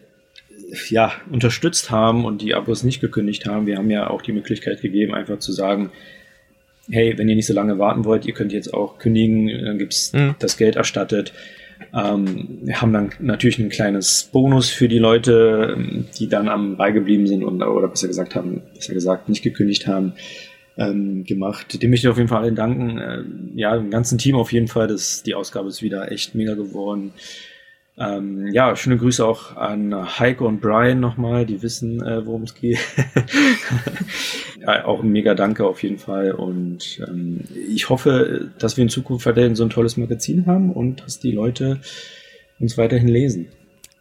ja, 0.89 1.13
unterstützt 1.31 1.91
haben 1.91 2.25
und 2.25 2.43
die 2.43 2.55
Abos 2.55 2.83
nicht 2.83 3.01
gekündigt 3.01 3.47
haben. 3.47 3.67
Wir 3.67 3.77
haben 3.77 3.91
ja 3.91 4.09
auch 4.09 4.23
die 4.23 4.33
Möglichkeit 4.33 4.81
gegeben, 4.81 5.15
einfach 5.15 5.39
zu 5.39 5.53
sagen, 5.53 5.91
hey, 6.91 7.17
wenn 7.17 7.29
ihr 7.29 7.37
nicht 7.37 7.47
so 7.47 7.55
lange 7.55 7.79
warten 7.79 8.05
wollt, 8.05 8.27
ihr 8.27 8.35
könnt 8.35 8.53
jetzt 8.53 8.73
auch 8.73 8.99
kündigen, 8.99 9.49
dann 9.65 9.79
gibt's 9.79 10.13
mhm. 10.13 10.35
das 10.39 10.57
Geld 10.57 10.77
erstattet. 10.77 11.33
Ähm, 11.95 12.59
wir 12.63 12.81
haben 12.81 12.93
dann 12.93 13.11
natürlich 13.19 13.59
ein 13.59 13.69
kleines 13.69 14.29
Bonus 14.33 14.71
für 14.71 14.89
die 14.89 14.99
Leute, 14.99 15.77
die 16.19 16.29
dann 16.29 16.49
am 16.49 16.77
Ball 16.77 16.93
geblieben 16.93 17.27
sind 17.27 17.45
und, 17.45 17.63
oder 17.63 17.89
besser 17.89 18.09
gesagt 18.09 18.35
haben, 18.35 18.63
besser 18.75 18.95
gesagt, 18.95 19.29
nicht 19.29 19.43
gekündigt 19.43 19.87
haben, 19.87 20.15
ähm, 20.79 21.25
gemacht. 21.25 21.83
Dem 21.83 21.91
möchte 21.91 22.07
ich 22.07 22.11
auf 22.11 22.17
jeden 22.17 22.29
Fall 22.29 22.45
allen 22.45 22.55
danken. 22.55 22.99
Äh, 22.99 23.25
ja, 23.55 23.77
dem 23.77 23.91
ganzen 23.91 24.19
Team 24.19 24.37
auf 24.37 24.53
jeden 24.53 24.69
Fall. 24.69 24.89
Das, 24.89 25.23
die 25.23 25.35
Ausgabe 25.35 25.69
ist 25.69 25.83
wieder 25.83 26.11
echt 26.11 26.35
mega 26.35 26.55
geworden. 26.55 27.13
Ähm, 27.99 28.49
ja, 28.53 28.75
schöne 28.75 28.97
Grüße 28.97 29.25
auch 29.25 29.57
an 29.57 30.19
Heike 30.19 30.45
und 30.45 30.61
Brian 30.61 31.01
nochmal, 31.01 31.45
die 31.45 31.63
wissen, 31.63 32.03
äh, 32.03 32.25
worum 32.25 32.45
es 32.45 32.55
geht. 32.55 32.79
ja, 34.61 34.85
auch 34.87 35.03
ein 35.03 35.13
mega 35.13 35.35
Danke 35.35 35.67
auf 35.67 35.83
jeden 35.83 35.99
Fall. 35.99 36.33
Und 36.33 37.01
ähm, 37.07 37.41
ich 37.69 37.91
hoffe, 37.91 38.51
dass 38.59 38.77
wir 38.77 38.83
in 38.83 38.89
Zukunft 38.89 39.27
weiterhin 39.27 39.55
so 39.55 39.65
ein 39.65 39.71
tolles 39.71 39.97
Magazin 39.99 40.47
haben 40.47 40.73
und 40.73 41.05
dass 41.05 41.21
die 41.21 41.33
Leute 41.33 41.81
uns 42.59 42.79
weiterhin 42.79 43.09
lesen. 43.09 43.49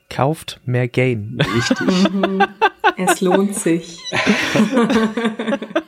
Kauft 0.10 0.62
mehr 0.66 0.88
Gain. 0.88 1.38
Richtig. 1.40 1.88
Es 2.98 3.22
lohnt 3.22 3.56
sich. 3.56 3.98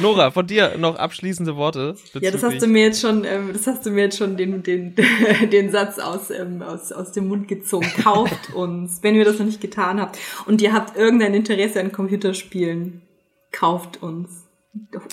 Nora, 0.00 0.30
von 0.30 0.46
dir 0.46 0.76
noch 0.78 0.96
abschließende 0.96 1.56
Worte. 1.56 1.96
Ja, 2.20 2.30
das 2.30 2.42
hast 2.42 2.62
du 2.62 2.66
mir 2.66 2.84
jetzt 2.84 3.00
schon, 3.00 3.24
ähm, 3.24 3.50
das 3.52 3.66
hast 3.66 3.84
du 3.86 3.90
mir 3.90 4.04
jetzt 4.04 4.18
schon 4.18 4.36
den, 4.36 4.62
den, 4.62 4.94
den 5.52 5.70
Satz 5.70 5.98
aus, 5.98 6.30
ähm, 6.30 6.62
aus, 6.62 6.92
aus 6.92 7.12
dem 7.12 7.28
Mund 7.28 7.48
gezogen. 7.48 7.90
Kauft 8.02 8.52
uns, 8.54 9.02
wenn 9.02 9.14
ihr 9.14 9.24
das 9.24 9.38
noch 9.38 9.46
nicht 9.46 9.60
getan 9.60 10.00
habt 10.00 10.18
und 10.46 10.62
ihr 10.62 10.72
habt 10.72 10.96
irgendein 10.96 11.34
Interesse 11.34 11.80
an 11.80 11.92
Computerspielen, 11.92 13.02
kauft 13.52 14.02
uns. 14.02 14.47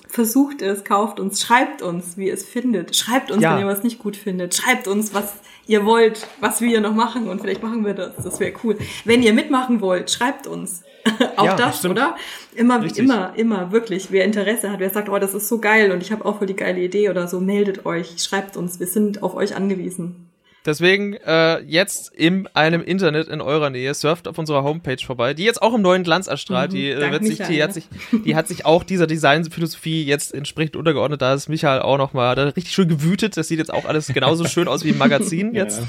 Versucht 0.07 0.61
es, 0.61 0.83
kauft 0.83 1.19
uns, 1.19 1.41
schreibt 1.41 1.81
uns, 1.81 2.17
wie 2.17 2.27
ihr 2.27 2.33
es 2.33 2.45
findet. 2.45 2.95
Schreibt 2.95 3.31
uns, 3.31 3.41
ja. 3.41 3.53
wenn 3.53 3.61
ihr 3.61 3.67
was 3.67 3.83
nicht 3.83 3.99
gut 3.99 4.15
findet. 4.17 4.53
Schreibt 4.53 4.87
uns, 4.87 5.13
was 5.13 5.33
ihr 5.67 5.85
wollt, 5.85 6.27
was 6.39 6.61
wir 6.61 6.81
noch 6.81 6.93
machen 6.93 7.27
und 7.27 7.41
vielleicht 7.41 7.63
machen 7.63 7.85
wir 7.85 7.93
das. 7.93 8.15
Das 8.17 8.39
wäre 8.39 8.53
cool. 8.63 8.77
Wenn 9.05 9.23
ihr 9.23 9.33
mitmachen 9.33 9.81
wollt, 9.81 10.11
schreibt 10.11 10.45
uns. 10.45 10.83
auch 11.37 11.45
ja, 11.45 11.55
das, 11.55 11.79
stimmt. 11.79 11.93
oder? 11.93 12.15
Immer, 12.55 12.81
Richtig. 12.81 13.03
immer, 13.03 13.33
immer, 13.35 13.71
wirklich. 13.71 14.11
Wer 14.11 14.25
Interesse 14.25 14.71
hat, 14.71 14.79
wer 14.79 14.89
sagt, 14.89 15.09
oh, 15.09 15.19
das 15.19 15.33
ist 15.33 15.47
so 15.47 15.59
geil 15.59 15.91
und 15.91 16.01
ich 16.01 16.11
habe 16.11 16.25
auch 16.25 16.37
voll 16.37 16.47
die 16.47 16.55
geile 16.55 16.81
Idee 16.81 17.09
oder 17.09 17.27
so, 17.27 17.39
meldet 17.39 17.85
euch, 17.85 18.21
schreibt 18.21 18.57
uns. 18.57 18.79
Wir 18.79 18.87
sind 18.87 19.23
auf 19.23 19.35
euch 19.35 19.55
angewiesen. 19.55 20.29
Deswegen 20.65 21.13
äh, 21.13 21.59
jetzt 21.61 22.11
in 22.13 22.47
einem 22.53 22.81
Internet 22.81 23.27
in 23.27 23.39
eurer 23.39 23.69
Nähe, 23.69 23.93
surft 23.93 24.27
auf 24.27 24.37
unserer 24.37 24.63
Homepage 24.63 24.97
vorbei, 25.03 25.33
die 25.33 25.43
jetzt 25.43 25.61
auch 25.61 25.75
im 25.75 25.81
neuen 25.81 26.03
Glanz 26.03 26.27
erstrahlt. 26.27 26.71
Mhm, 26.71 26.75
die, 26.75 26.89
äh, 26.89 27.11
wird 27.11 27.23
sich, 27.23 27.37
die, 27.37 27.61
hat 27.61 27.73
sich, 27.73 27.87
die 28.25 28.35
hat 28.35 28.47
sich 28.47 28.65
auch 28.65 28.83
dieser 28.83 29.05
Designphilosophie 29.05 30.03
jetzt 30.03 30.33
entsprechend 30.33 30.75
untergeordnet. 30.75 31.21
Da 31.21 31.33
ist 31.33 31.49
Michael 31.49 31.81
auch 31.81 31.97
nochmal 31.97 32.33
richtig 32.39 32.73
schön 32.73 32.87
gewütet. 32.87 33.37
Das 33.37 33.47
sieht 33.47 33.59
jetzt 33.59 33.71
auch 33.71 33.85
alles 33.85 34.07
genauso 34.07 34.45
schön 34.47 34.67
aus 34.67 34.83
wie 34.83 34.89
im 34.89 34.97
Magazin 34.97 35.53
jetzt. 35.53 35.81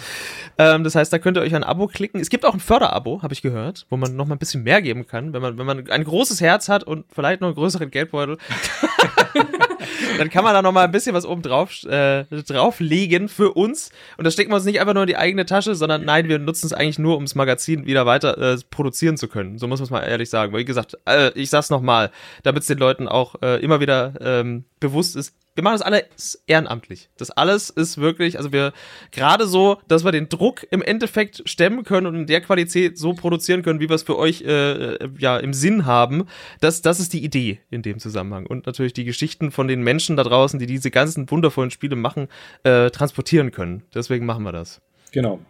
Ja. 0.59 0.75
Ähm, 0.75 0.85
das 0.85 0.95
heißt, 0.95 1.13
da 1.13 1.19
könnt 1.19 1.39
ihr 1.39 1.43
euch 1.43 1.55
ein 1.55 1.65
Abo 1.65 1.87
klicken. 1.87 2.21
Es 2.21 2.29
gibt 2.29 2.45
auch 2.45 2.55
ein 2.55 2.61
Förderabo, 2.61 3.23
habe 3.23 3.33
ich 3.33 3.43
gehört, 3.43 3.87
wo 3.89 3.97
man 3.97 4.15
noch 4.15 4.27
mal 4.27 4.35
ein 4.35 4.39
bisschen 4.39 4.63
mehr 4.63 4.83
geben 4.83 5.07
kann, 5.07 5.33
wenn 5.33 5.43
man, 5.43 5.59
wenn 5.59 5.67
man 5.67 5.89
ein 5.89 6.05
großes 6.05 6.41
Herz 6.41 6.69
hat 6.69 6.85
und 6.85 7.05
vielleicht 7.11 7.41
noch 7.41 7.49
einen 7.49 7.57
größeren 7.57 7.91
Geldbeutel. 7.91 8.39
dann 10.19 10.31
kann 10.31 10.45
man 10.45 10.55
da 10.55 10.63
noch 10.63 10.73
mal 10.73 10.85
ein 10.85 10.93
bisschen 10.93 11.15
was 11.15 11.27
oben 11.27 11.43
drauf, 11.43 11.85
äh, 11.85 12.25
drauflegen 12.25 13.29
für 13.29 13.53
uns. 13.53 13.91
Und 14.17 14.25
das 14.25 14.35
stecken 14.35 14.51
wir 14.51 14.57
uns 14.57 14.65
nicht 14.65 14.81
einfach 14.81 14.95
nur 14.95 15.03
in 15.05 15.09
die 15.09 15.17
eigene 15.17 15.47
Tasche, 15.47 15.75
sondern 15.75 16.05
nein, 16.05 16.29
wir 16.29 16.39
nutzen 16.39 16.67
es 16.67 16.73
eigentlich 16.73 16.99
nur, 16.99 17.17
um 17.17 17.25
das 17.25 17.35
Magazin 17.35 17.87
wieder 17.87 18.07
weiter 18.07 18.39
äh, 18.39 18.59
produzieren 18.71 19.17
zu 19.17 19.29
können. 19.29 19.59
So 19.59 19.67
muss 19.67 19.81
man 19.81 19.85
es 19.85 19.91
mal 19.91 20.01
ehrlich 20.01 20.31
sagen. 20.31 20.53
Weil, 20.53 20.61
wie 20.61 20.65
gesagt, 20.65 20.97
äh, 21.07 21.31
ich 21.35 21.51
sag's 21.51 21.71
noch 21.71 21.83
mal, 21.83 22.11
damit 22.43 22.63
es 22.63 22.67
den 22.67 22.79
Leuten 22.79 23.09
auch 23.09 23.37
äh, 23.43 23.63
immer 23.63 23.81
wieder 23.81 24.15
ähm, 24.21 24.65
bewusst 24.81 25.17
ist, 25.17 25.35
wir 25.57 25.65
machen 25.65 25.79
das 25.79 25.83
alles 25.83 26.43
ehrenamtlich. 26.47 27.09
Das 27.17 27.31
alles 27.31 27.71
ist 27.71 27.97
wirklich, 27.97 28.37
also 28.37 28.53
wir 28.53 28.75
gerade 29.11 29.47
so, 29.47 29.79
dass 29.89 30.05
wir 30.05 30.13
den 30.13 30.29
Druck 30.29 30.67
im 30.71 30.83
Endeffekt 30.83 31.49
stemmen 31.49 31.83
können 31.83 32.07
und 32.07 32.15
in 32.15 32.27
der 32.27 32.43
Qualität 32.43 32.99
so 32.99 33.15
produzieren 33.15 33.63
können, 33.63 33.81
wie 33.81 33.89
wir 33.89 33.97
es 33.97 34.03
für 34.03 34.19
euch 34.19 34.43
äh, 34.43 34.99
ja 35.19 35.39
im 35.39 35.55
Sinn 35.55 35.87
haben. 35.87 36.27
Das, 36.61 36.83
das 36.83 37.01
ist 37.01 37.15
die 37.15 37.25
Idee 37.25 37.61
in 37.71 37.81
dem 37.81 37.99
Zusammenhang. 37.99 38.45
Und 38.45 38.67
natürlich 38.67 38.93
die 38.93 39.05
Geschichten 39.05 39.51
von 39.51 39.67
den 39.67 39.76
Menschen 39.83 40.17
da 40.17 40.23
draußen, 40.23 40.59
die 40.59 40.67
diese 40.67 40.91
ganzen 40.91 41.31
wundervollen 41.31 41.71
Spiele 41.71 41.97
machen, 41.97 42.29
äh, 42.63 42.91
transportieren 42.91 43.51
können. 43.51 43.83
Deswegen 43.95 44.27
machen 44.27 44.45
wir 44.45 44.53
das. 44.53 44.81
Genau. 45.13 45.41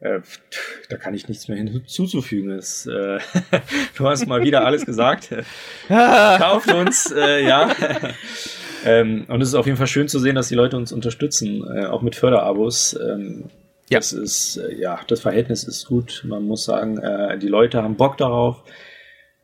Äh, 0.00 0.20
da 0.88 0.96
kann 0.96 1.14
ich 1.14 1.28
nichts 1.28 1.48
mehr 1.48 1.58
hinzuzufügen. 1.58 2.50
Es, 2.50 2.86
äh, 2.86 3.18
du 3.96 4.06
hast 4.06 4.26
mal 4.26 4.42
wieder 4.42 4.64
alles 4.64 4.86
gesagt. 4.86 5.30
Kauft 5.88 6.72
uns, 6.72 7.10
äh, 7.10 7.44
ja. 7.44 7.74
Ähm, 8.84 9.24
und 9.28 9.40
es 9.40 9.48
ist 9.48 9.54
auf 9.54 9.66
jeden 9.66 9.76
Fall 9.76 9.88
schön 9.88 10.06
zu 10.06 10.20
sehen, 10.20 10.36
dass 10.36 10.48
die 10.48 10.54
Leute 10.54 10.76
uns 10.76 10.92
unterstützen, 10.92 11.64
auch 11.86 12.02
mit 12.02 12.14
Förderabos. 12.14 12.96
Ähm, 13.02 13.50
ja. 13.90 13.98
Das 13.98 14.12
ist, 14.12 14.60
ja, 14.76 15.00
das 15.08 15.20
Verhältnis 15.20 15.64
ist 15.64 15.86
gut. 15.86 16.22
Man 16.28 16.44
muss 16.44 16.64
sagen, 16.64 17.00
die 17.40 17.48
Leute 17.48 17.82
haben 17.82 17.96
Bock 17.96 18.18
darauf. 18.18 18.62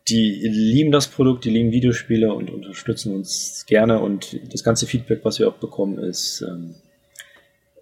Die 0.08 0.46
lieben 0.46 0.92
das 0.92 1.08
Produkt, 1.08 1.44
die 1.44 1.50
lieben 1.50 1.72
Videospiele 1.72 2.32
und 2.32 2.50
unterstützen 2.50 3.14
uns 3.14 3.64
gerne. 3.66 4.00
Und 4.00 4.38
das 4.52 4.62
ganze 4.62 4.86
Feedback, 4.86 5.20
was 5.24 5.38
wir 5.38 5.48
auch 5.48 5.56
bekommen, 5.56 5.98
ist 5.98 6.42
ähm, 6.42 6.74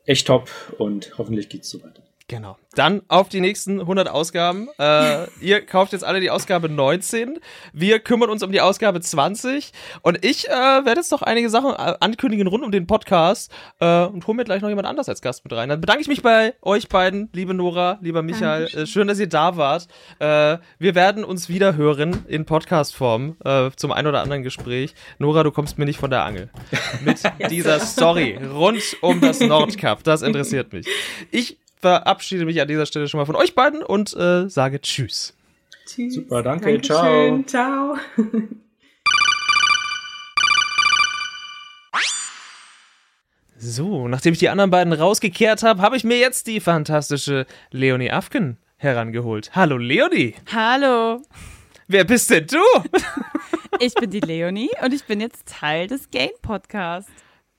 echt 0.07 0.29
top 0.29 0.49
und 0.79 1.18
hoffentlich 1.18 1.49
geht's 1.49 1.68
so 1.68 1.83
weiter. 1.83 2.03
Genau. 2.33 2.57
Dann 2.74 3.03
auf 3.09 3.28
die 3.28 3.41
nächsten 3.41 3.78
100 3.78 4.09
Ausgaben. 4.09 4.68
Äh, 4.78 5.26
ihr 5.43 5.61
kauft 5.66 5.93
jetzt 5.93 6.03
alle 6.03 6.18
die 6.18 6.30
Ausgabe 6.30 6.70
19. 6.70 7.39
Wir 7.74 7.99
kümmern 7.99 8.30
uns 8.30 8.43
um 8.43 8.51
die 8.51 8.62
Ausgabe 8.62 9.03
20. 9.03 9.70
Und 10.01 10.24
ich 10.24 10.49
äh, 10.49 10.51
werde 10.51 11.01
jetzt 11.01 11.12
noch 11.12 11.20
einige 11.20 11.51
Sachen 11.51 11.72
äh, 11.72 11.95
ankündigen 12.01 12.47
rund 12.47 12.64
um 12.64 12.72
den 12.72 12.87
Podcast 12.87 13.53
äh, 13.80 14.07
und 14.07 14.26
hole 14.26 14.37
mir 14.37 14.45
gleich 14.45 14.62
noch 14.62 14.70
jemand 14.70 14.89
anders 14.89 15.11
als 15.11 15.20
Gast 15.20 15.45
mit 15.45 15.53
rein. 15.53 15.68
Dann 15.68 15.83
bedanke 15.83 16.01
ich 16.01 16.09
mich 16.09 16.22
bei 16.22 16.55
euch 16.62 16.89
beiden, 16.89 17.28
liebe 17.35 17.53
Nora, 17.53 17.99
lieber 18.01 18.22
Michael. 18.22 18.64
Äh, 18.68 18.87
schön, 18.87 19.09
dass 19.09 19.18
ihr 19.18 19.28
da 19.28 19.59
wart. 19.59 19.89
Äh, 20.18 20.57
wir 20.78 20.95
werden 20.95 21.24
uns 21.24 21.51
wieder 21.51 21.76
hören 21.76 22.24
in 22.28 22.47
Podcast-Form 22.47 23.37
zum 23.76 23.93
ein 23.93 24.07
oder 24.07 24.22
anderen 24.22 24.43
Gespräch. 24.43 24.95
Nora, 25.18 25.43
du 25.43 25.51
kommst 25.51 25.76
mir 25.76 25.85
nicht 25.85 25.99
von 25.99 26.11
der 26.11 26.24
Angel. 26.24 26.49
Mit 27.05 27.20
dieser 27.51 27.80
Story 27.80 28.39
rund 28.55 28.83
um 29.03 29.20
das 29.20 29.41
Nordcup. 29.41 30.03
Das 30.05 30.22
interessiert 30.22 30.72
mich. 30.72 30.87
Ich 31.30 31.59
verabschiede 31.83 32.47
mich 32.47 32.61
an 32.61 32.68
dieser 32.68 32.87
Stelle 32.87 33.09
schon 33.09 33.18
mal 33.18 33.26
von 33.26 33.37
euch 33.37 33.55
beiden 33.55 33.83
und 33.83 34.16
äh, 34.16 34.49
sage 34.49 34.80
Tschüss. 34.80 35.35
Tschüss. 35.85 36.14
Super, 36.14 36.43
danke. 36.43 36.78
Dankeschön. 36.78 37.47
Ciao. 37.47 37.97
Ciao. 38.16 38.26
So, 43.64 44.09
nachdem 44.09 44.33
ich 44.33 44.41
die 44.41 44.49
anderen 44.49 44.72
beiden 44.72 44.93
rausgekehrt 44.93 45.62
habe, 45.62 45.80
habe 45.83 45.97
ich 45.97 46.03
mir 46.03 46.18
jetzt 46.18 46.49
die 46.49 46.59
fantastische 46.59 47.47
Leonie 47.70 48.11
Afken 48.11 48.57
herangeholt. 48.76 49.55
Hallo 49.55 49.76
Leonie. 49.76 50.35
Hallo. 50.53 51.22
Wer 51.87 52.03
bist 52.03 52.28
denn 52.30 52.49
du? 52.49 52.59
ich 53.78 53.95
bin 53.95 54.11
die 54.11 54.18
Leonie 54.18 54.70
und 54.85 54.93
ich 54.93 55.05
bin 55.05 55.20
jetzt 55.20 55.47
Teil 55.47 55.87
des 55.87 56.11
Game 56.11 56.33
Podcasts. 56.43 57.09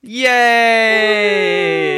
Yay! 0.06 1.94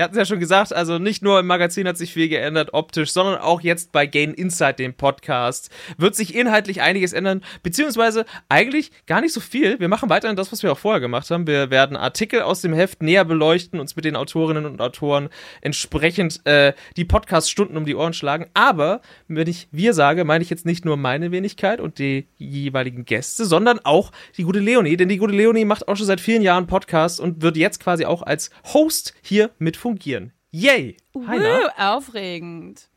ihr 0.00 0.04
hatten 0.04 0.14
es 0.14 0.18
ja 0.18 0.24
schon 0.24 0.40
gesagt, 0.40 0.72
also 0.72 0.98
nicht 0.98 1.22
nur 1.22 1.40
im 1.40 1.46
Magazin 1.46 1.86
hat 1.86 1.98
sich 1.98 2.12
viel 2.12 2.28
geändert 2.28 2.70
optisch, 2.72 3.12
sondern 3.12 3.38
auch 3.38 3.60
jetzt 3.60 3.92
bei 3.92 4.06
Gain 4.06 4.32
Insight, 4.32 4.78
dem 4.78 4.94
Podcast, 4.94 5.70
wird 5.98 6.14
sich 6.14 6.34
inhaltlich 6.34 6.80
einiges 6.80 7.12
ändern, 7.12 7.42
beziehungsweise 7.62 8.24
eigentlich 8.48 8.92
gar 9.06 9.20
nicht 9.20 9.34
so 9.34 9.40
viel. 9.40 9.78
Wir 9.80 9.88
machen 9.88 10.08
weiterhin 10.08 10.36
das, 10.36 10.52
was 10.52 10.62
wir 10.62 10.72
auch 10.72 10.78
vorher 10.78 11.00
gemacht 11.00 11.30
haben. 11.30 11.46
Wir 11.46 11.70
werden 11.70 11.96
Artikel 11.96 12.42
aus 12.42 12.60
dem 12.60 12.72
Heft 12.72 13.02
näher 13.02 13.24
beleuchten, 13.24 13.80
uns 13.80 13.96
mit 13.96 14.04
den 14.04 14.16
Autorinnen 14.16 14.64
und 14.64 14.80
Autoren 14.80 15.28
entsprechend 15.60 16.44
äh, 16.46 16.72
die 16.96 17.04
Podcast-Stunden 17.04 17.76
um 17.76 17.84
die 17.84 17.94
Ohren 17.94 18.12
schlagen. 18.12 18.46
Aber 18.54 19.00
wenn 19.28 19.48
ich 19.48 19.68
wir 19.72 19.94
sage, 19.94 20.24
meine 20.24 20.42
ich 20.42 20.50
jetzt 20.50 20.66
nicht 20.66 20.84
nur 20.84 20.96
meine 20.96 21.30
Wenigkeit 21.30 21.80
und 21.80 21.98
die 21.98 22.26
jeweiligen 22.36 23.04
Gäste, 23.04 23.44
sondern 23.44 23.80
auch 23.84 24.12
die 24.36 24.44
gute 24.44 24.60
Leonie, 24.60 24.96
denn 24.96 25.08
die 25.08 25.18
gute 25.18 25.34
Leonie 25.34 25.64
macht 25.64 25.88
auch 25.88 25.96
schon 25.96 26.06
seit 26.06 26.20
vielen 26.20 26.42
Jahren 26.42 26.66
Podcasts 26.66 27.20
und 27.20 27.39
wird 27.42 27.56
jetzt 27.56 27.80
quasi 27.80 28.04
auch 28.04 28.22
als 28.22 28.50
Host 28.72 29.14
hier 29.22 29.50
mit 29.58 29.76
fungieren. 29.76 30.32
Yay! 30.50 30.96
Hi, 31.26 31.38
uh, 31.38 31.68
aufregend. 31.76 32.88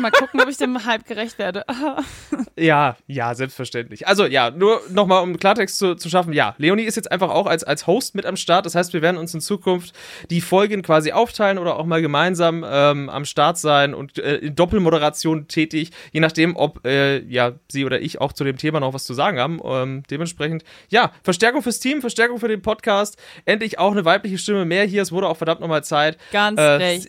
Mal 0.00 0.10
gucken, 0.10 0.40
ob 0.40 0.48
ich 0.48 0.56
dem 0.56 0.84
Hype 0.84 1.06
gerecht 1.06 1.38
werde. 1.38 1.64
ja, 2.56 2.96
ja, 3.06 3.34
selbstverständlich. 3.34 4.06
Also 4.06 4.26
ja, 4.26 4.50
nur 4.50 4.80
nochmal, 4.90 5.22
um 5.22 5.38
Klartext 5.38 5.78
zu, 5.78 5.94
zu 5.94 6.08
schaffen. 6.08 6.32
Ja, 6.32 6.54
Leonie 6.58 6.82
ist 6.84 6.96
jetzt 6.96 7.10
einfach 7.10 7.30
auch 7.30 7.46
als, 7.46 7.64
als 7.64 7.86
Host 7.86 8.14
mit 8.14 8.26
am 8.26 8.36
Start. 8.36 8.66
Das 8.66 8.74
heißt, 8.74 8.92
wir 8.92 9.02
werden 9.02 9.16
uns 9.16 9.34
in 9.34 9.40
Zukunft 9.40 9.94
die 10.30 10.40
Folgen 10.40 10.82
quasi 10.82 11.12
aufteilen 11.12 11.58
oder 11.58 11.76
auch 11.76 11.86
mal 11.86 12.02
gemeinsam 12.02 12.64
ähm, 12.68 13.08
am 13.08 13.24
Start 13.24 13.58
sein 13.58 13.94
und 13.94 14.18
äh, 14.18 14.36
in 14.36 14.54
Doppelmoderation 14.54 15.48
tätig, 15.48 15.90
je 16.12 16.20
nachdem, 16.20 16.56
ob 16.56 16.84
äh, 16.86 17.20
ja 17.24 17.52
sie 17.70 17.84
oder 17.84 18.00
ich 18.00 18.20
auch 18.20 18.32
zu 18.32 18.44
dem 18.44 18.56
Thema 18.56 18.80
noch 18.80 18.94
was 18.94 19.04
zu 19.04 19.14
sagen 19.14 19.38
haben. 19.38 19.60
Ähm, 19.64 20.02
dementsprechend, 20.10 20.64
ja, 20.88 21.12
Verstärkung 21.22 21.62
fürs 21.62 21.80
Team, 21.80 22.00
Verstärkung 22.00 22.38
für 22.38 22.48
den 22.48 22.62
Podcast. 22.62 23.18
Endlich 23.44 23.78
auch 23.78 23.92
eine 23.92 24.04
weibliche 24.04 24.38
Stimme 24.38 24.64
mehr 24.64 24.84
hier. 24.84 25.02
Es 25.02 25.12
wurde 25.12 25.28
auch 25.28 25.36
verdammt 25.36 25.60
nochmal 25.60 25.84
Zeit. 25.84 26.18
Ganz 26.32 26.58
äh, 26.60 26.62
recht. 26.62 27.08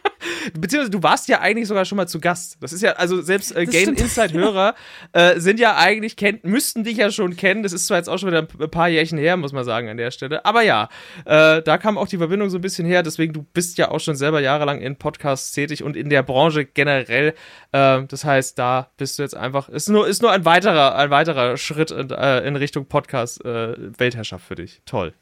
Beziehungsweise 0.58 0.90
du 0.90 1.02
warst 1.02 1.28
ja 1.28 1.40
eigentlich 1.40 1.68
sogar 1.68 1.84
schon 1.84 1.96
mal 1.96 2.06
zu 2.06 2.20
Gast. 2.20 2.56
Das 2.60 2.72
ist 2.72 2.82
ja, 2.82 2.92
also 2.92 3.20
selbst 3.20 3.54
äh, 3.56 3.66
Game 3.66 3.94
Inside-Hörer 3.94 4.74
äh, 5.12 5.38
sind 5.40 5.60
ja 5.60 5.76
eigentlich, 5.76 6.16
kennt, 6.16 6.44
müssten 6.44 6.84
dich 6.84 6.96
ja 6.96 7.10
schon 7.10 7.36
kennen. 7.36 7.62
Das 7.62 7.72
ist 7.72 7.86
zwar 7.86 7.98
jetzt 7.98 8.08
auch 8.08 8.18
schon 8.18 8.28
wieder 8.28 8.46
ein 8.60 8.70
paar 8.70 8.88
Jährchen 8.88 9.18
her, 9.18 9.36
muss 9.36 9.52
man 9.52 9.64
sagen, 9.64 9.88
an 9.88 9.96
der 9.96 10.10
Stelle. 10.10 10.44
Aber 10.44 10.62
ja, 10.62 10.88
äh, 11.24 11.62
da 11.62 11.78
kam 11.78 11.98
auch 11.98 12.08
die 12.08 12.18
Verbindung 12.18 12.50
so 12.50 12.58
ein 12.58 12.60
bisschen 12.60 12.86
her. 12.86 13.02
Deswegen, 13.02 13.32
du 13.32 13.42
bist 13.42 13.78
ja 13.78 13.90
auch 13.90 14.00
schon 14.00 14.16
selber 14.16 14.40
jahrelang 14.40 14.80
in 14.80 14.96
Podcasts 14.96 15.52
tätig 15.52 15.82
und 15.82 15.96
in 15.96 16.10
der 16.10 16.22
Branche 16.22 16.64
generell. 16.64 17.34
Äh, 17.72 18.02
das 18.06 18.24
heißt, 18.24 18.58
da 18.58 18.90
bist 18.96 19.18
du 19.18 19.22
jetzt 19.22 19.36
einfach, 19.36 19.68
ist 19.68 19.88
nur, 19.88 20.06
ist 20.08 20.22
nur 20.22 20.32
ein 20.32 20.44
weiterer, 20.44 20.96
ein 20.96 21.10
weiterer 21.10 21.56
Schritt 21.56 21.90
in, 21.90 22.10
äh, 22.10 22.40
in 22.46 22.56
Richtung 22.56 22.86
Podcast-Weltherrschaft 22.86 24.44
äh, 24.44 24.48
für 24.48 24.54
dich. 24.54 24.82
Toll. 24.84 25.12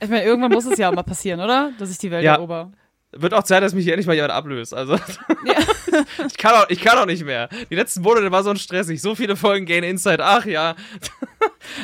Ich 0.00 0.08
meine, 0.08 0.24
irgendwann 0.24 0.50
muss 0.50 0.66
es 0.66 0.78
ja 0.78 0.90
auch 0.90 0.94
mal 0.94 1.04
passieren, 1.04 1.40
oder? 1.40 1.72
Dass 1.78 1.90
ich 1.90 1.98
die 1.98 2.10
Welt 2.10 2.24
ja. 2.24 2.34
erober. 2.34 2.72
Wird 3.14 3.34
auch 3.34 3.42
Zeit, 3.42 3.62
dass 3.62 3.74
mich 3.74 3.84
hier 3.84 3.92
endlich 3.92 4.06
mal 4.06 4.14
jemand 4.14 4.32
ablöst. 4.32 4.72
Also, 4.74 4.94
ja. 4.94 5.54
ich, 6.26 6.38
kann 6.38 6.54
auch, 6.54 6.70
ich 6.70 6.80
kann 6.80 6.98
auch 6.98 7.06
nicht 7.06 7.24
mehr. 7.24 7.48
Die 7.70 7.74
letzten 7.74 8.02
Monate 8.02 8.30
war 8.32 8.42
so 8.42 8.54
stressig. 8.54 9.02
So 9.02 9.14
viele 9.14 9.36
Folgen 9.36 9.66
Gain 9.66 9.84
Inside. 9.84 10.24
Ach 10.24 10.46
ja. 10.46 10.74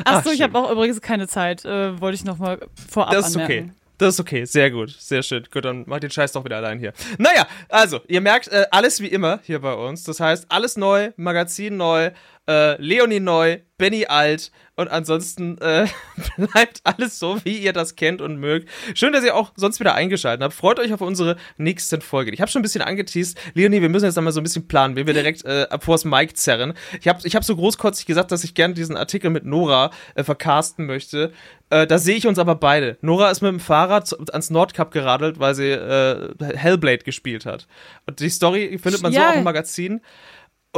Ach 0.04 0.24
so, 0.24 0.30
ich 0.30 0.40
habe 0.42 0.58
auch 0.58 0.70
übrigens 0.70 1.00
keine 1.00 1.28
Zeit. 1.28 1.64
Äh, 1.64 2.00
wollte 2.00 2.14
ich 2.16 2.24
nochmal 2.24 2.58
vorab 2.90 3.12
Das 3.12 3.28
ist 3.28 3.36
anmerken. 3.36 3.70
okay. 3.70 3.78
Das 3.98 4.14
ist 4.14 4.20
okay, 4.20 4.44
sehr 4.44 4.70
gut, 4.70 4.90
sehr 4.90 5.24
schön. 5.24 5.44
Gut, 5.52 5.64
dann 5.64 5.82
mach 5.86 5.98
den 5.98 6.10
Scheiß 6.12 6.30
doch 6.30 6.44
wieder 6.44 6.58
allein 6.58 6.78
hier. 6.78 6.92
Naja, 7.18 7.48
also, 7.68 8.00
ihr 8.06 8.20
merkt, 8.20 8.46
äh, 8.46 8.64
alles 8.70 9.00
wie 9.00 9.08
immer 9.08 9.40
hier 9.42 9.58
bei 9.58 9.74
uns. 9.74 10.04
Das 10.04 10.20
heißt, 10.20 10.46
alles 10.50 10.76
neu, 10.76 11.10
Magazin 11.16 11.76
neu, 11.76 12.12
äh, 12.48 12.80
Leonie 12.80 13.20
neu, 13.20 13.58
Benny 13.76 14.06
alt 14.06 14.50
und 14.74 14.88
ansonsten 14.88 15.58
äh, 15.58 15.86
bleibt 16.36 16.80
alles 16.84 17.18
so, 17.18 17.44
wie 17.44 17.58
ihr 17.58 17.72
das 17.72 17.96
kennt 17.96 18.22
und 18.22 18.38
mögt. 18.38 18.68
Schön, 18.94 19.12
dass 19.12 19.24
ihr 19.24 19.36
auch 19.36 19.52
sonst 19.56 19.80
wieder 19.80 19.94
eingeschaltet 19.94 20.42
habt. 20.42 20.54
Freut 20.54 20.78
euch 20.78 20.92
auf 20.92 21.00
unsere 21.00 21.36
nächsten 21.56 22.00
Folgen. 22.00 22.32
Ich 22.32 22.40
habe 22.40 22.50
schon 22.50 22.60
ein 22.60 22.62
bisschen 22.62 22.82
angeteased. 22.82 23.38
Leonie, 23.54 23.82
wir 23.82 23.88
müssen 23.88 24.06
jetzt 24.06 24.18
einmal 24.18 24.32
so 24.32 24.40
ein 24.40 24.44
bisschen 24.44 24.66
planen, 24.66 24.96
wie 24.96 25.06
wir 25.06 25.14
direkt 25.14 25.44
äh, 25.44 25.66
vors 25.80 26.04
Mic 26.04 26.34
zerren. 26.36 26.74
Ich 27.00 27.08
habe 27.08 27.20
ich 27.24 27.36
hab 27.36 27.44
so 27.44 27.54
großkotzig 27.54 28.06
gesagt, 28.06 28.32
dass 28.32 28.44
ich 28.44 28.54
gerne 28.54 28.74
diesen 28.74 28.96
Artikel 28.96 29.30
mit 29.30 29.44
Nora 29.44 29.90
äh, 30.14 30.24
vercasten 30.24 30.86
möchte. 30.86 31.32
Äh, 31.70 31.86
da 31.86 31.98
sehe 31.98 32.16
ich 32.16 32.26
uns 32.26 32.38
aber 32.38 32.54
beide. 32.54 32.96
Nora 33.00 33.30
ist 33.30 33.42
mit 33.42 33.50
dem 33.50 33.60
Fahrrad 33.60 34.12
ans 34.32 34.50
Nordkap 34.50 34.90
geradelt, 34.90 35.38
weil 35.38 35.54
sie 35.54 35.70
äh, 35.70 36.34
Hellblade 36.56 37.04
gespielt 37.04 37.46
hat. 37.46 37.66
Und 38.06 38.20
die 38.20 38.30
Story 38.30 38.78
findet 38.80 39.02
man 39.02 39.12
ja. 39.12 39.20
so 39.20 39.26
auch 39.26 39.36
im 39.36 39.44
Magazin. 39.44 40.00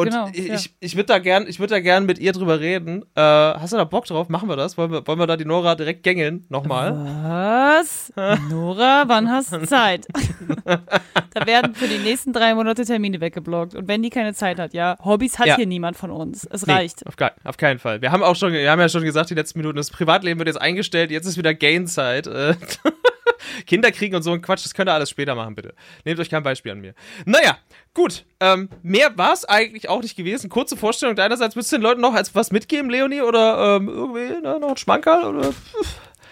Und 0.00 0.08
genau, 0.08 0.28
ich, 0.32 0.46
ja. 0.46 0.54
ich, 0.54 0.74
ich 0.80 0.96
würde 0.96 1.06
da 1.06 1.18
gern, 1.18 1.46
ich 1.46 1.58
würde 1.60 1.74
da 1.74 1.80
gern 1.80 2.06
mit 2.06 2.18
ihr 2.18 2.32
drüber 2.32 2.58
reden. 2.58 3.02
Äh, 3.14 3.20
hast 3.20 3.74
du 3.74 3.76
da 3.76 3.84
Bock 3.84 4.06
drauf? 4.06 4.30
Machen 4.30 4.48
wir 4.48 4.56
das? 4.56 4.78
Wollen 4.78 4.90
wir, 4.90 5.06
wollen 5.06 5.18
wir 5.18 5.26
da 5.26 5.36
die 5.36 5.44
Nora 5.44 5.74
direkt 5.74 6.02
gängeln? 6.02 6.46
Nochmal? 6.48 6.94
Was? 7.22 8.10
Nora, 8.48 9.04
wann 9.06 9.30
hast 9.30 9.52
du 9.52 9.66
Zeit? 9.66 10.06
da 10.64 11.46
werden 11.46 11.74
für 11.74 11.86
die 11.86 11.98
nächsten 11.98 12.32
drei 12.32 12.54
Monate 12.54 12.86
Termine 12.86 13.20
weggeblockt. 13.20 13.74
Und 13.74 13.88
wenn 13.88 14.02
die 14.02 14.08
keine 14.08 14.32
Zeit 14.32 14.58
hat, 14.58 14.72
ja, 14.72 14.96
Hobbys 15.04 15.38
hat 15.38 15.48
ja. 15.48 15.56
hier 15.56 15.66
niemand 15.66 15.98
von 15.98 16.10
uns. 16.10 16.46
Es 16.50 16.66
nee, 16.66 16.72
reicht. 16.72 17.06
Auf, 17.06 17.14
auf, 17.44 17.56
keinen 17.58 17.78
Fall. 17.78 18.00
Wir 18.00 18.10
haben 18.10 18.22
auch 18.22 18.36
schon, 18.36 18.54
wir 18.54 18.70
haben 18.70 18.80
ja 18.80 18.88
schon 18.88 19.02
gesagt, 19.02 19.28
die 19.28 19.34
letzten 19.34 19.58
Minuten, 19.58 19.76
das 19.76 19.90
Privatleben 19.90 20.38
wird 20.38 20.48
jetzt 20.48 20.60
eingestellt, 20.60 21.10
jetzt 21.10 21.26
ist 21.26 21.36
wieder 21.36 21.52
Gain-Zeit. 21.52 22.26
Kinder 23.66 23.92
kriegen 23.92 24.14
und 24.14 24.22
so 24.22 24.32
ein 24.32 24.42
Quatsch, 24.42 24.64
das 24.64 24.74
könnt 24.74 24.88
ihr 24.88 24.94
alles 24.94 25.10
später 25.10 25.34
machen, 25.34 25.54
bitte. 25.54 25.74
Nehmt 26.04 26.20
euch 26.20 26.30
kein 26.30 26.42
Beispiel 26.42 26.72
an 26.72 26.80
mir. 26.80 26.94
Naja, 27.24 27.58
gut. 27.94 28.24
Ähm, 28.40 28.68
mehr 28.82 29.16
war 29.16 29.32
es 29.32 29.44
eigentlich 29.44 29.88
auch 29.88 30.02
nicht 30.02 30.16
gewesen. 30.16 30.50
Kurze 30.50 30.76
Vorstellung 30.76 31.16
deinerseits. 31.16 31.56
Willst 31.56 31.72
du 31.72 31.76
den 31.76 31.82
Leuten 31.82 32.00
noch 32.00 32.14
als 32.14 32.34
was 32.34 32.52
mitgeben, 32.52 32.90
Leonie? 32.90 33.22
Oder 33.22 33.76
ähm, 33.76 33.88
irgendwie 33.88 34.40
ne, 34.40 34.58
noch 34.60 34.70
ein 34.70 34.76
Schmankerl? 34.76 35.24
Oder? 35.24 35.48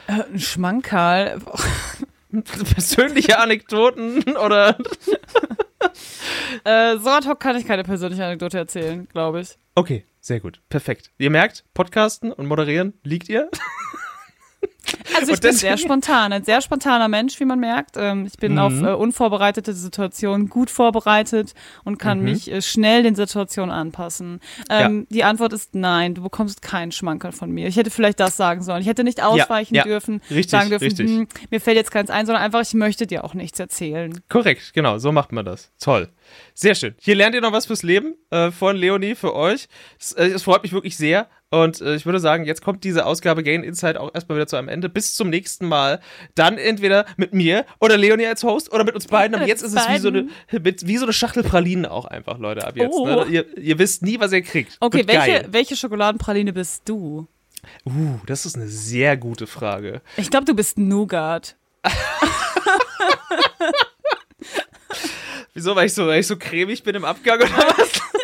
Äh, 0.06 0.24
ein 0.32 0.40
Schmankerl? 0.40 1.40
Persönliche 2.74 3.38
Anekdoten 3.38 4.36
oder. 4.36 4.76
äh, 6.64 6.98
so 6.98 7.08
ad 7.08 7.26
hoc 7.26 7.40
kann 7.40 7.56
ich 7.56 7.66
keine 7.66 7.84
persönliche 7.84 8.24
Anekdote 8.24 8.58
erzählen, 8.58 9.08
glaube 9.08 9.40
ich. 9.40 9.56
Okay, 9.74 10.04
sehr 10.20 10.40
gut. 10.40 10.60
Perfekt. 10.68 11.10
Ihr 11.18 11.30
merkt, 11.30 11.64
Podcasten 11.72 12.32
und 12.32 12.46
Moderieren 12.46 12.92
liegt 13.02 13.28
ihr. 13.28 13.48
Also 15.14 15.32
ich 15.32 15.40
bin 15.40 15.52
sehr 15.52 15.76
spontan, 15.76 16.32
ein 16.32 16.44
sehr 16.44 16.60
spontaner 16.60 17.08
Mensch, 17.08 17.40
wie 17.40 17.44
man 17.44 17.58
merkt. 17.58 17.96
Ähm, 17.96 18.26
ich 18.26 18.38
bin 18.38 18.52
mhm. 18.52 18.58
auf 18.58 18.72
äh, 18.80 18.92
unvorbereitete 18.94 19.72
Situationen 19.72 20.48
gut 20.48 20.70
vorbereitet 20.70 21.54
und 21.84 21.98
kann 21.98 22.18
mhm. 22.18 22.24
mich 22.24 22.50
äh, 22.50 22.62
schnell 22.62 23.02
den 23.02 23.14
Situationen 23.14 23.70
anpassen. 23.70 24.40
Ähm, 24.70 25.00
ja. 25.00 25.06
Die 25.10 25.24
Antwort 25.24 25.52
ist 25.52 25.74
nein, 25.74 26.14
du 26.14 26.22
bekommst 26.22 26.62
keinen 26.62 26.92
Schmankerl 26.92 27.32
von 27.32 27.50
mir. 27.50 27.68
Ich 27.68 27.76
hätte 27.76 27.90
vielleicht 27.90 28.20
das 28.20 28.36
sagen 28.36 28.62
sollen. 28.62 28.80
Ich 28.80 28.88
hätte 28.88 29.04
nicht 29.04 29.22
ausweichen 29.22 29.74
ja, 29.74 29.82
ja. 29.82 29.84
dürfen, 29.84 30.20
richtig, 30.30 30.50
sagen 30.50 30.70
dürfen, 30.70 30.96
hm, 30.96 31.28
mir 31.50 31.60
fällt 31.60 31.76
jetzt 31.76 31.90
keins 31.90 32.10
ein, 32.10 32.26
sondern 32.26 32.42
einfach, 32.42 32.60
ich 32.60 32.74
möchte 32.74 33.06
dir 33.06 33.24
auch 33.24 33.34
nichts 33.34 33.58
erzählen. 33.58 34.20
Korrekt, 34.28 34.72
genau, 34.74 34.98
so 34.98 35.12
macht 35.12 35.32
man 35.32 35.44
das. 35.44 35.70
Toll. 35.80 36.08
Sehr 36.54 36.74
schön. 36.74 36.94
Hier 36.98 37.14
lernt 37.14 37.34
ihr 37.34 37.40
noch 37.40 37.52
was 37.52 37.66
fürs 37.66 37.82
Leben 37.82 38.14
äh, 38.30 38.50
von 38.50 38.76
Leonie 38.76 39.14
für 39.14 39.34
euch. 39.34 39.68
Es, 39.98 40.12
äh, 40.12 40.26
es 40.26 40.42
freut 40.42 40.62
mich 40.62 40.72
wirklich 40.72 40.96
sehr. 40.96 41.28
Und 41.50 41.80
äh, 41.80 41.94
ich 41.94 42.04
würde 42.04 42.20
sagen, 42.20 42.44
jetzt 42.44 42.62
kommt 42.62 42.84
diese 42.84 43.06
Ausgabe 43.06 43.42
Gain 43.42 43.62
Insight 43.62 43.96
auch 43.96 44.14
erstmal 44.14 44.36
wieder 44.36 44.46
zu 44.46 44.56
einem 44.56 44.68
Ende. 44.68 44.88
Bis 44.90 45.14
zum 45.14 45.30
nächsten 45.30 45.66
Mal. 45.66 46.00
Dann 46.34 46.58
entweder 46.58 47.06
mit 47.16 47.32
mir 47.32 47.64
oder 47.80 47.96
Leonie 47.96 48.26
als 48.26 48.42
Host 48.42 48.70
oder 48.72 48.84
mit 48.84 48.94
uns 48.94 49.06
beiden. 49.06 49.34
Aber 49.34 49.46
jetzt 49.46 49.62
ist 49.62 49.74
es 49.74 49.88
wie 49.88 49.98
so, 49.98 50.08
eine, 50.08 50.28
wie 50.50 50.96
so 50.98 51.04
eine 51.04 51.12
Schachtel 51.12 51.42
Pralinen 51.42 51.86
auch 51.86 52.04
einfach, 52.04 52.38
Leute, 52.38 52.66
ab 52.66 52.76
jetzt. 52.76 52.92
Ne? 52.92 53.16
Oh. 53.18 53.24
Ne? 53.24 53.30
Ihr, 53.30 53.58
ihr, 53.58 53.78
wisst 53.78 54.02
nie, 54.02 54.20
was 54.20 54.32
ihr 54.32 54.42
kriegt. 54.42 54.76
Okay, 54.80 55.04
welche, 55.06 55.46
welche 55.50 55.74
Schokoladenpraline 55.76 56.52
bist 56.52 56.82
du? 56.86 57.26
Uh, 57.84 58.18
das 58.26 58.44
ist 58.46 58.56
eine 58.56 58.68
sehr 58.68 59.16
gute 59.16 59.46
Frage. 59.46 60.02
Ich 60.16 60.30
glaube, 60.30 60.44
du 60.44 60.54
bist 60.54 60.78
Nougat. 60.78 61.56
Wieso? 65.54 65.74
Weil 65.74 65.86
ich 65.86 65.94
so, 65.94 66.06
weil 66.06 66.20
ich 66.20 66.26
so 66.26 66.36
cremig 66.36 66.82
bin 66.82 66.94
im 66.94 67.04
Abgang 67.04 67.38
oder 67.40 67.48
was? 67.48 67.90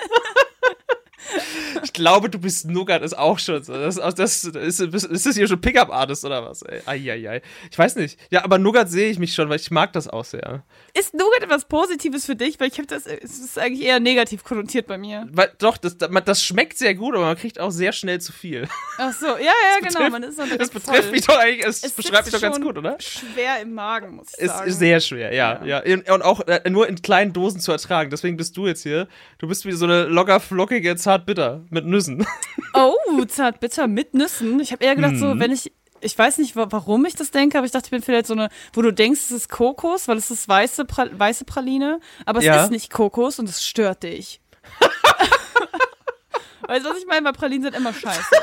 ich 1.85 1.93
glaube, 1.93 2.31
du 2.31 2.39
bist 2.39 2.67
Nougat, 2.67 3.03
ist 3.03 3.17
auch 3.17 3.39
schon 3.39 3.63
so. 3.63 3.73
Das, 3.73 3.97
das, 3.97 4.45
ist, 4.45 4.81
ist 4.81 5.27
das 5.27 5.37
hier 5.37 5.47
schon 5.47 5.61
Pickup-Artist 5.61 6.25
oder 6.25 6.45
was? 6.45 6.65
Eieiei. 6.87 7.43
Ich 7.71 7.79
weiß 7.79 7.97
nicht. 7.97 8.19
Ja, 8.31 8.45
aber 8.45 8.59
Nougat 8.59 8.91
sehe 8.91 9.11
ich 9.11 9.19
mich 9.19 9.35
schon, 9.35 9.49
weil 9.49 9.57
ich 9.57 9.71
mag 9.71 9.93
das 9.93 10.09
auch 10.09 10.25
sehr. 10.25 10.65
Ist 10.95 11.15
Nougat 11.15 11.43
etwas 11.43 11.67
Positives 11.67 12.27
für 12.27 12.37
dich? 12.37 12.59
Weil 12.61 12.69
ich 12.69 12.79
habe 12.79 12.87
das, 12.87 13.07
es 13.07 13.39
ist 13.39 13.59
eigentlich 13.59 13.87
eher 13.87 14.01
negativ 14.01 14.45
konnotiert 14.45 14.87
bei 14.87 14.99
mir. 14.99 15.29
Weil, 15.31 15.53
doch, 15.59 15.77
das, 15.77 15.97
das 15.99 16.43
schmeckt 16.43 16.79
sehr 16.79 16.95
gut, 16.95 17.15
aber 17.15 17.25
man 17.25 17.37
kriegt 17.37 17.61
auch 17.61 17.71
sehr 17.71 17.93
schnell 17.93 18.21
zu 18.21 18.33
viel. 18.33 18.69
Ach 18.99 19.13
so, 19.13 19.27
ja, 19.27 19.37
ja, 19.39 19.79
genau. 19.79 19.93
Betrifft, 19.93 20.13
man 20.13 20.23
ist 20.23 20.39
das 20.39 20.71
betrifft 20.71 21.03
voll. 21.03 21.11
mich 21.11 21.27
doch 21.27 21.39
eigentlich, 21.39 21.67
es, 21.67 21.85
es 21.85 21.93
beschreibt 21.93 22.27
mich 22.27 22.35
doch 22.35 22.41
ganz 22.41 22.61
gut, 22.61 22.79
oder? 22.79 22.97
Schwer 23.01 23.61
im 23.61 23.75
Magen, 23.75 24.17
muss 24.17 24.29
ich 24.39 24.47
sagen. 24.47 24.69
Ist 24.69 24.79
sehr 24.79 25.01
schwer, 25.01 25.35
ja, 25.35 25.65
ja. 25.65 25.85
ja. 25.85 26.15
Und 26.15 26.23
auch 26.23 26.41
äh, 26.47 26.69
nur 26.71 26.89
in 26.89 27.01
kleinen 27.03 27.33
Dosen 27.33 27.61
zu 27.61 27.73
ertragen. 27.73 28.11
Deswegen 28.11 28.37
bist 28.37 28.57
du 28.57 28.67
jetzt 28.67 28.83
hier. 28.83 29.09
Du 29.39 29.49
bist 29.49 29.65
wie 29.67 29.73
so 29.73 29.85
eine 29.85 30.05
locker 30.05 30.41
flockige 30.41 30.97
Zartbitter 30.97 31.65
mit 31.75 31.87
Nüssen. 31.87 32.27
Oh, 32.77 33.25
Zartbitter 33.27 33.87
mit 33.87 34.15
Nüssen. 34.15 34.59
Ich 34.59 34.73
habe 34.73 34.85
eher 34.85 34.97
gedacht, 34.97 35.13
mhm. 35.13 35.19
so, 35.19 35.39
wenn 35.39 35.53
ich 35.53 35.71
ich 36.01 36.19
weiß 36.19 36.39
nicht, 36.39 36.55
warum 36.55 37.05
ich 37.07 37.15
das 37.15 37.31
denke, 37.31 37.57
aber 37.57 37.67
ich 37.67 37.73
dachte, 37.73 37.87
ich 37.87 37.91
bin 37.91 38.03
vielleicht 38.03 38.27
so 38.27 38.35
eine, 38.35 38.51
wo 38.75 38.83
du 38.83 38.93
denkst, 38.93 39.21
es 39.21 39.31
ist 39.31 39.49
Kokos, 39.49 40.07
weil 40.07 40.19
es 40.19 40.31
ist 40.31 40.49
weiße, 40.49 40.85
pra 40.85 41.07
weiße 41.11 41.45
Praline, 41.45 42.01
aber 42.27 42.41
es 42.41 42.45
ja. 42.45 42.65
ist 42.65 42.71
nicht 42.71 42.93
Kokos 42.93 43.39
und 43.39 43.49
es 43.49 43.65
stört 43.65 44.03
dich. 44.03 44.41
weißt 46.69 46.85
du, 46.85 46.91
was 46.91 46.99
ich 46.99 47.07
meine? 47.07 47.25
Weil 47.25 47.33
Pralinen 47.33 47.63
sind 47.63 47.77
immer 47.77 47.95
scheiße. 47.95 48.21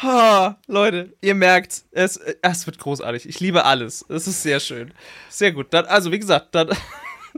Ha, 0.00 0.56
Leute, 0.68 1.12
ihr 1.20 1.34
merkt, 1.34 1.82
es, 1.90 2.18
es 2.40 2.66
wird 2.66 2.78
großartig. 2.78 3.28
Ich 3.28 3.40
liebe 3.40 3.64
alles. 3.64 4.04
Es 4.08 4.28
ist 4.28 4.44
sehr 4.44 4.60
schön. 4.60 4.94
Sehr 5.28 5.50
gut. 5.50 5.74
Dann, 5.74 5.86
also, 5.86 6.12
wie 6.12 6.20
gesagt, 6.20 6.54
dann 6.54 6.70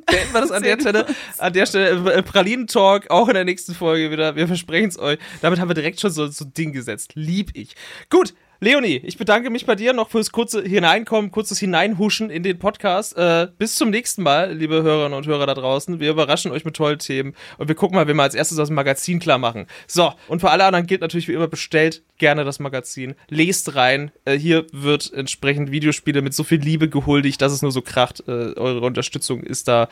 beenden 0.06 0.32
wir 0.32 0.40
das 0.40 0.52
an 0.52 0.62
der 0.62 0.80
Stelle. 0.80 1.06
An 1.38 1.52
der 1.52 1.66
Stelle 1.66 2.12
äh, 2.12 2.22
Pralinen-Talk, 2.22 3.10
auch 3.10 3.28
in 3.28 3.34
der 3.34 3.44
nächsten 3.44 3.74
Folge 3.74 4.10
wieder. 4.10 4.36
Wir 4.36 4.46
versprechen 4.46 4.88
es 4.88 4.98
euch. 4.98 5.18
Damit 5.40 5.60
haben 5.60 5.68
wir 5.68 5.74
direkt 5.74 6.00
schon 6.00 6.10
so, 6.10 6.26
so 6.28 6.44
ein 6.44 6.54
Ding 6.54 6.72
gesetzt. 6.72 7.12
Lieb 7.14 7.50
ich. 7.54 7.74
Gut, 8.08 8.34
Leonie, 8.62 9.00
ich 9.04 9.16
bedanke 9.16 9.48
mich 9.48 9.64
bei 9.64 9.74
dir 9.74 9.94
noch 9.94 10.10
fürs 10.10 10.32
kurze 10.32 10.62
Hineinkommen, 10.62 11.30
kurzes 11.30 11.58
Hineinhuschen 11.58 12.28
in 12.28 12.42
den 12.42 12.58
Podcast. 12.58 13.16
Äh, 13.16 13.48
bis 13.56 13.76
zum 13.76 13.88
nächsten 13.88 14.22
Mal, 14.22 14.52
liebe 14.52 14.82
Hörerinnen 14.82 15.16
und 15.16 15.26
Hörer 15.26 15.46
da 15.46 15.54
draußen. 15.54 15.98
Wir 15.98 16.10
überraschen 16.10 16.52
euch 16.52 16.66
mit 16.66 16.76
tollen 16.76 16.98
Themen 16.98 17.34
und 17.56 17.68
wir 17.68 17.74
gucken 17.74 17.96
mal, 17.96 18.06
wie 18.06 18.12
wir 18.12 18.22
als 18.22 18.34
erstes 18.34 18.58
dem 18.58 18.74
Magazin 18.74 19.18
klar 19.18 19.38
machen. 19.38 19.66
So, 19.86 20.12
und 20.28 20.40
für 20.40 20.50
alle 20.50 20.66
anderen 20.66 20.86
gilt 20.86 21.00
natürlich 21.00 21.26
wie 21.26 21.32
immer, 21.32 21.48
bestellt 21.48 22.02
gerne 22.18 22.44
das 22.44 22.58
Magazin, 22.58 23.14
lest 23.30 23.76
rein. 23.76 24.10
Äh, 24.26 24.36
hier 24.36 24.66
wird 24.72 25.10
entsprechend 25.10 25.70
Videospiele 25.70 26.20
mit 26.20 26.34
so 26.34 26.44
viel 26.44 26.60
Liebe 26.60 26.90
gehuldigt, 26.90 27.40
dass 27.40 27.52
es 27.52 27.62
nur 27.62 27.72
so 27.72 27.80
kracht. 27.80 28.22
Äh, 28.28 28.30
eure 28.56 28.82
Unterstützung 28.82 29.42
ist 29.42 29.68
da, 29.68 29.88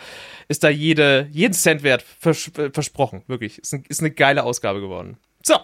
ist 0.48 0.62
da 0.62 0.68
jede, 0.68 1.26
jeden 1.32 1.54
Cent 1.54 1.82
wert, 1.84 2.02
vers 2.02 2.50
äh, 2.58 2.68
versprochen. 2.70 3.22
Wirklich, 3.28 3.60
ist, 3.60 3.72
ein, 3.72 3.84
ist 3.88 4.00
eine 4.00 4.10
geile 4.10 4.44
Ausgabe 4.44 4.82
geworden. 4.82 5.16
So, 5.42 5.56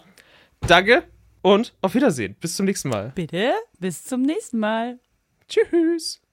danke 0.67 1.05
und 1.45 1.75
auf 1.83 1.95
Wiedersehen. 1.95 2.35
Bis 2.41 2.57
zum 2.57 2.65
nächsten 2.65 2.89
Mal. 2.89 3.13
Bitte, 3.15 3.53
bis 3.79 4.03
zum 4.05 4.23
nächsten 4.23 4.59
Mal. 4.59 4.99
Tschüss. 5.47 6.24